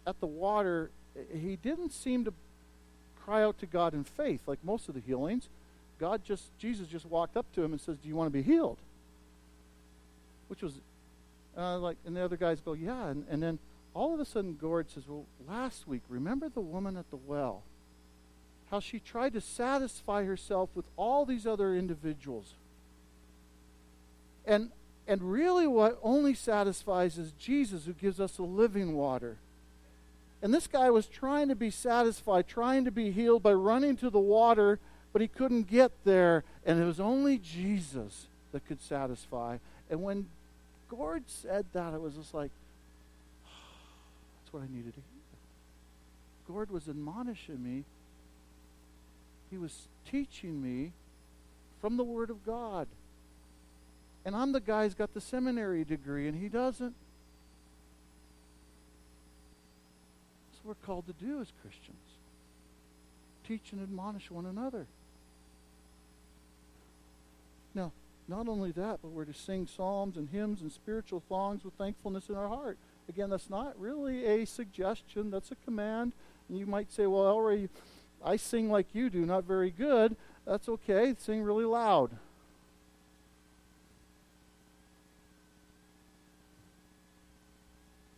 at 0.07 0.21
the 0.21 0.27
water, 0.27 0.91
he 1.33 1.57
didn't 1.57 1.93
seem 1.93 2.25
to 2.25 2.33
cry 3.29 3.43
out 3.43 3.59
to 3.59 3.67
God 3.67 3.93
in 3.93 4.05
faith 4.05 4.41
like 4.47 4.59
most 4.65 4.89
of 4.89 4.95
the 4.95 5.03
healings. 5.03 5.49
God 6.01 6.25
just, 6.25 6.45
Jesus 6.59 6.89
just 6.89 7.05
walked 7.05 7.37
up 7.37 7.45
to 7.55 7.63
him 7.63 7.73
and 7.73 7.81
says, 7.81 7.99
Do 7.99 8.09
you 8.09 8.17
want 8.17 8.29
to 8.29 8.33
be 8.33 8.43
healed? 8.43 8.79
Which 10.47 10.63
was, 10.63 10.73
uh, 11.55 11.79
like, 11.79 11.99
and 12.07 12.17
the 12.17 12.25
other 12.25 12.39
guys 12.39 12.61
go, 12.61 12.73
Yeah. 12.73 13.09
And, 13.09 13.27
and 13.29 13.43
then 13.43 13.59
all 13.93 14.15
of 14.15 14.21
a 14.21 14.25
sudden, 14.25 14.57
Gord 14.59 14.89
says, 14.91 15.03
Well, 15.07 15.27
last 15.47 15.87
week, 15.87 16.01
remember 16.09 16.49
the 16.49 16.63
woman 16.63 16.97
at 16.97 17.11
the 17.11 17.17
well? 17.17 17.63
How 18.71 18.81
she 18.81 18.99
tried 18.99 19.35
to 19.35 19.43
satisfy 19.43 20.25
herself 20.25 20.71
with 20.75 20.87
all 20.97 21.27
these 21.27 21.47
other 21.47 21.75
individuals. 21.75 22.55
And, 24.47 24.71
and 25.07 25.21
really, 25.21 25.67
what 25.67 25.99
only 26.03 26.33
satisfies 26.33 27.19
is 27.19 27.33
Jesus, 27.33 27.85
who 27.85 27.93
gives 27.93 28.21
us 28.21 28.33
the 28.33 28.43
living 28.43 28.95
water. 28.95 29.37
And 30.41 30.55
this 30.55 30.67
guy 30.67 30.91
was 30.91 31.07
trying 31.07 31.49
to 31.49 31.57
be 31.57 31.71
satisfied, 31.71 32.47
trying 32.47 32.85
to 32.85 32.91
be 32.91 33.11
healed 33.11 33.43
by 33.43 33.53
running 33.53 33.97
to 33.97 34.11
the 34.11 34.21
water, 34.21 34.79
but 35.13 35.21
he 35.21 35.29
couldn't 35.29 35.69
get 35.69 35.93
there. 36.05 36.45
And 36.65 36.81
it 36.81 36.85
was 36.85 37.01
only 37.01 37.39
Jesus 37.39 38.27
that 38.53 38.67
could 38.67 38.81
satisfy. 38.81 39.59
And 39.91 40.03
when 40.03 40.27
Gord 40.89 41.25
said 41.27 41.67
that, 41.73 41.93
it 41.93 42.01
was 42.01 42.15
just 42.15 42.35
like, 42.35 42.51
oh, 43.47 43.51
that's 44.43 44.53
what 44.53 44.63
I 44.63 44.67
needed 44.67 44.95
to 44.95 45.01
hear. 45.01 45.19
Gord 46.47 46.71
was 46.71 46.89
admonishing 46.89 47.63
me, 47.63 47.85
he 49.51 49.59
was 49.59 49.89
teaching 50.11 50.63
me 50.63 50.93
from 51.81 51.97
the 51.97 52.05
Word 52.05 52.31
of 52.31 52.45
God. 52.45 52.89
And 54.25 54.35
I'm 54.35 54.53
the 54.53 54.61
guy 54.61 54.85
who's 54.85 54.95
got 54.95 55.15
the 55.15 55.21
seminary 55.21 55.85
degree, 55.85 56.27
and 56.27 56.41
he 56.41 56.49
doesn't. 56.49 56.95
We're 60.69 60.75
called 60.75 61.07
to 61.07 61.15
do 61.15 61.41
as 61.41 61.51
Christians 61.63 61.97
teach 63.47 63.73
and 63.73 63.83
admonish 63.83 64.31
one 64.31 64.45
another. 64.45 64.87
Now, 67.75 67.93
not 68.29 68.47
only 68.47 68.73
that, 68.73 68.99
but 69.01 69.11
we're 69.11 69.25
to 69.25 69.33
sing 69.33 69.67
psalms 69.67 70.19
and 70.19 70.29
hymns 70.29 70.61
and 70.61 70.71
spiritual 70.71 71.23
songs 71.27 71.65
with 71.65 71.73
thankfulness 71.75 72.29
in 72.29 72.35
our 72.35 72.49
heart. 72.49 72.77
Again, 73.09 73.31
that's 73.31 73.49
not 73.49 73.81
really 73.81 74.27
a 74.27 74.45
suggestion, 74.45 75.31
that's 75.31 75.51
a 75.51 75.57
command. 75.65 76.13
And 76.51 76.59
you 76.59 76.67
might 76.67 76.93
say, 76.93 77.07
well, 77.07 77.25
Elray, 77.25 77.71
I 78.23 78.37
sing 78.37 78.71
like 78.71 78.89
you 78.93 79.09
do, 79.09 79.25
not 79.25 79.45
very 79.45 79.71
good. 79.71 80.15
That's 80.45 80.69
okay. 80.69 81.15
Sing 81.19 81.43
really 81.43 81.65
loud. 81.65 82.11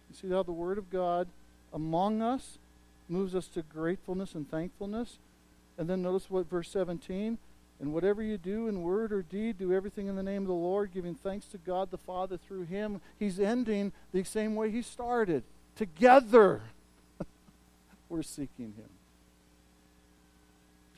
You 0.09 0.17
see 0.21 0.29
how 0.31 0.43
the 0.43 0.51
Word 0.51 0.79
of 0.79 0.91
God 0.91 1.29
among 1.73 2.23
us 2.23 2.59
moves 3.09 3.35
us 3.35 3.49
to 3.49 3.63
gratefulness 3.63 4.35
and 4.35 4.49
thankfulness. 4.51 5.19
And 5.77 5.89
then 5.89 6.03
notice 6.03 6.31
what 6.31 6.49
verse 6.49 6.71
17 6.71 7.39
and 7.81 7.95
whatever 7.95 8.23
you 8.23 8.37
do 8.37 8.69
in 8.69 8.83
word 8.83 9.13
or 9.13 9.23
deed, 9.23 9.59
do 9.59 9.73
everything 9.73 10.07
in 10.07 10.15
the 10.15 10.23
name 10.23 10.43
of 10.43 10.49
the 10.49 10.55
Lord, 10.55 10.93
giving 10.93 11.15
thanks 11.15 11.47
to 11.47 11.59
God 11.59 11.91
the 11.91 11.99
Father 11.99 12.37
through 12.37 12.65
him. 12.65 13.01
He's 13.19 13.41
ending 13.41 13.93
the 14.13 14.23
same 14.23 14.55
way 14.55 14.71
he 14.71 14.83
started. 14.83 15.43
Together, 15.77 16.61
we're 18.09 18.23
seeking 18.23 18.75
him. 18.77 18.91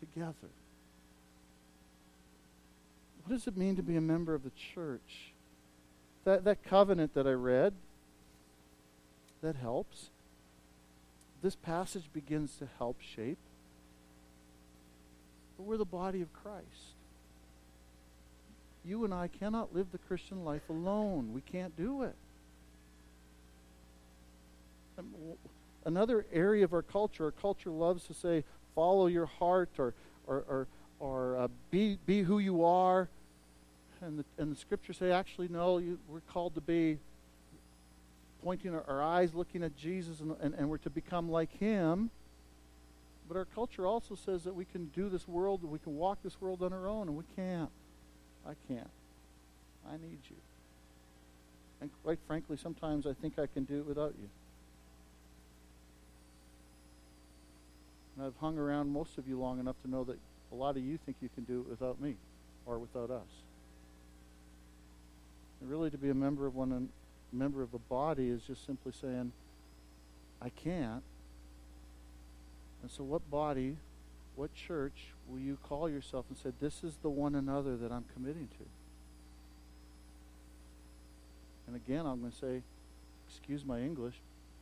Together. 0.01 0.51
What 3.25 3.37
does 3.37 3.47
it 3.47 3.57
mean 3.57 3.77
to 3.77 3.83
be 3.83 3.95
a 3.95 4.01
member 4.01 4.35
of 4.35 4.43
the 4.43 4.51
church? 4.75 5.33
That, 6.25 6.43
that 6.45 6.65
covenant 6.65 7.15
that 7.15 7.27
I 7.27 7.33
read, 7.33 7.75
that 9.41 9.55
helps 9.57 10.11
this 11.43 11.57
passage 11.57 12.05
begins 12.13 12.57
to 12.59 12.69
help 12.79 13.01
shape. 13.01 13.39
But 15.57 15.65
we're 15.65 15.77
the 15.77 15.85
body 15.85 16.23
of 16.23 16.33
Christ. 16.33 16.95
You 18.85 19.05
and 19.05 19.13
I 19.13 19.29
cannot 19.29 19.75
live 19.75 19.89
the 19.93 19.99
Christian 19.99 20.45
life 20.45 20.69
alone. 20.69 21.33
We 21.33 21.41
can't 21.41 21.77
do 21.77 22.03
it. 22.03 22.15
Another 25.85 26.27
area 26.33 26.65
of 26.65 26.73
our 26.73 26.83
culture, 26.83 27.25
our 27.25 27.31
culture 27.33 27.71
loves 27.71 28.07
to 28.07 28.15
say, 28.15 28.45
follow 28.75 29.07
your 29.07 29.27
heart 29.27 29.71
or, 29.79 29.95
or, 30.27 30.45
or, 30.49 30.67
or 31.01 31.37
uh, 31.37 31.49
be, 31.71 31.99
be 32.07 32.23
who 32.23 32.39
you 32.39 32.65
are. 32.65 33.09
And 34.01 34.19
the, 34.19 34.25
and 34.39 34.53
the 34.53 34.57
scriptures 34.57 34.99
say, 34.99 35.11
actually, 35.13 35.49
no, 35.49 35.79
you, 35.79 35.99
we're 36.09 36.21
called 36.21 36.55
to 36.55 36.61
be 36.61 36.99
pointing 38.43 38.75
our, 38.75 38.85
our 38.89 39.03
eyes 39.03 39.35
looking 39.35 39.63
at 39.63 39.77
Jesus 39.77 40.21
and, 40.21 40.35
and, 40.41 40.55
and 40.55 40.69
we're 40.69 40.79
to 40.79 40.91
become 40.91 41.31
like 41.31 41.57
him. 41.59 42.11
But 43.29 43.37
our 43.37 43.45
culture 43.45 43.87
also 43.87 44.15
says 44.15 44.45
that 44.45 44.55
we 44.55 44.65
can 44.65 44.87
do 44.87 45.09
this 45.09 45.27
world, 45.27 45.63
we 45.65 45.79
can 45.79 45.97
walk 45.97 46.19
this 46.23 46.41
world 46.41 46.63
on 46.63 46.73
our 46.73 46.89
own, 46.89 47.09
and 47.09 47.17
we 47.17 47.25
can't. 47.37 47.71
I 48.47 48.53
can't. 48.69 48.91
I 49.89 49.93
need 49.93 50.19
you. 50.29 50.37
And 51.81 51.91
quite 52.05 52.19
frankly, 52.27 52.57
sometimes 52.57 53.07
I 53.07 53.13
think 53.13 53.39
I 53.39 53.47
can 53.47 53.65
do 53.65 53.79
it 53.79 53.87
without 53.87 54.15
you. 54.21 54.29
And 58.17 58.27
I've 58.27 58.37
hung 58.41 58.59
around 58.59 58.91
most 58.91 59.19
of 59.19 59.27
you 59.27 59.39
long 59.39 59.59
enough 59.59 59.77
to 59.83 59.91
know 59.91 60.05
that 60.05 60.19
a 60.53 60.55
lot 60.55 60.77
of 60.77 60.83
you 60.83 60.99
think 61.05 61.17
you 61.21 61.31
can 61.35 61.45
do 61.45 61.61
it 61.61 61.71
without 61.71 62.01
me 62.01 62.17
or 62.67 62.79
without 62.79 63.11
us. 63.11 63.29
And 65.61 65.71
really, 65.71 65.91
to 65.91 65.99
be 65.99 66.11
a 66.11 66.15
member 66.15 66.47
of 66.47 66.55
one 66.55 66.91
member 67.33 67.63
of 67.63 67.75
a 67.75 67.79
body 67.79 68.29
is 68.29 68.43
just 68.43 68.67
simply 68.67 68.93
saying, 69.01 69.33
I 70.41 70.51
can't. 70.51 71.03
And 72.83 72.91
so, 72.91 73.05
what 73.05 73.29
body, 73.31 73.77
what 74.35 74.55
church 74.55 75.13
will 75.29 75.39
you 75.39 75.57
call 75.63 75.89
yourself 75.89 76.27
and 76.29 76.37
say, 76.37 76.51
This 76.61 76.83
is 76.83 76.95
the 77.03 77.09
one 77.09 77.35
another 77.35 77.77
that 77.77 77.93
I'm 77.93 78.05
committing 78.15 78.49
to? 78.59 78.65
And 81.67 81.77
again, 81.77 82.07
I'm 82.07 82.21
going 82.21 82.33
to 82.33 82.39
say, 82.39 82.63
excuse 83.29 83.65
my 83.65 83.81
English, 83.81 84.15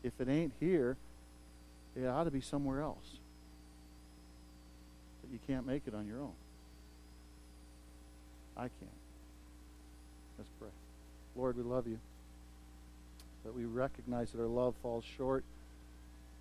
if 0.05 0.13
it 0.21 0.29
ain't 0.29 0.53
here, 0.61 0.97
it 1.97 2.07
ought 2.07 2.25
to 2.25 2.31
be 2.31 2.41
somewhere 2.41 2.83
else. 2.83 3.17
But 5.21 5.33
you 5.33 5.39
can't 5.47 5.67
make 5.67 5.83
it 5.87 5.95
on 5.95 6.07
your 6.07 6.21
own. 6.21 6.35
I 8.57 8.63
can't. 8.63 9.01
Let's 10.39 10.51
pray. 10.61 10.69
Lord, 11.35 11.57
we 11.57 11.63
love 11.63 11.87
you 11.87 11.99
that 13.51 13.59
we 13.59 13.65
recognize 13.65 14.31
that 14.31 14.41
our 14.41 14.47
love 14.47 14.77
falls 14.81 15.03
short, 15.17 15.43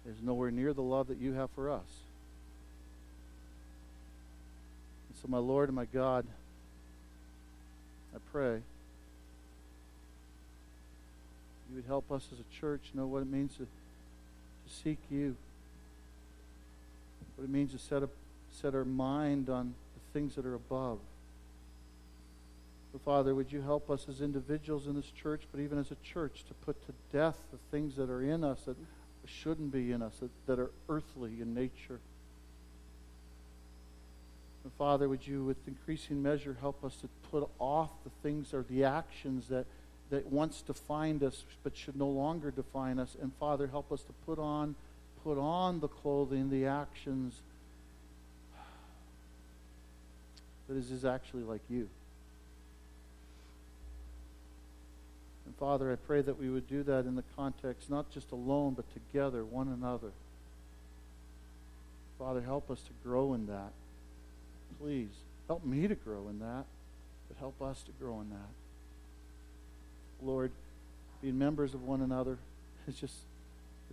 is 0.07 0.21
nowhere 0.21 0.51
near 0.51 0.73
the 0.73 0.81
love 0.81 1.07
that 1.07 1.17
you 1.17 1.33
have 1.33 1.49
for 1.55 1.71
us. 1.71 1.81
And 5.09 5.17
so, 5.19 5.27
my 5.27 5.39
Lord 5.39 5.69
and 5.69 5.75
my 5.75 5.85
God, 5.85 6.27
I 8.15 8.19
pray 8.31 8.61
you 11.69 11.75
would 11.75 11.85
help 11.85 12.11
us 12.11 12.27
as 12.31 12.39
a 12.39 12.59
church 12.59 12.81
know 12.93 13.07
what 13.07 13.23
it 13.23 13.27
means 13.27 13.53
to, 13.53 13.63
to 13.63 13.67
seek 14.83 14.99
you, 15.09 15.35
what 17.35 17.45
it 17.45 17.49
means 17.49 17.71
to 17.71 17.79
set, 17.79 18.03
set 18.51 18.75
our 18.75 18.85
mind 18.85 19.49
on 19.49 19.73
the 19.95 20.19
things 20.19 20.35
that 20.35 20.45
are 20.45 20.55
above. 20.55 20.99
Father, 22.97 23.35
would 23.35 23.51
you 23.51 23.61
help 23.61 23.89
us 23.89 24.07
as 24.09 24.21
individuals 24.21 24.87
in 24.87 24.95
this 24.95 25.11
church, 25.11 25.43
but 25.51 25.61
even 25.61 25.77
as 25.77 25.91
a 25.91 25.97
church, 26.03 26.43
to 26.47 26.53
put 26.55 26.83
to 26.87 26.93
death 27.15 27.37
the 27.51 27.59
things 27.69 27.95
that 27.95 28.09
are 28.09 28.21
in 28.21 28.43
us 28.43 28.61
that 28.65 28.75
shouldn't 29.25 29.71
be 29.71 29.91
in 29.91 30.01
us, 30.01 30.17
that, 30.19 30.31
that 30.47 30.59
are 30.59 30.71
earthly 30.89 31.41
in 31.41 31.53
nature. 31.53 31.99
And 34.63 34.73
Father, 34.77 35.07
would 35.07 35.25
you, 35.25 35.43
with 35.43 35.57
increasing 35.67 36.21
measure, 36.21 36.57
help 36.59 36.83
us 36.83 36.95
to 36.97 37.09
put 37.31 37.47
off 37.59 37.91
the 38.03 38.09
things 38.23 38.53
or 38.53 38.65
the 38.69 38.83
actions 38.83 39.47
that, 39.47 39.65
that 40.09 40.25
once 40.27 40.61
defined 40.61 41.23
us 41.23 41.45
but 41.63 41.77
should 41.77 41.95
no 41.95 42.07
longer 42.07 42.51
define 42.51 42.99
us. 42.99 43.15
And 43.21 43.31
Father, 43.39 43.67
help 43.67 43.91
us 43.91 44.01
to 44.01 44.13
put 44.25 44.39
on, 44.39 44.75
put 45.23 45.37
on 45.37 45.79
the 45.79 45.87
clothing, 45.87 46.49
the 46.49 46.65
actions 46.65 47.41
that 50.67 50.75
is, 50.75 50.91
is 50.91 51.05
actually 51.05 51.43
like 51.43 51.61
you. 51.69 51.87
Father, 55.59 55.91
I 55.91 55.95
pray 55.95 56.21
that 56.21 56.39
we 56.39 56.49
would 56.49 56.69
do 56.69 56.83
that 56.83 57.05
in 57.05 57.15
the 57.15 57.23
context, 57.35 57.89
not 57.89 58.09
just 58.11 58.31
alone, 58.31 58.75
but 58.75 58.85
together, 58.93 59.43
one 59.43 59.67
another. 59.67 60.11
Father, 62.17 62.41
help 62.41 62.71
us 62.71 62.79
to 62.81 62.91
grow 63.03 63.33
in 63.33 63.47
that. 63.47 63.73
Please, 64.81 65.09
help 65.47 65.65
me 65.65 65.85
to 65.87 65.95
grow 65.95 66.29
in 66.29 66.39
that, 66.39 66.63
but 67.27 67.37
help 67.39 67.61
us 67.61 67.81
to 67.83 67.91
grow 67.99 68.21
in 68.21 68.29
that. 68.29 68.49
Lord, 70.21 70.51
being 71.21 71.37
members 71.37 71.73
of 71.73 71.83
one 71.83 72.01
another 72.01 72.37
is 72.87 72.95
just, 72.95 73.15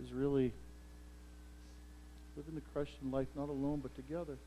is 0.01 0.13
really 0.13 0.53
living 2.37 2.55
the 2.55 2.61
Christian 2.73 3.11
life 3.11 3.27
not 3.35 3.49
alone, 3.49 3.81
but 3.83 3.93
together. 3.95 4.37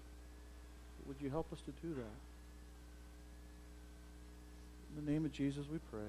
Would 1.07 1.17
you 1.21 1.29
help 1.29 1.53
us 1.53 1.59
to 1.61 1.73
do 1.87 1.95
that? 1.95 2.17
In 4.97 5.05
the 5.05 5.13
name 5.13 5.27
of 5.27 5.33
Jesus, 5.33 5.67
we 5.71 5.79
pray. 5.91 6.09